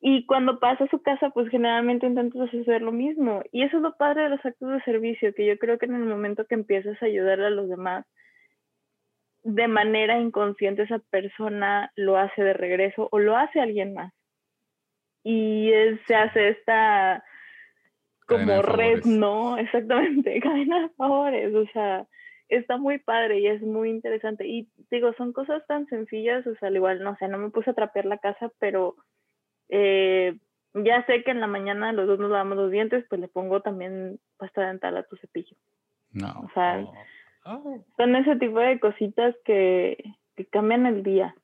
Y 0.00 0.26
cuando 0.26 0.60
pasa 0.60 0.84
a 0.84 0.88
su 0.88 1.00
casa, 1.02 1.30
pues 1.30 1.48
generalmente 1.48 2.06
intentas 2.06 2.52
hacer 2.52 2.82
lo 2.82 2.92
mismo. 2.92 3.42
Y 3.50 3.62
eso 3.62 3.78
es 3.78 3.82
lo 3.82 3.96
padre 3.96 4.24
de 4.24 4.28
los 4.30 4.44
actos 4.44 4.70
de 4.70 4.82
servicio, 4.82 5.34
que 5.34 5.46
yo 5.46 5.58
creo 5.58 5.78
que 5.78 5.86
en 5.86 5.94
el 5.94 6.04
momento 6.04 6.46
que 6.46 6.54
empiezas 6.54 7.02
a 7.02 7.06
ayudar 7.06 7.40
a 7.40 7.50
los 7.50 7.68
demás, 7.68 8.04
de 9.42 9.68
manera 9.68 10.18
inconsciente 10.18 10.82
esa 10.82 10.98
persona 10.98 11.92
lo 11.94 12.18
hace 12.18 12.42
de 12.42 12.52
regreso 12.52 13.08
o 13.10 13.18
lo 13.18 13.36
hace 13.36 13.60
alguien 13.60 13.94
más. 13.94 14.12
Y 15.22 15.70
se 16.06 16.14
hace 16.14 16.50
esta 16.50 17.24
como 18.26 18.60
red, 18.60 19.04
¿no? 19.04 19.56
Exactamente, 19.56 20.40
cadena 20.42 20.82
de 20.82 20.88
favores, 20.90 21.54
o 21.54 21.66
sea, 21.72 22.06
está 22.48 22.76
muy 22.76 22.98
padre 22.98 23.40
y 23.40 23.46
es 23.46 23.62
muy 23.62 23.90
interesante. 23.90 24.46
Y 24.46 24.68
digo, 24.90 25.12
son 25.14 25.32
cosas 25.32 25.66
tan 25.66 25.86
sencillas, 25.86 26.46
o 26.46 26.54
sea, 26.56 26.68
al 26.68 26.76
igual, 26.76 27.02
no 27.02 27.16
sé, 27.16 27.28
no 27.28 27.38
me 27.38 27.50
puse 27.50 27.70
a 27.70 27.74
trapear 27.74 28.04
la 28.04 28.18
casa, 28.18 28.50
pero 28.58 28.96
eh, 29.68 30.36
ya 30.74 31.04
sé 31.06 31.24
que 31.24 31.30
en 31.30 31.40
la 31.40 31.46
mañana 31.46 31.92
los 31.92 32.06
dos 32.06 32.18
nos 32.18 32.30
lavamos 32.30 32.56
los 32.56 32.70
dientes, 32.70 33.04
pues 33.08 33.20
le 33.20 33.28
pongo 33.28 33.60
también 33.60 34.18
pasta 34.36 34.66
dental 34.66 34.96
a 34.96 35.02
tu 35.04 35.16
cepillo. 35.16 35.56
No. 36.12 36.28
O 36.44 36.50
sea, 36.54 36.84
Oh. 37.46 37.78
Son 37.96 38.16
ese 38.16 38.36
tipo 38.36 38.58
de 38.58 38.80
cositas 38.80 39.34
que, 39.44 40.02
cambian 40.50 40.84
el 40.84 41.02
día 41.02 41.34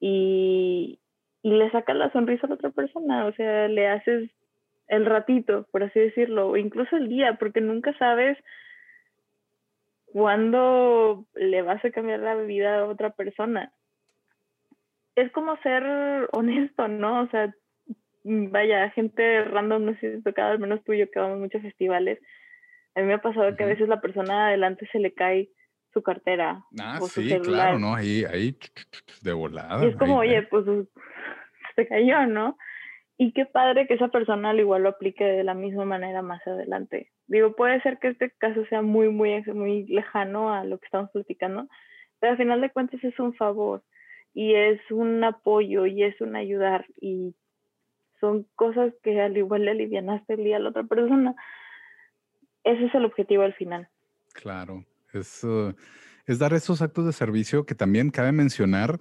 y, 0.00 1.00
le 1.42 1.70
sacas 1.70 1.96
la 1.96 2.12
sonrisa 2.12 2.46
a 2.46 2.50
la 2.50 2.54
otra 2.56 2.70
persona, 2.70 3.26
o 3.26 3.32
sea, 3.32 3.68
le 3.68 3.88
haces 3.88 4.30
el 4.86 5.06
ratito, 5.06 5.66
por 5.70 5.82
así 5.82 5.98
decirlo, 5.98 6.48
o 6.48 6.56
incluso 6.56 6.96
el 6.96 7.08
día, 7.08 7.36
porque 7.38 7.60
nunca 7.60 7.96
sabes 7.98 8.36
cuándo 10.12 11.26
le 11.34 11.62
vas 11.62 11.84
a 11.84 11.90
cambiar 11.90 12.20
la 12.20 12.34
vida 12.34 12.80
a 12.80 12.86
otra 12.86 13.10
persona. 13.10 13.72
Es 15.14 15.30
como 15.32 15.56
ser 15.58 15.82
honesto, 16.32 16.88
¿no? 16.88 17.22
O 17.22 17.28
sea, 17.28 17.54
vaya, 18.24 18.90
gente 18.90 19.44
random, 19.44 19.84
no 19.86 19.94
sé 19.98 20.16
si 20.16 20.22
tocado, 20.22 20.52
al 20.52 20.58
menos 20.58 20.82
tú 20.84 20.92
y 20.92 20.98
yo 20.98 21.10
que 21.10 21.18
vamos 21.18 21.36
a 21.36 21.40
muchos 21.40 21.62
festivales, 21.62 22.18
a 22.94 23.00
mí 23.00 23.06
me 23.06 23.14
ha 23.14 23.22
pasado 23.22 23.54
que 23.56 23.64
a 23.64 23.68
veces 23.68 23.88
la 23.88 24.00
persona 24.00 24.48
adelante 24.48 24.88
se 24.90 24.98
le 24.98 25.12
cae 25.14 25.50
su 25.92 26.02
cartera. 26.02 26.64
Ah, 26.80 26.98
sí, 27.00 27.28
claro, 27.40 27.78
¿no? 27.78 27.94
Ahí, 27.94 28.24
ahí, 28.24 28.56
de 29.22 29.32
volada. 29.32 29.84
Y 29.84 29.88
es 29.88 29.96
como, 29.96 30.18
oye, 30.18 30.42
pues 30.42 30.64
se 31.76 31.86
cayó, 31.86 32.26
¿no? 32.26 32.58
Y 33.18 33.32
qué 33.32 33.44
padre 33.46 33.86
que 33.86 33.94
esa 33.94 34.08
persona 34.08 34.50
al 34.50 34.60
igual 34.60 34.84
lo 34.84 34.90
aplique 34.90 35.24
de 35.24 35.44
la 35.44 35.54
misma 35.54 35.84
manera 35.84 36.22
más 36.22 36.46
adelante. 36.46 37.10
Digo, 37.26 37.54
puede 37.54 37.82
ser 37.82 37.98
que 37.98 38.08
este 38.08 38.30
caso 38.38 38.64
sea 38.66 38.80
muy, 38.80 39.08
muy, 39.08 39.42
muy 39.52 39.86
lejano 39.86 40.54
a 40.54 40.64
lo 40.64 40.78
que 40.78 40.86
estamos 40.86 41.10
platicando, 41.10 41.68
pero 42.20 42.32
al 42.32 42.38
final 42.38 42.60
de 42.60 42.70
cuentas 42.70 43.02
es 43.02 43.18
un 43.18 43.34
favor 43.34 43.82
y 44.32 44.54
es 44.54 44.80
un 44.90 45.22
apoyo 45.24 45.86
y 45.86 46.04
es 46.04 46.20
un 46.20 46.36
ayudar 46.36 46.86
y 47.00 47.34
son 48.20 48.46
cosas 48.54 48.94
que 49.02 49.20
al 49.20 49.36
igual 49.36 49.64
le 49.64 49.72
alivianaste 49.72 50.34
el 50.34 50.44
día 50.44 50.56
a 50.56 50.60
la 50.60 50.70
otra 50.70 50.84
persona 50.84 51.34
ese 52.68 52.84
es 52.86 52.94
el 52.94 53.04
objetivo 53.04 53.42
al 53.42 53.54
final. 53.54 53.88
Claro, 54.34 54.84
es, 55.12 55.42
uh, 55.44 55.74
es 56.26 56.38
dar 56.38 56.52
esos 56.52 56.82
actos 56.82 57.06
de 57.06 57.12
servicio 57.12 57.64
que 57.64 57.74
también 57.74 58.10
cabe 58.10 58.32
mencionar, 58.32 59.00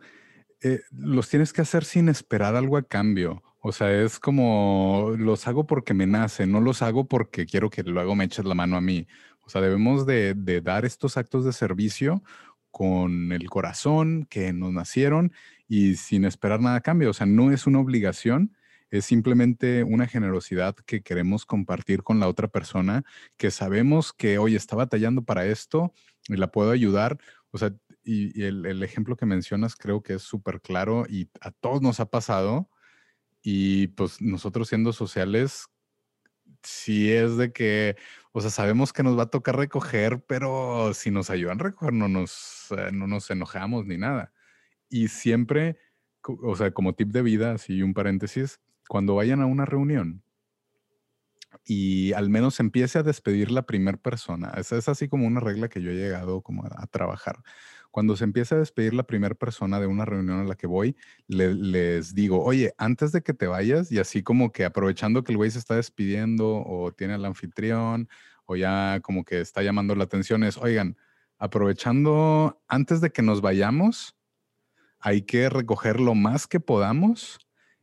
eh, 0.63 0.79
los 0.91 1.29
tienes 1.29 1.53
que 1.53 1.61
hacer 1.61 1.83
sin 1.83 2.09
esperar 2.09 2.55
algo 2.55 2.77
a 2.77 2.83
cambio. 2.83 3.43
O 3.67 3.73
sea, 3.73 3.91
es 3.91 4.17
como 4.19 5.13
los 5.17 5.45
hago 5.47 5.67
porque 5.67 5.93
me 5.93 6.07
nace, 6.07 6.47
no 6.47 6.61
los 6.61 6.81
hago 6.81 7.05
porque 7.07 7.45
quiero 7.45 7.69
que 7.69 7.83
luego 7.83 8.15
me 8.15 8.23
eches 8.23 8.45
la 8.45 8.55
mano 8.55 8.77
a 8.77 8.81
mí. 8.81 9.07
O 9.41 9.49
sea, 9.49 9.61
debemos 9.61 10.05
de, 10.05 10.33
de 10.35 10.61
dar 10.61 10.85
estos 10.85 11.17
actos 11.17 11.43
de 11.43 11.51
servicio 11.51 12.23
con 12.71 13.33
el 13.33 13.49
corazón 13.49 14.25
que 14.29 14.53
nos 14.53 14.71
nacieron 14.71 15.33
y 15.67 15.95
sin 15.95 16.23
esperar 16.23 16.61
nada 16.61 16.77
a 16.77 16.81
cambio. 16.81 17.09
O 17.09 17.13
sea, 17.13 17.25
no 17.25 17.51
es 17.51 17.67
una 17.67 17.79
obligación, 17.79 18.55
es 18.89 19.03
simplemente 19.05 19.83
una 19.83 20.07
generosidad 20.07 20.75
que 20.75 21.01
queremos 21.01 21.45
compartir 21.45 22.03
con 22.03 22.21
la 22.21 22.29
otra 22.29 22.47
persona, 22.47 23.03
que 23.35 23.51
sabemos 23.51 24.13
que 24.13 24.37
hoy 24.37 24.55
está 24.55 24.77
batallando 24.77 25.23
para 25.23 25.45
esto 25.45 25.93
y 26.29 26.37
la 26.37 26.51
puedo 26.51 26.71
ayudar. 26.71 27.17
O 27.51 27.57
sea, 27.57 27.73
y, 28.03 28.43
el, 28.43 28.81
ejemplo 28.81 29.17
que 29.17 29.25
mencionas 29.25 29.75
creo 29.75 30.01
que 30.01 30.13
es 30.13 30.21
súper 30.21 30.61
claro 30.61 31.05
y 31.09 31.29
a 31.41 31.51
todos 31.51 31.81
nos 31.81 31.99
ha 31.99 32.05
pasado. 32.05 32.69
Y 33.41 33.87
pues 33.89 34.21
nosotros 34.21 34.69
siendo 34.69 34.93
sociales, 34.93 35.67
si 36.63 37.11
es 37.11 37.37
de 37.37 37.51
que, 37.51 37.95
o 38.31 38.41
sea, 38.41 38.49
sabemos 38.49 38.93
que 38.93 39.03
nos 39.03 39.17
va 39.17 39.23
a 39.23 39.29
tocar 39.29 39.55
recoger, 39.57 40.23
pero 40.27 40.93
si 40.93 41.11
nos 41.11 41.29
ayudan 41.29 41.59
a 41.59 41.63
recoger 41.65 41.93
no 41.93 42.07
nos, 42.07 42.67
eh, 42.71 42.91
no 42.91 43.07
nos 43.07 43.29
enojamos 43.31 43.85
ni 43.85 43.97
nada. 43.97 44.33
Y 44.89 45.09
siempre, 45.09 45.77
o 46.23 46.55
sea, 46.55 46.71
como 46.71 46.93
tip 46.95 47.09
de 47.09 47.21
vida, 47.21 47.53
así 47.53 47.81
un 47.83 47.93
paréntesis, 47.93 48.61
cuando 48.87 49.15
vayan 49.15 49.41
a 49.41 49.45
una 49.45 49.65
reunión 49.65 50.23
y 51.65 52.13
al 52.13 52.29
menos 52.29 52.59
empiece 52.59 52.99
a 52.99 53.03
despedir 53.03 53.51
la 53.51 53.65
primera 53.65 53.97
persona, 53.97 54.53
esa 54.57 54.77
es 54.77 54.89
así 54.89 55.07
como 55.09 55.27
una 55.27 55.39
regla 55.39 55.69
que 55.69 55.81
yo 55.81 55.91
he 55.91 55.95
llegado 55.95 56.41
como 56.41 56.65
a 56.65 56.87
trabajar 56.87 57.37
cuando 57.97 58.15
se 58.15 58.25
empieza 58.25 58.53
a 58.53 58.59
despedir 58.59 58.93
la 58.93 59.07
primera 59.07 59.33
persona 59.33 59.79
de 59.79 59.87
una 59.87 60.05
reunión 60.05 60.39
a 60.39 60.43
la 60.43 60.53
que 60.53 60.67
voy, 60.67 60.95
les 61.25 62.13
digo, 62.13 62.43
oye, 62.43 62.75
antes 62.77 63.11
de 63.11 63.23
que 63.23 63.33
te 63.33 63.47
vayas, 63.47 63.91
y 63.91 63.97
así 63.97 64.21
como 64.21 64.51
que 64.51 64.65
aprovechando 64.65 65.23
que 65.23 65.31
el 65.31 65.37
güey 65.37 65.49
se 65.49 65.57
está 65.57 65.73
despidiendo 65.73 66.63
o 66.63 66.91
tiene 66.91 67.15
al 67.15 67.25
anfitrión 67.25 68.07
o 68.45 68.55
ya 68.55 68.99
como 69.01 69.25
que 69.25 69.41
está 69.41 69.63
llamando 69.63 69.95
la 69.95 70.03
atención, 70.03 70.43
es, 70.43 70.57
oigan, 70.57 70.95
aprovechando 71.39 72.61
antes 72.67 73.01
de 73.01 73.09
que 73.09 73.23
nos 73.23 73.41
vayamos, 73.41 74.15
hay 74.99 75.23
que 75.23 75.49
recoger 75.49 75.99
lo 75.99 76.13
más 76.13 76.45
que 76.45 76.59
podamos 76.59 77.39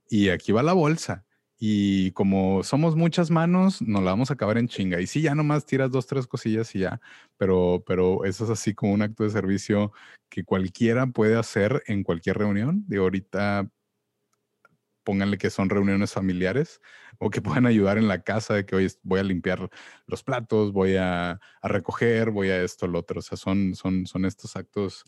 y 0.09 0.29
aquí 0.29 0.53
va 0.53 0.62
la 0.62 0.75
bolsa. 0.75 1.25
Y 1.67 2.11
como 2.11 2.62
somos 2.62 2.95
muchas 2.95 3.31
manos, 3.31 3.81
nos 3.81 4.03
la 4.03 4.11
vamos 4.11 4.31
a 4.31 4.35
acabar 4.35 4.59
en 4.59 4.69
chinga. 4.69 5.01
Y 5.01 5.07
sí, 5.07 5.23
ya 5.23 5.35
nomás 5.35 5.65
tiras 5.65 5.91
dos, 5.91 6.07
tres 6.07 6.27
cosillas 6.27 6.75
y 6.75 6.81
ya, 6.81 7.01
pero, 7.39 7.83
pero 7.87 8.27
eso 8.27 8.45
es 8.45 8.51
así 8.51 8.75
como 8.75 8.93
un 8.93 9.01
acto 9.01 9.25
de 9.25 9.31
servicio 9.31 9.91
que 10.29 10.45
cualquiera 10.45 11.07
puede 11.07 11.39
hacer 11.39 11.83
en 11.87 12.03
cualquier 12.03 12.37
reunión. 12.37 12.85
De 12.87 12.99
ahorita 12.99 13.71
pónganle 15.05 15.39
que 15.39 15.49
son 15.49 15.71
reuniones 15.71 16.12
familiares 16.12 16.83
o 17.19 17.31
que 17.31 17.41
puedan 17.43 17.65
ayudar 17.65 17.97
en 17.97 18.09
la 18.09 18.23
casa 18.23 18.53
de 18.53 18.67
que 18.67 18.77
hoy 18.77 18.93
voy 19.03 19.21
a 19.21 19.23
limpiar 19.23 19.71
los 20.07 20.23
platos, 20.23 20.71
voy 20.71 20.97
a, 20.97 21.41
recoger, 21.62 22.31
voy 22.31 22.51
a 22.51 22.62
esto, 22.62 22.87
lo 22.87 22.99
otro. 22.99 23.21
O 23.21 23.23
sea, 23.23 23.39
son, 23.39 23.75
son, 23.75 24.07
son 24.07 24.27
estos 24.27 24.55
actos 24.57 25.05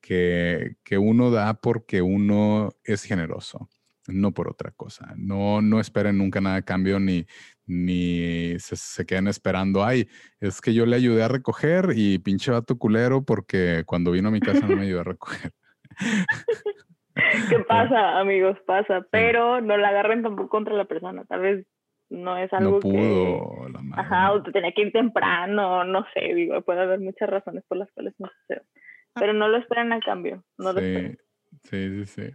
que, 0.00 0.76
que 0.82 0.98
uno 0.98 1.30
da 1.30 1.54
porque 1.54 2.02
uno 2.02 2.70
es 2.82 3.04
generoso 3.04 3.68
no 4.12 4.32
por 4.32 4.48
otra 4.48 4.70
cosa. 4.72 5.14
No, 5.16 5.62
no 5.62 5.80
esperen 5.80 6.18
nunca 6.18 6.40
nada 6.40 6.56
a 6.56 6.62
cambio 6.62 7.00
ni, 7.00 7.26
ni 7.66 8.58
se, 8.58 8.76
se, 8.76 9.06
queden 9.06 9.28
esperando, 9.28 9.84
ay, 9.84 10.08
es 10.40 10.60
que 10.60 10.74
yo 10.74 10.86
le 10.86 10.96
ayudé 10.96 11.22
a 11.22 11.28
recoger 11.28 11.90
y 11.94 12.18
pinche 12.18 12.50
vato 12.50 12.78
culero 12.78 13.24
porque 13.24 13.84
cuando 13.86 14.12
vino 14.12 14.28
a 14.28 14.32
mi 14.32 14.40
casa 14.40 14.66
no 14.66 14.76
me 14.76 14.82
ayudó 14.82 15.00
a 15.00 15.04
recoger. 15.04 15.52
¿Qué 17.48 17.58
pasa, 17.60 18.18
amigos? 18.18 18.58
Pasa, 18.66 19.06
pero 19.10 19.60
no 19.60 19.76
la 19.76 19.88
agarren 19.88 20.22
tampoco 20.22 20.48
contra 20.48 20.74
la 20.74 20.84
persona, 20.84 21.24
tal 21.24 21.40
vez 21.40 21.66
no 22.08 22.36
es 22.36 22.52
algo 22.52 22.72
no 22.72 22.80
pudo, 22.80 23.66
que... 23.66 23.72
La 23.72 23.80
madre. 23.80 24.02
Ajá, 24.02 24.32
o 24.32 24.42
tenía 24.42 24.72
que 24.72 24.82
ir 24.82 24.92
temprano, 24.92 25.84
no 25.84 26.04
sé, 26.12 26.34
digo, 26.34 26.60
puede 26.62 26.80
haber 26.80 27.00
muchas 27.00 27.28
razones 27.28 27.64
por 27.68 27.78
las 27.78 27.90
cuales 27.92 28.14
no 28.18 28.28
sucede. 28.28 28.66
Pero 29.14 29.32
no 29.32 29.48
lo 29.48 29.58
esperen 29.58 29.92
a 29.92 30.00
cambio, 30.00 30.44
no 30.58 30.72
lo. 30.72 30.80
Sí, 30.80 31.16
sí, 31.62 32.06
sí. 32.06 32.30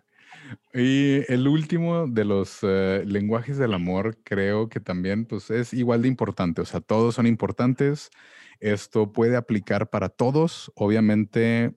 Y 0.73 1.21
el 1.31 1.47
último 1.47 2.07
de 2.07 2.25
los 2.25 2.59
eh, 2.63 3.03
lenguajes 3.05 3.57
del 3.57 3.73
amor 3.73 4.17
creo 4.23 4.69
que 4.69 4.79
también 4.79 5.25
pues, 5.25 5.49
es 5.49 5.73
igual 5.73 6.01
de 6.01 6.07
importante, 6.07 6.61
o 6.61 6.65
sea, 6.65 6.81
todos 6.81 7.15
son 7.15 7.27
importantes, 7.27 8.09
esto 8.59 9.11
puede 9.11 9.37
aplicar 9.37 9.89
para 9.89 10.09
todos, 10.09 10.71
obviamente 10.75 11.73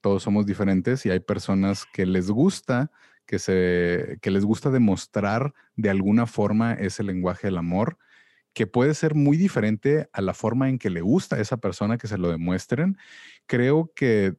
todos 0.00 0.22
somos 0.22 0.46
diferentes 0.46 1.04
y 1.04 1.10
hay 1.10 1.20
personas 1.20 1.84
que 1.92 2.06
les 2.06 2.30
gusta 2.30 2.90
que, 3.26 3.38
se, 3.38 4.18
que 4.22 4.30
les 4.30 4.44
gusta 4.44 4.70
demostrar 4.70 5.52
de 5.74 5.90
alguna 5.90 6.26
forma 6.26 6.72
ese 6.74 7.02
lenguaje 7.02 7.48
del 7.48 7.58
amor, 7.58 7.98
que 8.54 8.66
puede 8.66 8.94
ser 8.94 9.14
muy 9.14 9.36
diferente 9.36 10.08
a 10.12 10.22
la 10.22 10.32
forma 10.32 10.68
en 10.68 10.78
que 10.78 10.88
le 10.88 11.02
gusta 11.02 11.36
a 11.36 11.40
esa 11.40 11.58
persona 11.58 11.98
que 11.98 12.06
se 12.08 12.16
lo 12.16 12.30
demuestren. 12.30 12.96
Creo 13.46 13.92
que 13.94 14.36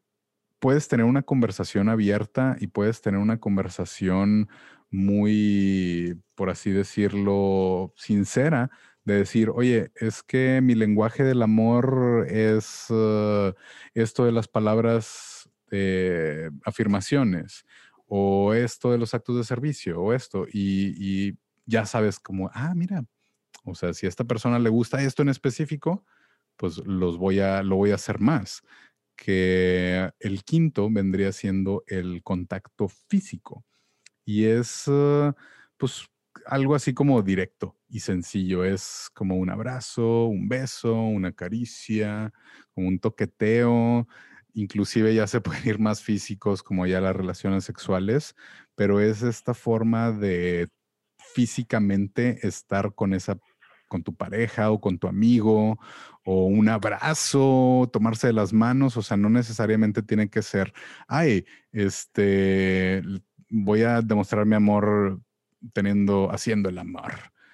puedes 0.59 0.87
tener 0.87 1.05
una 1.05 1.21
conversación 1.23 1.89
abierta 1.89 2.55
y 2.59 2.67
puedes 2.67 3.01
tener 3.01 3.19
una 3.19 3.39
conversación 3.39 4.49
muy, 4.89 6.19
por 6.35 6.49
así 6.49 6.71
decirlo, 6.71 7.93
sincera, 7.95 8.69
de 9.03 9.15
decir, 9.19 9.49
oye, 9.49 9.91
es 9.95 10.23
que 10.23 10.61
mi 10.61 10.75
lenguaje 10.75 11.23
del 11.23 11.41
amor 11.41 12.25
es 12.29 12.89
uh, 12.89 13.53
esto 13.93 14.25
de 14.25 14.31
las 14.31 14.47
palabras 14.47 15.49
de 15.69 16.51
afirmaciones, 16.65 17.65
o 18.05 18.53
esto 18.53 18.91
de 18.91 18.97
los 18.97 19.13
actos 19.13 19.37
de 19.37 19.43
servicio, 19.43 20.01
o 20.01 20.13
esto, 20.13 20.45
y, 20.51 20.95
y 21.29 21.37
ya 21.65 21.85
sabes 21.85 22.19
como, 22.19 22.49
ah, 22.53 22.73
mira, 22.75 23.03
o 23.65 23.75
sea, 23.75 23.93
si 23.93 24.05
a 24.05 24.09
esta 24.09 24.23
persona 24.23 24.59
le 24.59 24.69
gusta 24.69 25.01
esto 25.01 25.21
en 25.21 25.29
específico, 25.29 26.05
pues 26.55 26.77
los 26.85 27.17
voy 27.17 27.39
a, 27.39 27.63
lo 27.63 27.75
voy 27.75 27.91
a 27.91 27.95
hacer 27.95 28.19
más 28.19 28.63
que 29.17 30.11
el 30.19 30.43
quinto 30.45 30.89
vendría 30.89 31.33
siendo 31.33 31.83
el 31.87 32.23
contacto 32.23 32.87
físico 32.87 33.65
y 34.25 34.45
es 34.45 34.87
uh, 34.87 35.33
pues 35.77 36.07
algo 36.45 36.75
así 36.75 36.93
como 36.93 37.21
directo 37.21 37.75
y 37.89 38.01
sencillo, 38.01 38.63
es 38.63 39.09
como 39.13 39.35
un 39.35 39.49
abrazo, 39.49 40.25
un 40.25 40.47
beso, 40.47 40.93
una 40.95 41.31
caricia, 41.33 42.31
un 42.75 42.99
toqueteo, 42.99 44.07
inclusive 44.53 45.15
ya 45.15 45.27
se 45.27 45.41
pueden 45.41 45.67
ir 45.67 45.79
más 45.79 46.01
físicos 46.01 46.63
como 46.63 46.85
ya 46.87 47.01
las 47.01 47.15
relaciones 47.15 47.63
sexuales, 47.65 48.35
pero 48.75 48.99
es 48.99 49.23
esta 49.23 49.53
forma 49.53 50.11
de 50.11 50.67
físicamente 51.33 52.39
estar 52.47 52.93
con 52.93 53.13
esa 53.13 53.37
con 53.87 54.03
tu 54.03 54.15
pareja 54.15 54.71
o 54.71 54.79
con 54.79 54.97
tu 54.97 55.07
amigo 55.07 55.77
o 56.25 56.45
un 56.45 56.67
abrazo, 56.67 57.89
tomarse 57.91 58.27
de 58.27 58.33
las 58.33 58.51
manos, 58.51 58.97
o 58.97 59.01
sea, 59.01 59.15
no 59.15 59.29
necesariamente 59.29 60.03
tiene 60.03 60.29
que 60.29 60.41
ser, 60.41 60.73
ay, 61.07 61.45
este, 61.71 63.01
voy 63.49 63.83
a 63.83 64.01
demostrar 64.01 64.45
mi 64.45 64.55
amor 64.55 65.21
teniendo, 65.71 66.29
haciendo 66.29 66.67
el 66.67 66.79
amor, 66.79 67.13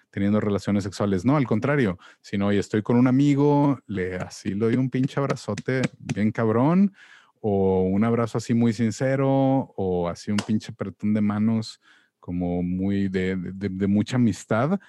teniendo 0.09 0.39
relaciones 0.39 0.83
sexuales. 0.83 1.23
No, 1.23 1.37
al 1.37 1.45
contrario, 1.45 1.99
sino, 2.19 2.47
hoy 2.47 2.57
estoy 2.57 2.81
con 2.81 2.97
un 2.97 3.07
amigo, 3.07 3.79
le 3.85 4.15
así 4.15 4.49
le 4.49 4.65
doy 4.65 4.75
un 4.75 4.89
pinche 4.89 5.19
abrazote 5.19 5.83
bien 5.99 6.31
cabrón, 6.31 6.93
o 7.41 7.83
un 7.83 8.03
abrazo 8.03 8.39
así 8.39 8.55
muy 8.55 8.73
sincero, 8.73 9.29
o 9.75 10.09
así 10.09 10.31
un 10.31 10.37
pinche 10.37 10.71
apretón 10.71 11.13
de 11.13 11.21
manos 11.21 11.79
como 12.19 12.63
muy 12.63 13.09
de, 13.09 13.35
de 13.35 13.87
mucha 13.87 14.15
amistad 14.15 14.79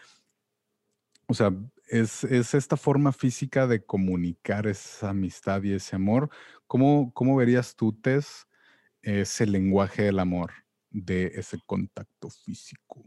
o 1.26 1.34
sea, 1.34 1.50
es, 1.88 2.24
esta 2.24 2.76
forma 2.76 3.12
física 3.12 3.66
de 3.66 3.84
comunicar 3.84 4.66
esa 4.66 5.10
amistad 5.10 5.62
y 5.62 5.74
ese 5.74 5.96
amor. 5.96 6.30
¿Cómo, 6.66 7.12
cómo 7.12 7.36
verías 7.36 7.76
tú, 7.76 7.92
Tess, 7.92 8.48
ese 9.02 9.46
lenguaje 9.46 10.04
del 10.04 10.18
amor, 10.18 10.50
de 10.90 11.26
ese 11.26 11.58
contacto 11.66 12.28
físico? 12.30 13.04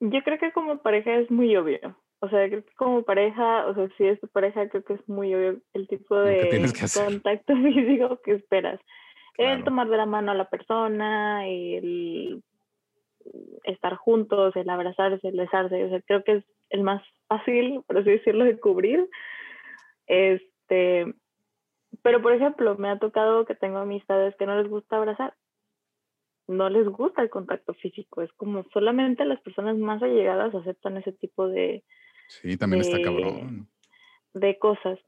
Yo 0.00 0.22
creo 0.22 0.38
que 0.38 0.52
como 0.52 0.78
pareja 0.82 1.14
es 1.16 1.30
muy 1.30 1.56
obvio. 1.56 1.96
O 2.20 2.28
sea, 2.28 2.46
creo 2.48 2.64
que 2.64 2.74
como 2.74 3.02
pareja, 3.02 3.66
o 3.66 3.74
sea, 3.74 3.88
si 3.96 4.04
es 4.04 4.20
tu 4.20 4.28
pareja, 4.28 4.68
creo 4.68 4.84
que 4.84 4.94
es 4.94 5.08
muy 5.08 5.34
obvio 5.34 5.60
el 5.72 5.88
tipo 5.88 6.16
de 6.16 6.70
contacto 6.94 7.54
físico 7.62 8.20
que 8.22 8.32
esperas. 8.32 8.80
El 9.38 9.64
tomar 9.64 9.88
de 9.88 9.96
la 9.96 10.04
mano 10.04 10.32
a 10.32 10.34
la 10.34 10.50
persona, 10.50 11.48
el 11.48 12.42
estar 13.64 13.96
juntos, 13.96 14.54
el 14.54 14.68
abrazarse, 14.68 15.26
el 15.28 15.38
besarse. 15.38 15.82
O 15.84 15.88
sea, 15.88 16.00
creo 16.02 16.24
que 16.24 16.32
es 16.32 16.44
el 16.70 16.82
más 16.82 17.02
fácil, 17.28 17.82
por 17.86 17.98
así 17.98 18.10
decirlo, 18.10 18.44
de 18.44 18.58
cubrir. 18.58 19.08
Este, 20.06 21.14
pero 22.02 22.22
por 22.22 22.32
ejemplo, 22.32 22.76
me 22.76 22.88
ha 22.88 22.98
tocado 22.98 23.44
que 23.44 23.54
tengo 23.54 23.78
amistades 23.78 24.34
que 24.36 24.46
no 24.46 24.60
les 24.60 24.70
gusta 24.70 24.96
abrazar. 24.96 25.34
No 26.48 26.68
les 26.68 26.88
gusta 26.88 27.22
el 27.22 27.30
contacto 27.30 27.74
físico. 27.74 28.22
Es 28.22 28.32
como 28.32 28.64
solamente 28.72 29.24
las 29.24 29.40
personas 29.40 29.76
más 29.76 30.02
allegadas 30.02 30.54
aceptan 30.54 30.96
ese 30.96 31.12
tipo 31.12 31.46
de. 31.46 31.84
Sí, 32.28 32.56
también 32.56 32.80
está 32.80 33.00
cabrón. 33.02 33.68
De 34.34 34.58
cosas. 34.58 34.98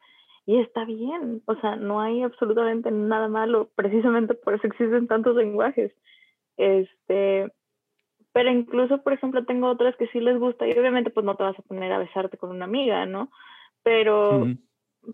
Y 0.47 0.61
está 0.61 0.85
bien. 0.85 1.43
O 1.47 1.57
sea, 1.57 1.77
no 1.77 2.01
hay 2.01 2.23
absolutamente 2.23 2.91
nada 2.91 3.29
malo. 3.29 3.71
Precisamente 3.75 4.35
por 4.35 4.55
eso 4.55 4.67
existen 4.67 5.09
tantos 5.09 5.35
lenguajes. 5.35 5.93
Este 6.57 7.51
pero 8.33 8.51
incluso, 8.51 9.03
por 9.03 9.13
ejemplo, 9.13 9.45
tengo 9.45 9.69
otras 9.69 9.97
que 9.97 10.09
sí 10.09 10.21
les 10.21 10.39
gusta 10.39 10.67
y 10.67 10.73
obviamente 10.73 11.11
pues 11.11 11.25
no 11.25 11.37
te 11.37 11.43
vas 11.43 11.59
a 11.59 11.63
poner 11.63 11.93
a 11.93 11.99
besarte 11.99 12.39
con 12.39 12.51
una 12.51 12.65
amiga, 12.65 13.05
¿no? 13.07 13.31
Pero 13.83 14.47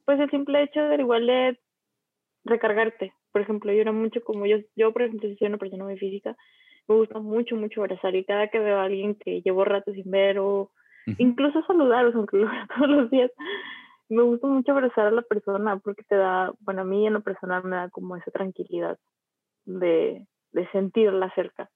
pues 0.04 0.20
el 0.20 0.30
simple 0.30 0.62
hecho 0.62 0.80
de 0.82 0.96
igual 0.96 1.26
de 1.26 1.58
recargarte. 2.44 3.12
Por 3.32 3.42
ejemplo, 3.42 3.72
yo 3.72 3.80
era 3.80 3.92
mucho 3.92 4.22
como 4.22 4.46
yo, 4.46 4.58
yo 4.76 4.92
por 4.92 5.02
ejemplo, 5.02 5.28
soy 5.36 5.48
una 5.48 5.58
persona 5.58 5.84
muy 5.84 5.98
física, 5.98 6.36
me 6.86 6.94
gusta 6.94 7.18
mucho, 7.18 7.56
mucho 7.56 7.80
abrazar 7.80 8.14
y 8.14 8.24
cada 8.24 8.48
que 8.48 8.58
veo 8.58 8.78
a 8.78 8.84
alguien 8.84 9.14
que 9.14 9.42
llevo 9.42 9.64
rato 9.64 9.92
sin 9.92 10.10
ver 10.10 10.38
o 10.38 10.70
incluso 11.18 11.62
saludaros, 11.66 12.14
aunque 12.14 12.38
lo 12.38 12.50
veo 12.50 12.66
todos 12.76 12.88
los 12.88 13.10
días, 13.10 13.30
me 14.08 14.22
gusta 14.22 14.46
mucho 14.46 14.72
abrazar 14.72 15.06
a 15.06 15.10
la 15.10 15.22
persona 15.22 15.76
porque 15.78 16.02
te 16.04 16.16
da, 16.16 16.52
bueno, 16.60 16.82
a 16.82 16.84
mí 16.84 17.06
en 17.06 17.14
lo 17.14 17.20
personal 17.20 17.64
me 17.64 17.76
da 17.76 17.90
como 17.90 18.16
esa 18.16 18.30
tranquilidad 18.30 18.98
de, 19.66 20.26
de 20.52 20.68
sentirla 20.70 21.32
cerca. 21.34 21.68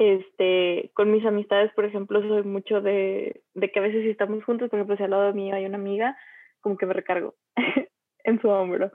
Este, 0.00 0.90
con 0.94 1.12
mis 1.12 1.26
amistades, 1.26 1.70
por 1.74 1.84
ejemplo, 1.84 2.22
soy 2.22 2.42
mucho 2.42 2.80
de, 2.80 3.42
de 3.52 3.70
que 3.70 3.80
a 3.80 3.82
veces 3.82 4.02
si 4.02 4.08
estamos 4.08 4.42
juntos, 4.44 4.70
por 4.70 4.78
ejemplo, 4.78 4.96
si 4.96 5.02
al 5.02 5.10
lado 5.10 5.34
mío 5.34 5.54
hay 5.54 5.66
una 5.66 5.76
amiga, 5.76 6.16
como 6.62 6.78
que 6.78 6.86
me 6.86 6.94
recargo 6.94 7.34
en 8.24 8.40
su 8.40 8.48
hombro. 8.48 8.90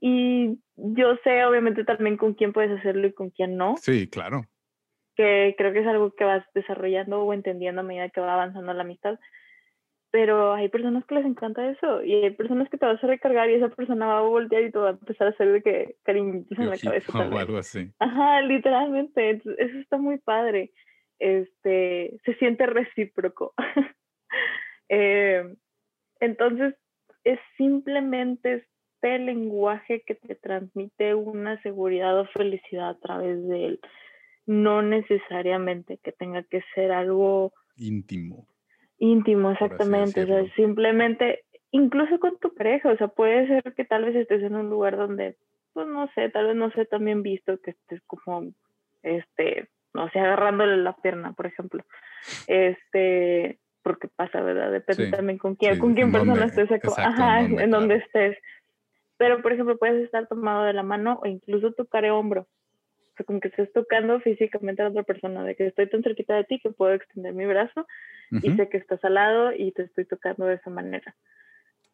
Y 0.00 0.58
yo 0.76 1.16
sé, 1.24 1.44
obviamente, 1.44 1.84
también 1.84 2.16
con 2.16 2.32
quién 2.32 2.54
puedes 2.54 2.70
hacerlo 2.70 3.06
y 3.06 3.12
con 3.12 3.28
quién 3.28 3.58
no. 3.58 3.76
Sí, 3.76 4.08
claro. 4.08 4.46
Que 5.14 5.54
creo 5.58 5.74
que 5.74 5.80
es 5.80 5.86
algo 5.86 6.12
que 6.12 6.24
vas 6.24 6.42
desarrollando 6.54 7.20
o 7.20 7.34
entendiendo 7.34 7.82
a 7.82 7.84
medida 7.84 8.08
que 8.08 8.22
va 8.22 8.32
avanzando 8.32 8.72
la 8.72 8.82
amistad 8.82 9.18
pero 10.14 10.54
hay 10.54 10.68
personas 10.68 11.04
que 11.06 11.16
les 11.16 11.26
encanta 11.26 11.68
eso 11.68 12.00
y 12.04 12.14
hay 12.14 12.30
personas 12.30 12.68
que 12.70 12.78
te 12.78 12.86
vas 12.86 13.02
a 13.02 13.06
recargar 13.08 13.50
y 13.50 13.54
esa 13.54 13.68
persona 13.68 14.06
va 14.06 14.18
a 14.18 14.22
voltear 14.22 14.62
y 14.62 14.70
te 14.70 14.78
va 14.78 14.90
a 14.90 14.92
empezar 14.92 15.26
a 15.26 15.30
hacer 15.30 15.50
de 15.50 15.60
que 15.60 15.96
cariñitos 16.04 16.56
en 16.56 16.70
la 16.70 16.78
cabeza. 16.78 17.12
O 17.34 17.36
algo 17.36 17.58
así. 17.58 17.90
Ajá, 17.98 18.40
literalmente. 18.42 19.30
eso 19.30 19.50
está 19.58 19.96
muy 19.96 20.18
padre. 20.18 20.70
Este, 21.18 22.16
se 22.24 22.34
siente 22.34 22.64
recíproco. 22.64 23.54
eh, 24.88 25.52
entonces, 26.20 26.76
es 27.24 27.40
simplemente 27.56 28.64
este 29.02 29.18
lenguaje 29.18 30.04
que 30.06 30.14
te 30.14 30.36
transmite 30.36 31.16
una 31.16 31.60
seguridad 31.62 32.20
o 32.20 32.26
felicidad 32.26 32.90
a 32.90 33.00
través 33.00 33.44
de 33.48 33.66
él. 33.66 33.80
No 34.46 34.80
necesariamente 34.80 35.98
que 36.04 36.12
tenga 36.12 36.44
que 36.44 36.62
ser 36.76 36.92
algo 36.92 37.52
íntimo 37.76 38.46
íntimo, 39.10 39.50
exactamente. 39.50 40.22
O 40.22 40.26
sea, 40.26 40.44
simplemente, 40.54 41.44
incluso 41.70 42.18
con 42.18 42.38
tu 42.38 42.54
pareja, 42.54 42.90
o 42.90 42.96
sea, 42.96 43.08
puede 43.08 43.46
ser 43.46 43.74
que 43.74 43.84
tal 43.84 44.04
vez 44.04 44.16
estés 44.16 44.42
en 44.42 44.54
un 44.54 44.70
lugar 44.70 44.96
donde, 44.96 45.36
pues 45.72 45.86
no 45.86 46.08
sé, 46.14 46.30
tal 46.30 46.46
vez 46.48 46.56
no 46.56 46.70
sé 46.72 46.86
también 46.86 47.22
visto 47.22 47.58
que 47.60 47.72
estés 47.72 48.00
como, 48.06 48.52
este, 49.02 49.68
no 49.92 50.08
sé, 50.10 50.18
agarrándole 50.18 50.76
la 50.78 50.96
pierna, 50.96 51.32
por 51.32 51.46
ejemplo. 51.46 51.84
Este, 52.46 53.58
porque 53.82 54.08
pasa, 54.08 54.40
¿verdad? 54.40 54.72
Depende 54.72 55.10
también 55.10 55.38
con 55.38 55.54
quién, 55.56 55.78
con 55.78 55.94
quién 55.94 56.10
persona 56.10 56.46
estés, 56.46 56.70
ajá, 56.96 57.42
en, 57.42 57.70
donde 57.70 57.96
estés. 57.96 58.36
Pero, 59.18 59.42
por 59.42 59.52
ejemplo, 59.52 59.76
puedes 59.76 60.02
estar 60.04 60.26
tomado 60.26 60.64
de 60.64 60.72
la 60.72 60.82
mano 60.82 61.20
o 61.22 61.26
incluso 61.26 61.72
tocar 61.72 62.04
el 62.04 62.12
hombro. 62.12 62.46
O 63.14 63.16
sea, 63.16 63.26
como 63.26 63.38
que 63.38 63.46
estés 63.46 63.72
tocando 63.72 64.18
físicamente 64.20 64.82
a 64.82 64.88
otra 64.88 65.04
persona, 65.04 65.44
de 65.44 65.54
que 65.54 65.68
estoy 65.68 65.88
tan 65.88 66.02
cerquita 66.02 66.34
de 66.34 66.42
ti 66.42 66.58
que 66.58 66.70
puedo 66.70 66.94
extender 66.94 67.32
mi 67.32 67.46
brazo 67.46 67.86
y 68.42 68.50
sé 68.56 68.68
que 68.68 68.76
estás 68.76 69.04
al 69.04 69.14
lado 69.14 69.52
y 69.52 69.70
te 69.70 69.82
estoy 69.82 70.04
tocando 70.04 70.46
de 70.46 70.54
esa 70.54 70.70
manera. 70.70 71.14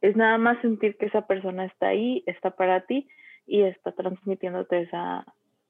Es 0.01 0.17
nada 0.17 0.39
más 0.39 0.59
sentir 0.63 0.97
que 0.97 1.07
esa 1.07 1.27
persona 1.27 1.67
está 1.67 1.89
ahí, 1.89 2.25
está 2.27 2.53
para 2.53 2.87
ti 2.87 3.07
y 3.47 3.65
está 3.65 3.93
transmitiéndote 3.93 4.81
esa 4.81 5.27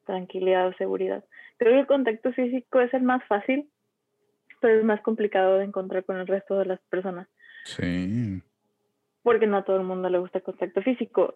tranquilidad 0.07 0.69
o 0.69 0.73
seguridad. 0.75 1.25
Creo 1.57 1.73
que 1.73 1.81
el 1.81 1.87
contacto 1.89 2.33
físico 2.33 2.81
es 2.81 2.95
el 2.95 3.03
más 3.03 3.25
fácil, 3.25 3.69
pero 4.61 4.79
es 4.79 4.85
más 4.85 5.01
complicado 5.01 5.59
de 5.59 5.65
encontrar 5.65 6.05
con 6.05 6.17
el 6.17 6.29
resto 6.29 6.57
de 6.61 6.67
las 6.67 6.81
personas. 6.83 7.27
Sí. 7.65 8.41
Porque 9.25 9.49
no 9.49 9.57
a 9.57 9.65
todo 9.65 9.79
el 9.79 9.85
mundo 9.85 10.09
le 10.09 10.19
gusta 10.19 10.39
el 10.39 10.45
contacto 10.45 10.81
físico. 10.83 11.35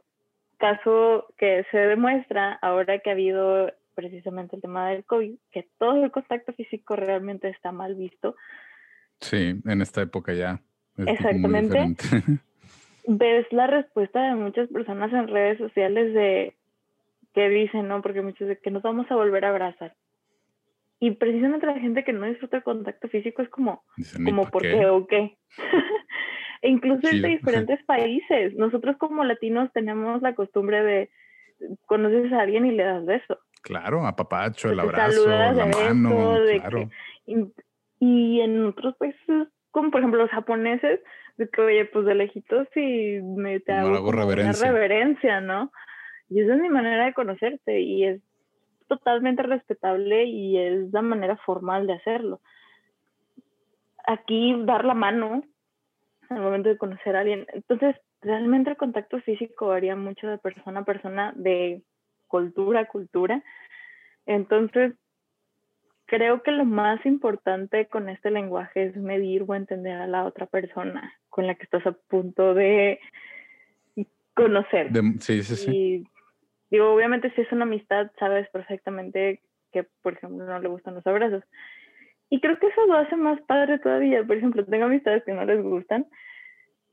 Caso 0.58 1.26
que 1.36 1.64
se 1.72 1.78
demuestra 1.78 2.52
ahora 2.62 3.00
que 3.00 3.10
ha 3.10 3.14
habido 3.14 3.72
precisamente 3.94 4.56
el 4.56 4.62
tema 4.62 4.90
del 4.90 5.04
COVID, 5.04 5.36
que 5.50 5.68
todo 5.78 6.04
el 6.04 6.10
contacto 6.10 6.52
físico 6.52 6.96
realmente 6.96 7.48
está 7.48 7.72
mal 7.72 7.94
visto. 7.94 8.36
Sí, 9.20 9.60
en 9.64 9.80
esta 9.80 10.02
época 10.02 10.32
ya. 10.32 10.60
Exactamente. 10.96 11.78
Ves 13.06 13.46
la 13.50 13.66
respuesta 13.66 14.22
de 14.22 14.34
muchas 14.34 14.68
personas 14.68 15.12
en 15.12 15.28
redes 15.28 15.58
sociales 15.58 16.14
de 16.14 16.54
que 17.34 17.48
dicen, 17.48 17.88
¿no? 17.88 18.00
Porque 18.00 18.22
muchos 18.22 18.48
de 18.48 18.58
que 18.58 18.70
nos 18.70 18.82
vamos 18.82 19.10
a 19.10 19.16
volver 19.16 19.44
a 19.44 19.50
abrazar. 19.50 19.94
Y 21.00 21.10
precisamente 21.10 21.66
la 21.66 21.78
gente 21.78 22.04
que 22.04 22.12
no 22.12 22.26
disfruta 22.26 22.58
el 22.58 22.62
contacto 22.62 23.08
físico 23.08 23.42
es 23.42 23.48
como, 23.50 23.82
como 24.24 24.48
¿por 24.48 24.62
qué, 24.62 24.86
o 24.86 25.06
qué? 25.06 25.36
e 26.62 26.68
incluso 26.70 27.08
en 27.08 27.22
diferentes 27.22 27.82
países. 27.86 28.54
Nosotros 28.54 28.96
como 28.96 29.24
latinos 29.24 29.70
tenemos 29.72 30.22
la 30.22 30.34
costumbre 30.34 30.82
de 30.82 31.10
conoces 31.86 32.32
a 32.32 32.40
alguien 32.40 32.66
y 32.66 32.72
le 32.72 32.84
das 32.84 33.04
beso. 33.04 33.38
Claro, 33.64 34.06
apapacho, 34.06 34.70
el 34.70 34.78
abrazo, 34.78 35.26
la 35.26 35.64
mano, 35.64 36.36
claro. 36.60 36.90
y, 37.98 38.40
en 38.40 38.66
otros 38.66 38.94
países, 38.96 39.48
como 39.70 39.90
por 39.90 40.00
ejemplo 40.00 40.20
los 40.20 40.30
japoneses, 40.30 41.00
de 41.38 41.48
que, 41.48 41.60
oye, 41.62 41.84
pues 41.86 42.04
de 42.04 42.14
lejitos 42.14 42.68
y 42.76 43.20
me 43.22 43.60
te 43.60 43.72
hago, 43.72 44.12
reverencia. 44.12 44.68
una 44.68 44.72
reverencia, 44.72 45.40
¿no? 45.40 45.72
Y 46.28 46.42
esa 46.42 46.54
es 46.54 46.60
mi 46.60 46.68
manera 46.68 47.06
de 47.06 47.14
conocerte 47.14 47.80
y 47.80 48.04
es 48.04 48.20
totalmente 48.86 49.42
respetable 49.42 50.24
y 50.26 50.58
es 50.58 50.92
la 50.92 51.00
manera 51.00 51.38
formal 51.38 51.86
de 51.86 51.94
hacerlo. 51.94 52.42
Aquí 54.06 54.54
dar 54.66 54.84
la 54.84 54.94
mano 54.94 55.42
al 56.28 56.40
momento 56.42 56.68
de 56.68 56.76
conocer 56.76 57.16
a 57.16 57.20
alguien. 57.20 57.46
Entonces, 57.54 57.96
realmente 58.20 58.68
el 58.68 58.76
contacto 58.76 59.20
físico 59.20 59.68
varía 59.68 59.96
mucho 59.96 60.26
de 60.26 60.36
persona 60.36 60.80
a 60.80 60.84
persona, 60.84 61.32
de 61.34 61.82
cultura 62.34 62.86
cultura. 62.86 63.44
Entonces, 64.26 64.94
creo 66.06 66.42
que 66.42 66.50
lo 66.50 66.64
más 66.64 67.04
importante 67.06 67.86
con 67.86 68.08
este 68.08 68.32
lenguaje 68.32 68.86
es 68.86 68.96
medir 68.96 69.44
o 69.46 69.54
entender 69.54 70.00
a 70.00 70.08
la 70.08 70.24
otra 70.24 70.46
persona 70.46 71.14
con 71.30 71.46
la 71.46 71.54
que 71.54 71.62
estás 71.62 71.86
a 71.86 71.92
punto 71.92 72.54
de 72.54 72.98
conocer. 74.34 74.90
sí, 75.20 75.44
sí, 75.44 75.54
sí. 75.54 75.70
Y 75.70 76.04
digo, 76.72 76.92
obviamente 76.92 77.32
si 77.36 77.42
es 77.42 77.52
una 77.52 77.62
amistad, 77.62 78.10
sabes 78.18 78.48
perfectamente 78.50 79.42
que, 79.70 79.86
por 80.02 80.14
ejemplo, 80.14 80.44
no 80.44 80.58
le 80.58 80.68
gustan 80.68 80.96
los 80.96 81.06
abrazos. 81.06 81.44
Y 82.30 82.40
creo 82.40 82.58
que 82.58 82.66
eso 82.66 82.84
lo 82.86 82.94
hace 82.94 83.14
más 83.14 83.40
padre 83.42 83.78
todavía. 83.78 84.24
Por 84.24 84.36
ejemplo, 84.36 84.64
tengo 84.64 84.86
amistades 84.86 85.22
que 85.24 85.32
no 85.32 85.44
les 85.44 85.62
gustan. 85.62 86.08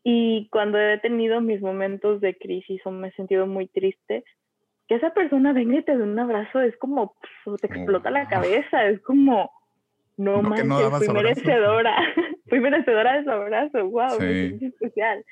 Y 0.03 0.49
cuando 0.51 0.77
he 0.79 0.99
tenido 0.99 1.41
mis 1.41 1.61
momentos 1.61 2.21
de 2.21 2.35
crisis 2.35 2.79
o 2.85 2.91
me 2.91 3.07
he 3.07 3.11
sentido 3.13 3.47
muy 3.47 3.67
triste, 3.67 4.23
que 4.91 4.97
esa 4.97 5.13
persona 5.13 5.53
venga 5.53 5.77
y 5.77 5.83
te 5.83 5.95
dé 5.95 6.03
un 6.03 6.19
abrazo 6.19 6.59
es 6.59 6.75
como 6.75 7.15
te 7.61 7.67
explota 7.67 8.11
la 8.11 8.27
cabeza, 8.27 8.87
es 8.87 8.99
como 9.03 9.49
no, 10.17 10.41
manches, 10.41 10.97
fui 10.97 11.07
merecedora, 11.07 11.95
fui 12.49 12.59
merecedora 12.59 13.15
de 13.15 13.23
su 13.23 13.31
abrazo, 13.31 13.87
wow, 13.87 14.19
es 14.19 14.61
especial. 14.61 15.23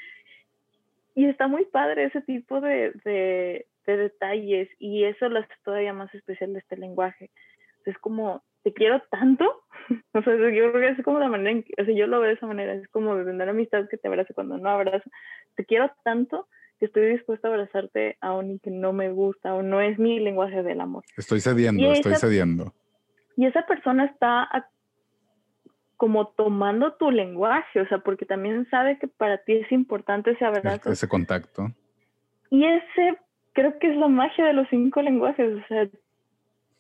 Y 1.14 1.26
está 1.26 1.50
muy 1.50 1.66
padre 1.66 2.06
ese 2.06 2.22
tipo 2.22 2.62
de, 2.62 2.94
de, 3.04 3.66
detalles 3.86 4.70
y 4.80 5.04
eso 5.04 5.28
lo 5.28 5.40
hace 5.40 5.52
todavía 5.66 5.92
más 5.92 6.16
especial 6.16 6.54
de 6.54 6.60
este 6.60 6.78
lenguaje. 6.78 7.30
Es 7.86 7.98
como, 7.98 8.42
te 8.64 8.72
quiero 8.72 9.02
tanto, 9.12 9.44
o 10.14 10.22
sea, 10.22 10.36
yo 10.38 10.72
creo 10.72 10.72
que 10.72 10.88
es 10.88 11.04
como 11.04 11.20
la 11.20 11.28
manera, 11.28 11.52
en 11.52 11.64
que, 11.64 11.74
o 11.82 11.84
sea, 11.84 11.94
yo 11.94 12.08
lo 12.08 12.22
veo 12.22 12.30
de 12.30 12.36
esa 12.36 12.48
manera, 12.48 12.76
es 12.76 12.88
como 12.88 13.14
de 13.18 13.26
tener 13.26 13.50
amistad 13.50 13.90
que 13.90 13.98
te 13.98 14.08
abraza 14.08 14.34
cuando 14.34 14.58
no 14.58 14.70
abrazo, 14.70 15.10
te 15.56 15.66
quiero 15.66 15.92
tanto 16.06 16.48
que 16.80 16.86
estoy 16.86 17.10
dispuesta 17.10 17.48
a 17.48 17.52
abrazarte 17.52 18.18
aún 18.22 18.52
y 18.52 18.60
que 18.60 18.72
no 18.72 18.94
me 18.94 19.12
gusta 19.12 19.54
o 19.54 19.62
no 19.62 19.82
es 19.82 20.00
mi 20.00 20.20
lenguaje 20.20 20.64
del 20.64 20.82
amor. 20.82 21.04
Estoy 21.18 21.42
cediendo, 21.42 21.92
estoy 21.92 22.16
cediendo. 22.16 22.74
Y 23.36 23.46
esa 23.46 23.66
persona 23.66 24.06
está 24.06 24.50
como 25.98 26.30
tomando 26.30 26.94
tu 26.94 27.12
lenguaje, 27.12 27.82
o 27.82 27.88
sea, 27.90 28.00
porque 28.00 28.26
también 28.26 28.68
sabe 28.70 28.98
que 29.00 29.10
para 29.10 29.40
ti 29.40 29.58
es 29.58 29.72
importante 29.72 30.32
ese 30.32 30.46
abrazo. 30.46 30.92
Ese 30.92 31.10
contacto. 31.10 31.68
Y 32.50 32.66
ese 32.66 33.18
creo 33.54 33.78
que 33.80 33.92
es 33.92 33.98
la 33.98 34.08
magia 34.08 34.46
de 34.46 34.54
los 34.54 34.68
cinco 34.70 35.02
lenguajes, 35.02 35.54
o 35.54 35.68
sea, 35.68 35.90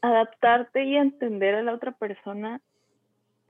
adaptarte 0.02 0.86
y 0.86 0.95
entender 0.95 1.56
a 1.56 1.62
la 1.62 1.74
otra 1.74 1.91
persona 1.91 2.62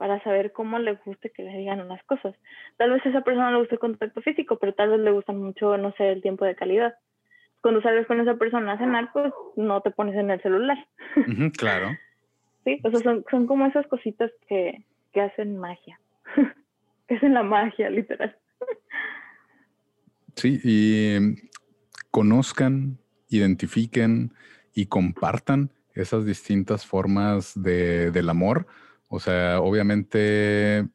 para 0.00 0.18
saber 0.24 0.52
cómo 0.52 0.78
le 0.78 0.94
guste 1.04 1.28
que 1.28 1.42
le 1.42 1.58
digan 1.58 1.82
unas 1.82 2.02
cosas. 2.04 2.34
Tal 2.78 2.90
vez 2.90 3.04
a 3.04 3.10
esa 3.10 3.20
persona 3.20 3.50
le 3.50 3.58
guste 3.58 3.74
el 3.74 3.80
contacto 3.80 4.22
físico, 4.22 4.58
pero 4.58 4.72
tal 4.72 4.88
vez 4.88 5.00
le 5.00 5.10
gusta 5.10 5.34
mucho, 5.34 5.76
no 5.76 5.92
sé, 5.92 6.10
el 6.10 6.22
tiempo 6.22 6.46
de 6.46 6.54
calidad. 6.56 6.94
Cuando 7.60 7.82
sales 7.82 8.06
con 8.06 8.18
esa 8.18 8.36
persona 8.36 8.72
a 8.72 8.78
cenar, 8.78 9.12
pues 9.12 9.30
no 9.56 9.82
te 9.82 9.90
pones 9.90 10.16
en 10.16 10.30
el 10.30 10.40
celular. 10.40 10.78
claro. 11.58 11.90
sí, 12.64 12.80
o 12.82 12.90
sea, 12.90 13.00
son, 13.00 13.26
son 13.30 13.46
como 13.46 13.66
esas 13.66 13.86
cositas 13.88 14.30
que, 14.48 14.86
que 15.12 15.20
hacen 15.20 15.58
magia. 15.58 16.00
que 17.06 17.16
hacen 17.16 17.34
la 17.34 17.42
magia, 17.42 17.90
literal. 17.90 18.34
sí, 20.34 20.62
y 20.64 21.50
conozcan, 22.10 22.96
identifiquen 23.28 24.32
y 24.74 24.86
compartan 24.86 25.72
esas 25.92 26.24
distintas 26.24 26.86
formas 26.86 27.52
de, 27.62 28.10
del 28.12 28.30
amor 28.30 28.66
o 29.10 29.18
sea, 29.18 29.60
obviamente 29.60 30.88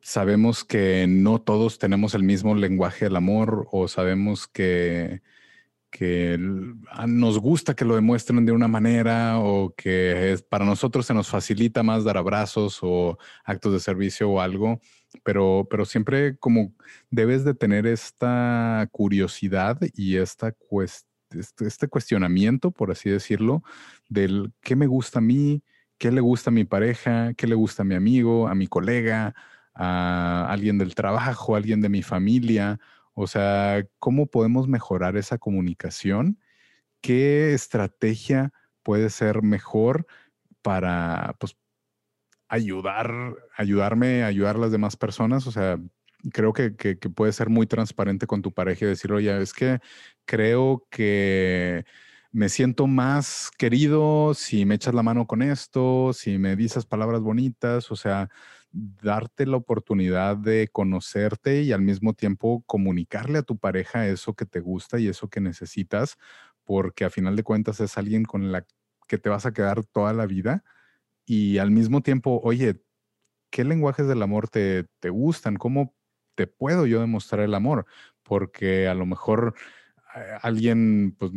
sabemos 0.00 0.64
que 0.64 1.06
no 1.08 1.40
todos 1.40 1.78
tenemos 1.78 2.14
el 2.14 2.22
mismo 2.22 2.54
lenguaje 2.54 3.06
del 3.06 3.16
amor 3.16 3.66
o 3.72 3.88
sabemos 3.88 4.46
que, 4.46 5.22
que 5.90 6.38
ah, 6.92 7.08
nos 7.08 7.40
gusta 7.40 7.74
que 7.74 7.84
lo 7.84 7.96
demuestren 7.96 8.46
de 8.46 8.52
una 8.52 8.68
manera 8.68 9.40
o 9.40 9.74
que 9.76 10.38
para 10.48 10.64
nosotros 10.64 11.04
se 11.04 11.14
nos 11.14 11.28
facilita 11.28 11.82
más 11.82 12.04
dar 12.04 12.16
abrazos 12.16 12.78
o 12.82 13.18
actos 13.44 13.72
de 13.72 13.80
servicio 13.80 14.30
o 14.30 14.40
algo, 14.40 14.80
pero, 15.24 15.66
pero 15.68 15.84
siempre 15.84 16.36
como 16.38 16.72
debes 17.10 17.44
de 17.44 17.54
tener 17.54 17.88
esta 17.88 18.88
curiosidad 18.92 19.80
y 19.94 20.16
esta 20.16 20.54
este, 21.36 21.66
este 21.66 21.88
cuestionamiento, 21.88 22.70
por 22.70 22.92
así 22.92 23.10
decirlo, 23.10 23.64
del 24.08 24.52
qué 24.60 24.76
me 24.76 24.86
gusta 24.86 25.18
a 25.18 25.22
mí, 25.22 25.64
qué 25.98 26.12
le 26.12 26.20
gusta 26.20 26.50
a 26.50 26.52
mi 26.52 26.64
pareja, 26.64 27.34
qué 27.34 27.46
le 27.46 27.54
gusta 27.54 27.82
a 27.82 27.84
mi 27.84 27.94
amigo, 27.94 28.48
a 28.48 28.54
mi 28.54 28.66
colega, 28.66 29.34
a 29.74 30.46
alguien 30.50 30.78
del 30.78 30.94
trabajo, 30.94 31.54
a 31.54 31.58
alguien 31.58 31.80
de 31.80 31.88
mi 31.88 32.02
familia. 32.02 32.78
O 33.14 33.26
sea, 33.26 33.84
¿cómo 33.98 34.26
podemos 34.26 34.68
mejorar 34.68 35.16
esa 35.16 35.38
comunicación? 35.38 36.38
¿Qué 37.00 37.52
estrategia 37.54 38.52
puede 38.82 39.10
ser 39.10 39.42
mejor 39.42 40.06
para 40.62 41.36
pues, 41.40 41.56
ayudar, 42.48 43.36
ayudarme, 43.56 44.24
ayudar 44.24 44.56
a 44.56 44.60
las 44.60 44.72
demás 44.72 44.96
personas? 44.96 45.46
O 45.46 45.52
sea, 45.52 45.78
creo 46.32 46.52
que, 46.52 46.76
que, 46.76 46.96
puede 46.96 47.32
ser 47.32 47.48
muy 47.48 47.66
transparente 47.66 48.26
con 48.26 48.42
tu 48.42 48.52
pareja 48.52 48.84
y 48.84 48.88
decirle, 48.88 49.16
oye, 49.16 49.42
es 49.42 49.52
que 49.52 49.80
creo 50.24 50.86
que 50.90 51.84
me 52.32 52.48
siento 52.48 52.86
más 52.86 53.50
querido 53.58 54.34
si 54.34 54.64
me 54.66 54.74
echas 54.76 54.94
la 54.94 55.02
mano 55.02 55.26
con 55.26 55.42
esto, 55.42 56.12
si 56.12 56.38
me 56.38 56.56
dices 56.56 56.84
palabras 56.86 57.22
bonitas, 57.22 57.90
o 57.90 57.96
sea, 57.96 58.28
darte 58.72 59.46
la 59.46 59.56
oportunidad 59.56 60.36
de 60.36 60.68
conocerte 60.70 61.62
y 61.62 61.72
al 61.72 61.80
mismo 61.82 62.12
tiempo 62.14 62.62
comunicarle 62.66 63.38
a 63.38 63.42
tu 63.42 63.56
pareja 63.58 64.06
eso 64.06 64.34
que 64.34 64.44
te 64.46 64.60
gusta 64.60 64.98
y 64.98 65.08
eso 65.08 65.28
que 65.28 65.40
necesitas, 65.40 66.16
porque 66.64 67.04
a 67.04 67.10
final 67.10 67.34
de 67.36 67.44
cuentas 67.44 67.80
es 67.80 67.96
alguien 67.98 68.24
con 68.24 68.52
la 68.52 68.66
que 69.06 69.18
te 69.18 69.30
vas 69.30 69.46
a 69.46 69.52
quedar 69.52 69.84
toda 69.84 70.12
la 70.12 70.26
vida 70.26 70.64
y 71.26 71.58
al 71.58 71.70
mismo 71.70 72.02
tiempo, 72.02 72.40
oye, 72.44 72.82
¿qué 73.50 73.64
lenguajes 73.64 74.08
del 74.08 74.22
amor 74.22 74.48
te, 74.48 74.84
te 75.00 75.10
gustan? 75.10 75.56
¿Cómo 75.56 75.94
te 76.34 76.46
puedo 76.46 76.86
yo 76.86 77.00
demostrar 77.00 77.42
el 77.42 77.54
amor? 77.54 77.86
Porque 78.22 78.88
a 78.88 78.94
lo 78.94 79.06
mejor 79.06 79.54
eh, 80.16 80.38
alguien 80.42 81.16
pues, 81.18 81.32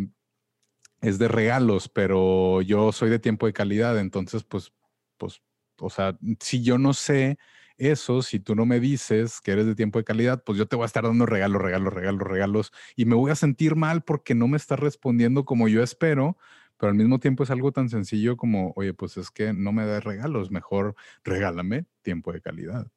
es 1.02 1.18
de 1.18 1.28
regalos, 1.28 1.90
pero 1.90 2.62
yo 2.62 2.92
soy 2.92 3.10
de 3.10 3.20
tiempo 3.20 3.48
de 3.48 3.54
calidad, 3.54 4.00
entonces 4.00 4.44
pues, 4.44 4.72
pues, 5.18 5.42
o 5.80 5.90
sea, 5.90 6.18
si 6.40 6.64
yo 6.64 6.78
no 6.78 6.94
sé 6.94 7.38
eso, 7.78 8.22
si 8.22 8.40
tú 8.40 8.56
no 8.56 8.66
me 8.66 8.80
dices 8.80 9.42
que 9.42 9.52
eres 9.52 9.66
de 9.66 9.76
tiempo 9.76 9.98
de 9.98 10.06
calidad, 10.06 10.44
pues 10.44 10.58
yo 10.58 10.68
te 10.68 10.76
voy 10.76 10.84
a 10.84 10.86
estar 10.86 11.04
dando 11.04 11.26
regalos, 11.26 11.62
regalos, 11.62 11.94
regalos, 11.94 12.28
regalos, 12.28 12.72
y 12.96 13.06
me 13.06 13.16
voy 13.16 13.32
a 13.32 13.36
sentir 13.36 13.76
mal 13.76 14.04
porque 14.04 14.36
no 14.36 14.48
me 14.48 14.58
estás 14.58 14.80
respondiendo 14.80 15.46
como 15.46 15.68
yo 15.68 15.82
espero, 15.82 16.38
pero 16.78 16.92
al 16.92 16.98
mismo 16.98 17.20
tiempo 17.20 17.44
es 17.44 17.52
algo 17.52 17.72
tan 17.72 17.90
sencillo 17.90 18.38
como, 18.38 18.74
oye, 18.76 18.94
pues 18.94 19.18
es 19.18 19.32
que 19.32 19.54
no 19.54 19.72
me 19.72 19.86
das 19.86 20.04
regalos, 20.04 20.52
mejor 20.52 20.96
regálame 21.24 21.86
tiempo 22.04 22.32
de 22.32 22.42
calidad. 22.42 22.88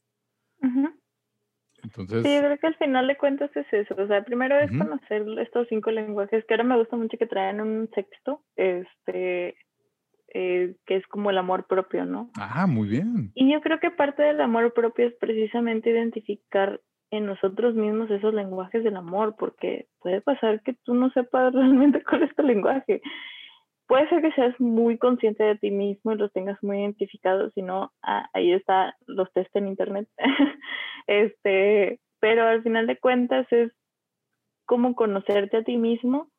Entonces... 1.84 2.22
Sí, 2.22 2.34
yo 2.34 2.40
creo 2.40 2.58
que 2.58 2.66
al 2.66 2.76
final 2.76 3.06
de 3.06 3.16
cuentas 3.16 3.50
es 3.54 3.66
eso. 3.72 3.94
O 3.96 4.06
sea, 4.06 4.24
primero 4.24 4.58
es 4.58 4.70
conocer 4.70 5.24
estos 5.38 5.68
cinco 5.68 5.90
lenguajes, 5.90 6.44
que 6.44 6.54
ahora 6.54 6.64
me 6.64 6.78
gusta 6.78 6.96
mucho 6.96 7.16
que 7.18 7.26
traen 7.26 7.60
un 7.60 7.88
sexto, 7.94 8.42
este, 8.56 9.56
eh, 10.32 10.74
que 10.86 10.96
es 10.96 11.06
como 11.06 11.30
el 11.30 11.38
amor 11.38 11.66
propio, 11.66 12.04
¿no? 12.04 12.30
Ah, 12.36 12.66
muy 12.66 12.88
bien. 12.88 13.30
Y 13.34 13.52
yo 13.52 13.60
creo 13.60 13.78
que 13.78 13.90
parte 13.90 14.22
del 14.22 14.40
amor 14.40 14.72
propio 14.74 15.06
es 15.06 15.14
precisamente 15.14 15.90
identificar 15.90 16.80
en 17.10 17.26
nosotros 17.26 17.74
mismos 17.74 18.10
esos 18.10 18.34
lenguajes 18.34 18.82
del 18.82 18.96
amor, 18.96 19.36
porque 19.38 19.86
puede 20.00 20.20
pasar 20.20 20.62
que 20.62 20.74
tú 20.84 20.94
no 20.94 21.10
sepas 21.10 21.52
realmente 21.54 22.02
cuál 22.02 22.24
es 22.24 22.34
tu 22.34 22.42
lenguaje. 22.42 23.00
Puede 23.86 24.08
ser 24.08 24.22
que 24.22 24.32
seas 24.32 24.58
muy 24.58 24.96
consciente 24.96 25.44
de 25.44 25.56
ti 25.56 25.70
mismo 25.70 26.12
y 26.12 26.16
los 26.16 26.32
tengas 26.32 26.60
muy 26.62 26.78
identificados, 26.78 27.52
si 27.54 27.62
no, 27.62 27.92
ah, 28.02 28.28
ahí 28.32 28.52
está 28.52 28.96
los 29.06 29.30
test 29.34 29.54
en 29.54 29.68
internet. 29.68 30.08
este, 31.06 32.00
pero 32.20 32.46
al 32.46 32.62
final 32.62 32.86
de 32.86 32.98
cuentas 32.98 33.46
es 33.52 33.72
como 34.66 34.94
conocerte 34.94 35.58
a 35.58 35.62
ti 35.62 35.76
mismo 35.76 36.30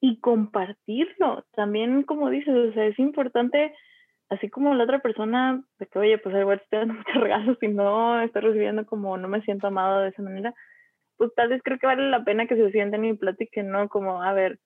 y 0.00 0.20
compartirlo. 0.20 1.44
También, 1.52 2.02
como 2.02 2.30
dices, 2.30 2.54
o 2.54 2.72
sea, 2.72 2.86
es 2.86 2.98
importante, 2.98 3.74
así 4.28 4.50
como 4.50 4.74
la 4.74 4.84
otra 4.84 4.98
persona, 4.98 5.62
de 5.78 5.86
que, 5.86 5.98
oye, 5.98 6.18
pues 6.18 6.34
igual 6.36 6.60
estoy 6.62 6.80
dando 6.80 6.94
muchos 7.06 7.14
regalos 7.14 7.58
y 7.62 7.68
no 7.68 8.20
estoy 8.20 8.42
recibiendo 8.42 8.86
como 8.86 9.16
no 9.16 9.28
me 9.28 9.42
siento 9.42 9.68
amado 9.68 10.00
de 10.00 10.08
esa 10.10 10.22
manera, 10.22 10.54
pues 11.16 11.32
tal 11.34 11.48
vez 11.48 11.62
creo 11.62 11.78
que 11.78 11.86
vale 11.86 12.10
la 12.10 12.24
pena 12.24 12.46
que 12.46 12.56
se 12.56 12.70
sienten 12.72 13.04
y 13.04 13.14
platiquen, 13.14 13.70
¿no? 13.70 13.88
Como, 13.88 14.22
a 14.22 14.32
ver, 14.32 14.58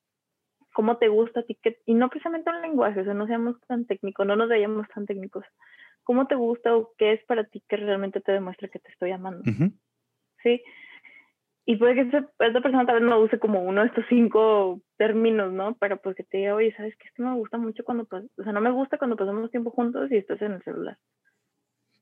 cómo 0.72 0.98
te 0.98 1.08
gusta 1.08 1.40
a 1.40 1.42
ti, 1.42 1.58
y 1.86 1.94
no 1.94 2.08
precisamente 2.08 2.50
un 2.50 2.62
lenguaje, 2.62 3.00
o 3.00 3.04
sea, 3.04 3.14
no 3.14 3.26
seamos 3.26 3.56
tan 3.66 3.86
técnicos, 3.86 4.26
no 4.26 4.36
nos 4.36 4.48
veamos 4.48 4.86
tan 4.94 5.06
técnicos. 5.06 5.44
¿Cómo 6.06 6.28
te 6.28 6.36
gusta 6.36 6.76
o 6.76 6.92
qué 6.96 7.14
es 7.14 7.24
para 7.24 7.42
ti 7.42 7.64
que 7.68 7.76
realmente 7.76 8.20
te 8.20 8.30
demuestra 8.30 8.68
que 8.68 8.78
te 8.78 8.92
estoy 8.92 9.10
amando? 9.10 9.42
Sí. 10.40 10.62
Y 11.64 11.74
puede 11.78 11.96
que 11.96 12.02
esta, 12.02 12.22
persona 12.38 12.86
tal 12.86 13.00
vez 13.00 13.02
no 13.02 13.18
use 13.18 13.40
como 13.40 13.60
uno 13.60 13.80
de 13.80 13.88
estos 13.88 14.04
cinco 14.08 14.80
términos, 14.96 15.52
¿no? 15.52 15.76
Pero 15.80 16.00
pues 16.00 16.14
que 16.14 16.22
te 16.22 16.38
diga, 16.38 16.54
oye, 16.54 16.72
¿sabes 16.76 16.94
qué? 16.96 17.08
Esto 17.08 17.24
me 17.24 17.34
gusta 17.34 17.58
mucho 17.58 17.82
cuando, 17.82 18.06
o 18.08 18.42
sea, 18.44 18.52
no 18.52 18.60
me 18.60 18.70
gusta 18.70 18.98
cuando 18.98 19.16
pasamos 19.16 19.50
tiempo 19.50 19.72
juntos 19.72 20.12
y 20.12 20.16
estás 20.16 20.40
en 20.42 20.52
el 20.52 20.62
celular. 20.62 20.96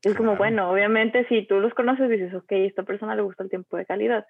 Es 0.03 0.15
como, 0.15 0.37
bueno, 0.37 0.71
obviamente 0.71 1.27
si 1.29 1.47
tú 1.47 1.61
los 1.61 1.73
conoces 1.73 2.11
dices, 2.11 2.35
ok, 2.35 2.53
a 2.53 2.57
esta 2.57 2.83
persona 2.83 3.17
le 3.17 3.23
gusta 3.23 3.43
el 3.43 3.49
tiempo 3.49 3.79
de 3.79 3.87
calidad 3.87 4.27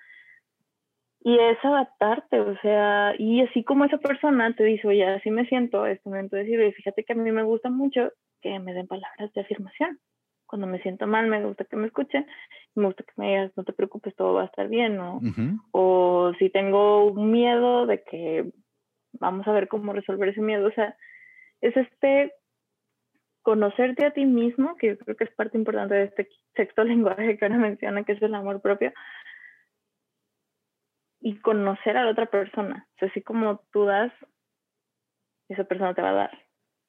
y 1.27 1.39
es 1.39 1.57
adaptarte, 1.65 2.39
o 2.39 2.55
sea, 2.61 3.15
y 3.19 3.41
así 3.41 3.65
como 3.65 3.87
esa 3.87 3.97
persona 3.97 4.55
te 4.55 4.63
dice, 4.63 4.87
oye, 4.87 5.07
así 5.07 5.31
me 5.31 5.47
siento, 5.47 5.87
es 5.87 6.05
momento 6.05 6.37
de 6.37 6.45
decir, 6.45 6.75
fíjate 6.75 7.03
que 7.03 7.15
a 7.15 7.17
mí 7.17 7.33
me 7.33 7.43
gusta 7.43 7.71
mucho 7.71 8.13
que 8.43 8.59
me 8.59 8.75
den 8.75 8.87
palabras 8.87 9.33
de 9.33 9.41
afirmación. 9.41 9.99
Cuando 10.45 10.67
me 10.67 10.83
siento 10.83 11.07
mal, 11.07 11.27
me 11.27 11.43
gusta 11.43 11.65
que 11.65 11.77
me 11.77 11.87
escuchen, 11.87 12.27
me 12.75 12.85
gusta 12.85 13.05
que 13.05 13.13
me 13.17 13.29
digas, 13.29 13.53
no 13.57 13.65
te 13.65 13.73
preocupes, 13.73 14.15
todo 14.15 14.35
va 14.35 14.43
a 14.43 14.47
estar 14.47 14.69
bien, 14.69 14.97
¿no? 14.97 15.21
O 15.73 16.33
si 16.39 16.51
tengo 16.51 17.07
un 17.07 17.31
miedo 17.33 17.87
de 17.87 18.05
que 18.05 18.53
vamos 19.15 19.49
a 19.49 19.53
ver 19.53 19.69
cómo 19.69 19.95
resolver 19.95 20.29
ese 20.29 20.43
miedo, 20.43 20.69
o 20.69 20.73
sea, 20.73 20.95
es 21.63 21.75
este 21.75 22.35
conocerte 23.41 24.05
a 24.05 24.11
ti 24.11 24.27
mismo, 24.27 24.77
que 24.77 24.89
yo 24.89 24.99
creo 24.99 25.17
que 25.17 25.25
es 25.25 25.35
parte 25.35 25.57
importante 25.57 25.95
de 25.95 26.05
este 26.05 26.29
sexto 26.55 26.85
lenguaje 26.85 27.39
que 27.39 27.45
ahora 27.47 27.57
menciona, 27.57 28.05
que 28.05 28.13
es 28.13 28.23
el 28.23 28.35
amor 28.35 28.61
propio, 28.61 28.93
y 31.25 31.37
conocer 31.39 31.97
a 31.97 32.05
la 32.05 32.11
otra 32.11 32.27
persona. 32.27 32.87
O 32.95 32.99
sea, 32.99 33.09
así 33.09 33.23
como 33.23 33.59
tú 33.73 33.87
das, 33.87 34.13
esa 35.49 35.65
persona 35.65 35.95
te 35.95 36.03
va 36.03 36.11
a 36.11 36.21
dar. 36.25 36.39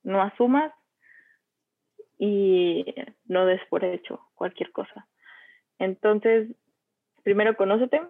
No 0.04 0.22
asumas 0.22 0.74
y 2.18 2.84
no 3.24 3.46
des 3.46 3.62
por 3.70 3.86
hecho 3.86 4.20
cualquier 4.36 4.74
cosa. 4.74 5.08
Entonces, 5.80 6.50
primero 7.24 7.56
conócete, 7.56 8.02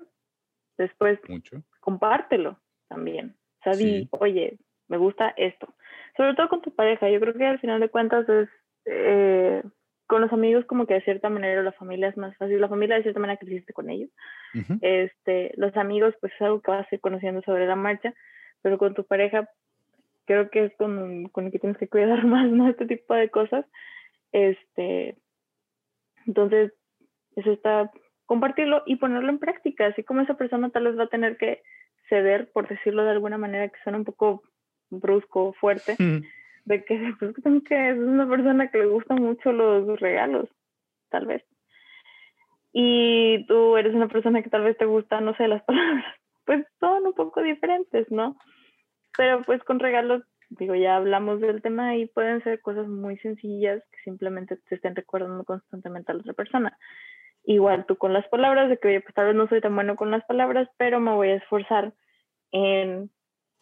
después 0.80 1.19
compártelo 1.80 2.59
también. 2.88 3.38
O 3.59 3.63
sea, 3.63 3.73
di, 3.73 4.09
oye, 4.09 4.57
me 4.88 4.97
gusta 4.97 5.32
esto. 5.38 5.76
Sobre 6.17 6.34
todo 6.34 6.49
con 6.49 6.63
tu 6.63 6.73
pareja. 6.73 7.07
Yo 7.07 7.19
creo 7.19 7.36
que 7.36 7.45
al 7.45 7.59
final 7.59 7.80
de 7.80 7.89
cuentas 7.89 8.28
es 8.28 8.49
eh, 8.86 9.61
con 10.07 10.21
los 10.21 10.31
amigos 10.31 10.65
como 10.65 10.85
que 10.85 10.95
de 10.95 11.01
cierta 11.01 11.29
manera 11.29 11.63
la 11.63 11.71
familia 11.71 12.09
es 12.09 12.17
más 12.17 12.35
fácil. 12.37 12.61
La 12.61 12.69
familia 12.69 12.95
de 12.95 13.03
cierta 13.03 13.19
manera 13.19 13.39
creciste 13.39 13.73
con 13.73 13.89
ellos. 13.89 14.09
este, 14.81 15.51
los 15.57 15.75
amigos 15.75 16.13
pues 16.21 16.33
es 16.33 16.41
algo 16.41 16.61
que 16.61 16.71
vas 16.71 16.87
a 16.89 16.95
ir 16.95 17.01
conociendo 17.01 17.41
sobre 17.41 17.67
la 17.67 17.75
marcha, 17.75 18.13
pero 18.61 18.77
con 18.77 18.93
tu 18.93 19.03
pareja 19.05 19.49
creo 20.25 20.49
que 20.49 20.65
es 20.65 20.75
con, 20.77 21.29
con 21.29 21.45
el 21.45 21.51
que 21.51 21.59
tienes 21.59 21.77
que 21.77 21.87
cuidar 21.87 22.23
más, 22.25 22.49
¿no? 22.49 22.69
Este 22.69 22.85
tipo 22.85 23.13
de 23.13 23.29
cosas. 23.29 23.65
Este, 24.31 25.15
entonces, 26.25 26.73
eso 27.35 27.51
está 27.51 27.91
compartirlo 28.25 28.81
y 28.85 28.95
ponerlo 28.95 29.29
en 29.29 29.39
práctica, 29.39 29.87
así 29.87 30.03
como 30.03 30.21
esa 30.21 30.35
persona 30.35 30.69
tal 30.69 30.85
vez 30.85 30.97
va 30.97 31.03
a 31.03 31.09
tener 31.09 31.37
que 31.37 31.61
ceder, 32.09 32.51
por 32.51 32.67
decirlo 32.67 33.03
de 33.03 33.11
alguna 33.11 33.37
manera 33.37 33.69
que 33.69 33.79
suena 33.83 33.99
un 33.99 34.05
poco 34.05 34.41
brusco, 34.89 35.53
fuerte 35.53 35.95
de 36.66 36.84
que 36.84 37.13
pues, 37.20 37.34
que 37.68 37.89
es 37.89 37.97
una 37.97 38.28
persona 38.28 38.70
que 38.70 38.80
le 38.80 38.88
gustan 38.88 39.22
mucho 39.22 39.51
los 39.51 39.99
regalos, 39.99 40.49
tal 41.09 41.26
vez. 41.26 41.43
Y 42.74 43.45
tú 43.47 43.78
eres 43.78 43.95
una 43.95 44.09
persona 44.09 44.43
que 44.43 44.49
tal 44.49 44.63
vez 44.63 44.78
te 44.78 44.86
gusta, 44.86 45.22
no 45.22 45.34
sé, 45.36 45.47
las 45.47 45.63
palabras, 45.66 46.05
pues 46.45 46.66
son 46.80 47.07
un 47.07 47.13
poco 47.13 47.41
diferentes, 47.41 48.11
¿no? 48.11 48.36
Pero 49.18 49.43
pues 49.43 49.63
con 49.63 49.80
regalos, 49.80 50.24
digo, 50.49 50.76
ya 50.76 50.97
hablamos 50.97 51.39
del 51.39 51.61
tema 51.61 51.95
y 51.95 52.07
pueden 52.07 52.43
ser 52.43 52.59
cosas 52.61 52.88
muy 52.88 53.18
sencillas 53.20 53.82
que 53.91 53.99
simplemente 54.03 54.57
te 54.57 54.76
estén 54.76 54.95
recordando 54.95 55.45
constantemente 55.45 56.11
a 56.11 56.16
la 56.16 56.22
otra 56.22 56.34
persona. 56.34 56.78
Igual 57.45 57.86
tú 57.86 57.95
con 57.95 58.11
las 58.11 58.28
palabras, 58.28 58.70
de 58.70 58.78
que, 58.78 58.99
pues 58.99 59.13
tal 59.13 59.28
vez 59.28 59.36
no 59.36 59.47
soy 59.47 59.61
tan 59.61 59.76
bueno 59.76 59.95
con 59.95 60.11
las 60.11 60.26
palabras, 60.26 60.68
pero 60.78 60.99
me 60.99 61.13
voy 61.13 61.30
a 61.30 61.36
esforzar 61.36 61.93
en 62.51 63.09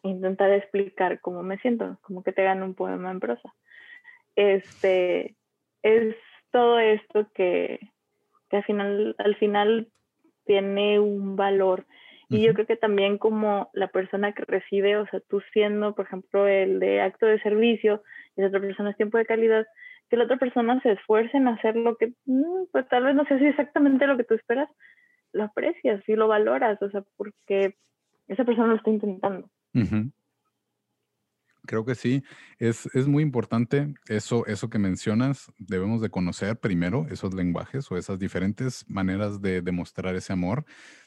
intentar 0.04 0.52
explicar 0.52 1.20
cómo 1.22 1.44
me 1.44 1.58
siento, 1.60 1.98
como 2.02 2.24
que 2.24 2.32
te 2.32 2.44
gane 2.44 2.64
un 2.64 2.76
poema 2.76 3.12
en 3.12 3.20
prosa. 3.20 3.54
Este, 4.36 5.36
es 5.82 6.16
todo 6.52 6.80
esto 6.80 7.28
que, 7.34 7.80
que 8.50 8.58
al, 8.58 8.64
final, 8.64 9.16
al 9.18 9.36
final 9.36 9.88
tiene 10.46 11.00
un 11.00 11.36
valor. 11.36 11.86
Y 12.30 12.42
yo 12.42 12.56
creo 12.56 12.66
que 12.66 12.78
también 12.78 13.20
como 13.20 13.70
la 13.74 13.90
persona 13.90 14.32
que 14.34 14.44
recibe, 14.46 14.98
o 14.98 15.06
sea, 15.08 15.20
tú 15.20 15.42
siendo, 15.52 15.94
por 15.94 16.06
ejemplo, 16.06 16.48
el 16.48 16.80
de 16.80 17.00
acto 17.00 17.28
de 17.28 17.40
servicio 17.42 18.02
y 18.36 18.42
la 18.42 18.48
otra 18.48 18.60
persona 18.60 18.90
es 18.90 18.98
tiempo 18.98 19.20
de 19.20 19.26
calidad, 19.28 19.68
que 20.10 20.18
la 20.18 20.24
otra 20.24 20.38
persona 20.38 20.82
se 20.82 20.94
esfuerce 20.94 21.38
en 21.38 21.48
hacer 21.48 21.76
lo 21.76 21.96
que, 21.96 22.14
mm, 22.26 22.66
pues 22.72 22.88
tal 22.88 23.04
vez 23.04 23.14
no 23.14 23.26
sea 23.26 23.38
exactamente 23.38 24.08
lo 24.08 24.18
que 24.18 24.24
tú 24.24 24.34
esperas, 24.34 24.68
lo 25.32 25.44
aprecias 25.44 26.02
y 26.08 26.16
lo 26.16 26.28
valoras, 26.28 26.82
o 26.82 26.90
sea, 26.90 27.04
porque 27.18 27.76
esa 28.28 28.46
persona 28.46 28.68
lo 28.68 28.76
está 28.78 28.90
intentando. 28.90 29.48
Creo 31.66 31.86
que 31.86 31.96
sí, 31.96 32.24
es, 32.60 32.88
es, 32.94 33.08
muy 33.08 33.24
importante 33.24 33.94
eso, 34.08 34.46
eso 34.48 34.70
que 34.70 34.80
mencionas, 34.80 35.50
debemos 35.58 36.02
de 36.02 36.10
conocer 36.10 36.60
primero 36.60 37.08
esos 37.10 37.34
lenguajes 37.34 37.90
o 37.90 37.98
esas 37.98 38.20
diferentes 38.20 38.84
maneras 38.90 39.42
de 39.42 39.62
demostrar 39.62 40.14
ese 40.16 40.34
amor. 40.34 40.66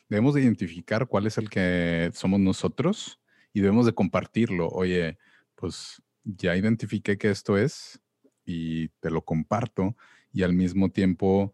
Debemos 0.09 0.35
de 0.35 0.41
identificar 0.41 1.09
cuál 1.09 1.27
es 1.27 1.37
el 1.37 1.51
que 1.51 2.11
somos 2.15 2.41
nosotros 2.41 3.21
y 3.53 3.61
debemos 3.61 3.85
de 3.85 3.93
compartirlo. 3.93 4.69
Oye, 4.69 5.19
pues 5.57 6.03
ya 6.25 6.57
identifiqué 6.57 7.19
que 7.19 7.31
esto 7.31 7.59
es 7.59 8.01
y 8.47 8.89
te 9.01 9.11
lo 9.11 9.25
comparto 9.27 9.95
y 10.33 10.43
al 10.43 10.55
mismo 10.55 10.91
tiempo 10.91 11.53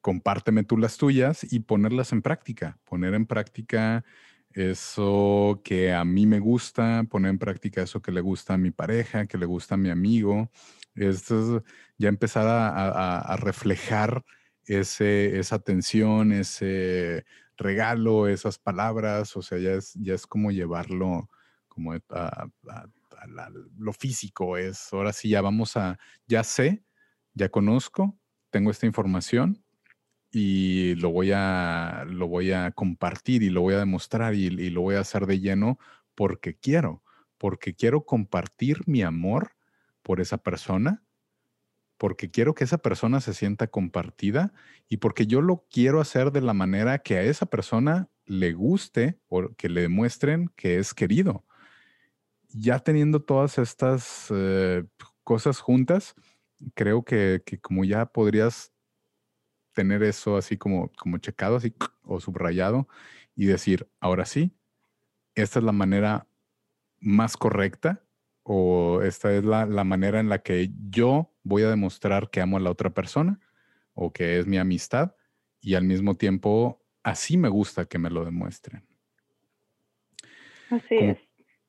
compárteme 0.00 0.64
tú 0.64 0.76
las 0.76 0.96
tuyas 0.96 1.46
y 1.52 1.60
ponerlas 1.60 2.12
en 2.12 2.22
práctica, 2.22 2.80
poner 2.84 3.14
en 3.14 3.26
práctica 3.26 4.04
eso 4.52 5.60
que 5.64 5.92
a 5.92 6.04
mí 6.04 6.26
me 6.26 6.40
gusta, 6.40 7.04
poner 7.08 7.30
en 7.30 7.38
práctica 7.38 7.82
eso 7.82 8.02
que 8.02 8.12
le 8.12 8.20
gusta 8.20 8.54
a 8.54 8.58
mi 8.58 8.70
pareja, 8.70 9.26
que 9.26 9.38
le 9.38 9.46
gusta 9.46 9.76
a 9.76 9.78
mi 9.78 9.90
amigo. 9.90 10.50
Esto 10.94 11.58
es 11.58 11.62
ya 11.98 12.08
empezar 12.08 12.46
a, 12.48 13.36
reflejar 13.36 14.24
ese, 14.64 15.38
esa 15.38 15.56
atención, 15.56 16.32
ese 16.32 17.24
regalo, 17.56 18.26
esas 18.26 18.58
palabras, 18.58 19.36
o 19.36 19.42
sea, 19.42 19.58
ya 19.58 19.72
es, 19.72 19.94
ya 19.94 20.14
es 20.14 20.26
como 20.26 20.50
llevarlo 20.50 21.28
como 21.68 21.92
a, 21.92 22.48
lo 23.76 23.92
físico, 23.92 24.56
es 24.56 24.92
ahora 24.92 25.12
sí 25.12 25.28
ya 25.28 25.42
vamos 25.42 25.76
a, 25.76 25.98
ya 26.26 26.42
sé, 26.42 26.82
ya 27.34 27.50
conozco, 27.50 28.18
tengo 28.48 28.70
esta 28.70 28.86
información, 28.86 29.62
y 30.32 30.94
lo 30.96 31.10
voy 31.10 31.32
a, 31.34 32.04
lo 32.06 32.28
voy 32.28 32.52
a 32.52 32.70
compartir 32.70 33.42
y 33.42 33.50
lo 33.50 33.62
voy 33.62 33.74
a 33.74 33.78
demostrar 33.78 34.34
y, 34.34 34.50
lo 34.70 34.82
voy 34.82 34.94
a 34.94 35.00
hacer 35.00 35.26
de 35.26 35.40
lleno 35.40 35.78
porque 36.14 36.56
quiero, 36.56 37.02
porque 37.38 37.74
quiero 37.74 38.04
compartir 38.04 38.82
mi 38.86 39.02
amor 39.02 39.52
por 40.02 40.20
esa 40.20 40.38
persona, 40.38 41.02
porque 41.98 42.30
quiero 42.30 42.54
que 42.54 42.64
esa 42.64 42.78
persona 42.78 43.20
se 43.20 43.34
sienta 43.34 43.66
compartida 43.66 44.52
y 44.88 44.98
porque 44.98 45.26
yo 45.26 45.40
lo 45.40 45.66
quiero 45.70 46.00
hacer 46.00 46.30
de 46.32 46.40
la 46.40 46.54
manera 46.54 46.98
que 47.00 47.16
a 47.16 47.22
esa 47.22 47.46
persona 47.46 48.08
le 48.24 48.52
guste 48.52 49.18
o 49.28 49.54
que 49.56 49.68
le 49.68 49.82
demuestren 49.82 50.50
que 50.56 50.78
es 50.78 50.94
querido. 50.94 51.44
Ya 52.48 52.78
teniendo 52.78 53.22
todas 53.22 53.58
estas 53.58 54.28
eh, 54.30 54.84
cosas 55.24 55.60
juntas, 55.60 56.14
creo 56.74 57.04
que, 57.04 57.42
que 57.44 57.60
como 57.60 57.84
ya 57.84 58.06
podrías 58.06 58.72
tener 59.80 60.02
eso 60.02 60.36
así 60.36 60.58
como, 60.58 60.92
como 60.92 61.16
checado, 61.16 61.56
así 61.56 61.72
o 62.04 62.20
subrayado 62.20 62.86
y 63.34 63.46
decir, 63.46 63.88
ahora 63.98 64.26
sí, 64.26 64.52
esta 65.34 65.58
es 65.58 65.64
la 65.64 65.72
manera 65.72 66.26
más 67.00 67.38
correcta 67.38 68.04
o 68.42 69.00
esta 69.02 69.32
es 69.32 69.42
la, 69.42 69.64
la, 69.64 69.84
manera 69.84 70.20
en 70.20 70.28
la 70.28 70.42
que 70.42 70.70
yo 70.90 71.32
voy 71.44 71.62
a 71.62 71.70
demostrar 71.70 72.28
que 72.28 72.42
amo 72.42 72.58
a 72.58 72.60
la 72.60 72.70
otra 72.70 72.90
persona 72.90 73.40
o 73.94 74.12
que 74.12 74.38
es 74.38 74.46
mi 74.46 74.58
amistad 74.58 75.14
y 75.62 75.76
al 75.76 75.84
mismo 75.84 76.14
tiempo 76.14 76.84
así 77.02 77.38
me 77.38 77.48
gusta 77.48 77.86
que 77.86 77.98
me 77.98 78.10
lo 78.10 78.26
demuestren. 78.26 78.86
Así 80.68 80.96
es. 80.96 81.18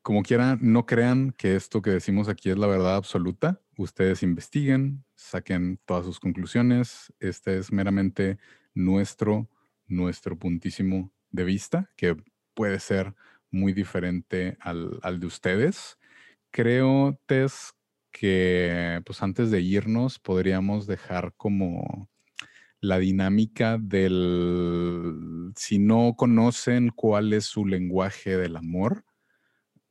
Como 0.02 0.22
quieran, 0.22 0.60
no 0.62 0.86
crean 0.86 1.32
que 1.38 1.56
esto 1.56 1.82
que 1.82 1.92
decimos 1.92 2.28
aquí 2.28 2.50
es 2.50 2.58
la 2.58 2.68
verdad 2.68 2.98
absoluta. 2.98 3.62
Ustedes 3.82 4.22
investiguen, 4.22 5.04
saquen 5.16 5.80
todas 5.86 6.06
sus 6.06 6.20
conclusiones. 6.20 7.12
Este 7.20 7.58
es 7.58 7.72
meramente 7.72 8.38
nuestro, 8.76 9.50
nuestro 9.88 10.38
puntísimo 10.38 11.12
de 11.32 11.44
vista, 11.46 11.90
que 11.98 12.16
puede 12.54 12.80
ser 12.80 13.16
muy 13.50 13.74
diferente 13.74 14.56
al, 14.60 15.00
al 15.02 15.20
de 15.20 15.26
ustedes. 15.26 15.98
Creo, 16.52 17.20
Tess, 17.26 17.74
que 18.12 19.02
pues 19.04 19.24
antes 19.24 19.50
de 19.50 19.62
irnos 19.62 20.20
podríamos 20.20 20.86
dejar 20.86 21.34
como 21.36 22.08
la 22.82 23.00
dinámica 23.00 23.80
del, 23.80 25.54
si 25.56 25.80
no 25.80 26.14
conocen 26.16 26.90
cuál 26.90 27.34
es 27.34 27.46
su 27.46 27.66
lenguaje 27.66 28.38
del 28.38 28.58
amor, 28.58 29.06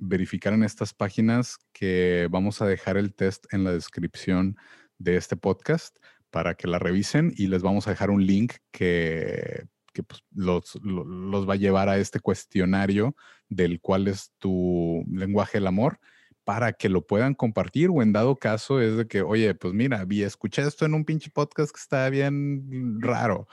verificar 0.01 0.53
en 0.53 0.65
estas 0.65 0.95
páginas 0.95 1.59
que 1.73 2.27
vamos 2.31 2.61
a 2.61 2.67
dejar 2.67 2.97
el 2.97 3.15
test 3.15 3.47
en 3.53 3.63
la 3.65 3.73
descripción 3.73 4.57
de 4.99 5.17
este 5.17 5.37
podcast 5.37 5.97
para 6.31 6.55
que 6.55 6.67
la 6.67 6.79
revisen 6.79 7.33
y 7.37 7.47
les 7.47 7.63
vamos 7.63 7.87
a 7.87 7.91
dejar 7.91 8.11
un 8.11 8.27
link 8.27 8.55
que, 8.71 9.67
pues, 9.93 10.23
los, 10.33 10.77
los, 10.83 11.49
va 11.49 11.55
a 11.55 11.59
llevar 11.59 11.89
a 11.89 11.99
este 11.99 12.21
cuestionario 12.21 13.15
del 13.49 13.81
cuál 13.81 14.09
es 14.09 14.33
tu 14.39 15.05
lenguaje 15.11 15.59
del 15.59 15.67
amor 15.67 16.01
para 16.45 16.73
que 16.73 16.89
lo 16.89 17.07
puedan 17.07 17.35
compartir 17.35 17.91
o 17.91 18.03
en 18.03 18.13
dado 18.13 18.37
caso 18.37 18.81
es 18.81 18.97
de 18.97 19.07
que, 19.07 19.23
oye, 19.23 19.55
pues 19.55 19.75
mira, 19.75 20.05
vi, 20.05 20.23
escuché 20.23 20.63
esto 20.63 20.87
en 20.87 20.95
un 20.95 21.05
pinche 21.05 21.31
podcast 21.31 21.73
que 21.73 21.81
está 21.81 22.09
bien 22.09 23.01
raro 23.01 23.47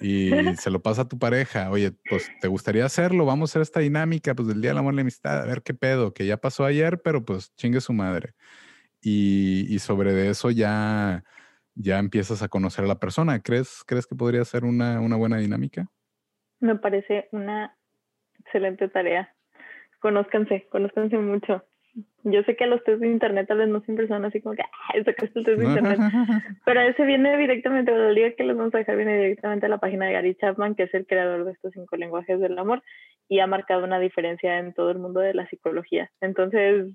y 0.00 0.30
se 0.58 0.70
lo 0.70 0.82
pasa 0.82 1.02
a 1.02 1.08
tu 1.08 1.18
pareja, 1.18 1.70
oye, 1.70 1.92
pues 2.08 2.30
te 2.40 2.48
gustaría 2.48 2.84
hacerlo, 2.84 3.24
vamos 3.24 3.50
a 3.50 3.52
hacer 3.52 3.62
esta 3.62 3.80
dinámica, 3.80 4.34
pues 4.34 4.48
del 4.48 4.60
Día 4.60 4.70
del 4.70 4.78
Amor 4.78 4.94
y 4.94 4.96
la 4.96 5.02
Amistad, 5.02 5.42
a 5.42 5.46
ver 5.46 5.62
qué 5.62 5.74
pedo, 5.74 6.12
que 6.12 6.26
ya 6.26 6.36
pasó 6.36 6.64
ayer, 6.64 7.00
pero 7.02 7.24
pues 7.24 7.54
chingue 7.54 7.80
su 7.80 7.92
madre. 7.92 8.34
Y, 9.00 9.66
y 9.68 9.78
sobre 9.80 10.28
eso 10.30 10.50
ya, 10.50 11.24
ya 11.74 11.98
empiezas 11.98 12.42
a 12.42 12.48
conocer 12.48 12.84
a 12.84 12.88
la 12.88 12.98
persona. 12.98 13.42
¿Crees, 13.42 13.84
¿crees 13.86 14.06
que 14.06 14.16
podría 14.16 14.44
ser 14.44 14.64
una, 14.64 15.00
una 15.00 15.16
buena 15.16 15.38
dinámica? 15.38 15.86
Me 16.60 16.76
parece 16.76 17.28
una 17.32 17.76
excelente 18.40 18.88
tarea. 18.88 19.34
Conózcanse, 20.00 20.66
conózcanse 20.70 21.18
mucho. 21.18 21.64
Yo 22.24 22.42
sé 22.42 22.56
que 22.56 22.66
los 22.66 22.82
test 22.82 23.00
de 23.00 23.08
internet 23.08 23.46
tal 23.46 23.58
vez 23.58 23.68
no 23.68 23.80
siempre 23.82 24.08
son 24.08 24.24
así 24.24 24.40
como 24.40 24.54
que, 24.54 24.62
ah, 24.62 24.92
es 24.94 25.06
el 25.06 25.14
test 25.14 25.34
de 25.34 25.64
internet. 25.64 26.00
Pero 26.64 26.80
ese 26.80 27.04
viene 27.04 27.36
directamente, 27.36 27.92
el 27.92 28.14
día 28.14 28.34
que 28.34 28.44
les 28.44 28.56
vamos 28.56 28.74
a 28.74 28.78
dejar 28.78 28.96
viene 28.96 29.16
directamente 29.16 29.66
a 29.66 29.68
la 29.68 29.78
página 29.78 30.06
de 30.06 30.12
Gary 30.12 30.34
Chapman, 30.34 30.74
que 30.74 30.84
es 30.84 30.94
el 30.94 31.06
creador 31.06 31.44
de 31.44 31.52
estos 31.52 31.72
cinco 31.72 31.96
lenguajes 31.96 32.40
del 32.40 32.58
amor, 32.58 32.82
y 33.28 33.40
ha 33.40 33.46
marcado 33.46 33.84
una 33.84 34.00
diferencia 34.00 34.58
en 34.58 34.72
todo 34.72 34.90
el 34.90 34.98
mundo 34.98 35.20
de 35.20 35.34
la 35.34 35.46
psicología. 35.48 36.10
Entonces, 36.20 36.86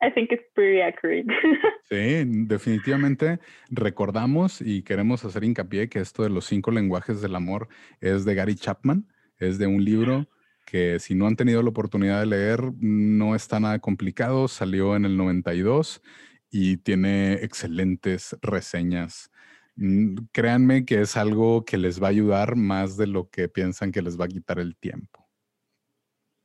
I 0.00 0.10
think 0.14 0.30
it's 0.32 0.44
pretty 0.54 0.80
accurate. 0.80 1.26
Sí, 1.90 2.24
definitivamente 2.46 3.40
recordamos 3.68 4.62
y 4.62 4.82
queremos 4.82 5.22
hacer 5.24 5.44
hincapié 5.44 5.90
que 5.90 5.98
esto 5.98 6.22
de 6.22 6.30
los 6.30 6.46
cinco 6.46 6.70
lenguajes 6.70 7.20
del 7.20 7.36
amor 7.36 7.68
es 8.00 8.24
de 8.24 8.34
Gary 8.34 8.54
Chapman, 8.54 9.06
es 9.38 9.58
de 9.58 9.66
un 9.66 9.84
libro 9.84 10.26
que 10.74 10.98
si 10.98 11.14
no 11.14 11.28
han 11.28 11.36
tenido 11.36 11.62
la 11.62 11.68
oportunidad 11.68 12.18
de 12.18 12.26
leer, 12.26 12.72
no 12.80 13.36
está 13.36 13.60
nada 13.60 13.78
complicado, 13.78 14.48
salió 14.48 14.96
en 14.96 15.04
el 15.04 15.16
92 15.16 16.02
y 16.50 16.78
tiene 16.78 17.34
excelentes 17.34 18.36
reseñas. 18.42 19.30
Mm, 19.76 20.16
créanme 20.32 20.84
que 20.84 21.02
es 21.02 21.16
algo 21.16 21.64
que 21.64 21.78
les 21.78 22.02
va 22.02 22.08
a 22.08 22.10
ayudar 22.10 22.56
más 22.56 22.96
de 22.96 23.06
lo 23.06 23.30
que 23.30 23.48
piensan 23.48 23.92
que 23.92 24.02
les 24.02 24.18
va 24.18 24.24
a 24.24 24.28
quitar 24.28 24.58
el 24.58 24.74
tiempo. 24.74 25.24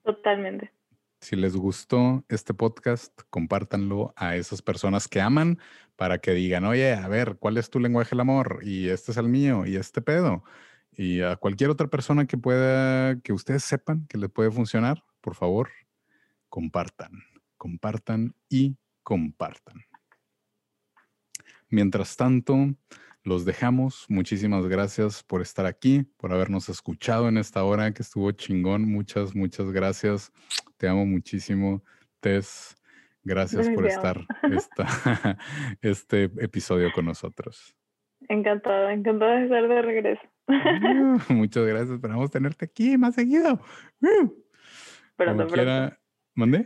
Totalmente. 0.03 0.71
Si 1.21 1.35
les 1.35 1.55
gustó 1.55 2.23
este 2.29 2.53
podcast, 2.53 3.19
compártanlo 3.31 4.13
a 4.15 4.35
esas 4.35 4.61
personas 4.61 5.07
que 5.07 5.21
aman 5.21 5.57
para 5.95 6.19
que 6.19 6.33
digan, 6.35 6.65
oye, 6.65 6.93
a 6.93 7.07
ver, 7.07 7.37
¿cuál 7.39 7.57
es 7.57 7.71
tu 7.71 7.79
lenguaje 7.79 8.11
del 8.11 8.19
amor? 8.19 8.59
Y 8.61 8.89
este 8.89 9.11
es 9.11 9.17
el 9.17 9.27
mío, 9.27 9.65
y 9.65 9.75
este 9.75 10.03
pedo. 10.03 10.43
Y 11.01 11.21
a 11.21 11.37
cualquier 11.37 11.69
otra 11.69 11.87
persona 11.87 12.27
que 12.27 12.37
pueda, 12.37 13.17
que 13.21 13.31
ustedes 13.31 13.63
sepan 13.63 14.05
que 14.07 14.17
le 14.17 14.27
puede 14.27 14.51
funcionar, 14.51 15.01
por 15.21 15.33
favor, 15.33 15.69
compartan, 16.49 17.11
compartan 17.55 18.35
y 18.49 18.75
compartan. 19.01 19.77
Mientras 21.69 22.17
tanto, 22.17 22.75
los 23.23 23.45
dejamos. 23.45 24.07
Muchísimas 24.09 24.67
gracias 24.67 25.23
por 25.23 25.41
estar 25.41 25.65
aquí, 25.65 26.03
por 26.17 26.33
habernos 26.33 26.67
escuchado 26.67 27.29
en 27.29 27.37
esta 27.37 27.63
hora 27.63 27.93
que 27.93 28.01
estuvo 28.01 28.29
chingón. 28.33 28.81
Muchas, 28.81 29.33
muchas 29.33 29.71
gracias. 29.71 30.33
Te 30.75 30.89
amo 30.89 31.05
muchísimo, 31.05 31.81
Tess. 32.19 32.75
Gracias 33.23 33.69
por 33.69 33.87
estar 33.87 34.27
esta, 34.51 34.85
este 35.81 36.23
episodio 36.23 36.91
con 36.91 37.05
nosotros. 37.05 37.73
Encantado, 38.27 38.89
encantado 38.89 39.31
de 39.31 39.43
estar 39.45 39.65
de 39.65 39.81
regreso. 39.81 40.21
muchas 41.29 41.65
gracias, 41.65 41.91
esperamos 41.91 42.31
tenerte 42.31 42.65
aquí 42.65 42.97
más 42.97 43.15
seguido. 43.15 43.61
Pronto, 45.15 45.47
pronto. 45.47 45.97
¿Mandé? 46.33 46.65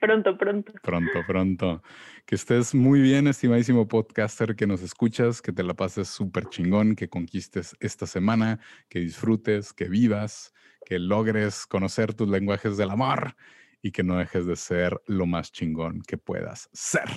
Pronto, 0.00 0.36
pronto. 0.36 0.72
Pronto, 0.82 1.20
pronto. 1.26 1.82
Que 2.26 2.34
estés 2.34 2.74
muy 2.74 3.00
bien, 3.00 3.28
estimadísimo 3.28 3.86
podcaster, 3.86 4.56
que 4.56 4.66
nos 4.66 4.82
escuchas, 4.82 5.40
que 5.40 5.52
te 5.52 5.62
la 5.62 5.74
pases 5.74 6.08
súper 6.08 6.46
chingón, 6.48 6.96
que 6.96 7.08
conquistes 7.08 7.76
esta 7.78 8.06
semana, 8.06 8.58
que 8.88 8.98
disfrutes, 8.98 9.72
que 9.72 9.88
vivas, 9.88 10.52
que 10.84 10.98
logres 10.98 11.66
conocer 11.66 12.14
tus 12.14 12.28
lenguajes 12.28 12.76
del 12.76 12.90
amor 12.90 13.36
y 13.80 13.92
que 13.92 14.02
no 14.02 14.18
dejes 14.18 14.46
de 14.46 14.56
ser 14.56 15.00
lo 15.06 15.26
más 15.26 15.52
chingón 15.52 16.02
que 16.02 16.18
puedas 16.18 16.68
ser. 16.72 17.08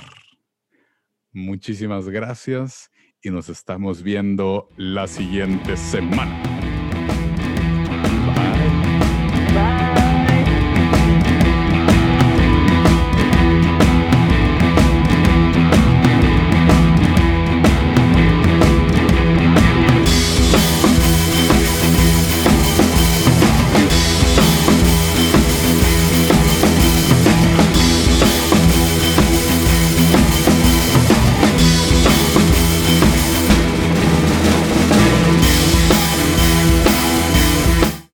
Muchísimas 1.32 2.08
gracias 2.08 2.91
y 3.24 3.30
nos 3.30 3.50
estamos 3.50 4.04
viendo 4.04 4.70
la 4.78 5.08
siguiente 5.08 5.78
semana. 5.78 6.51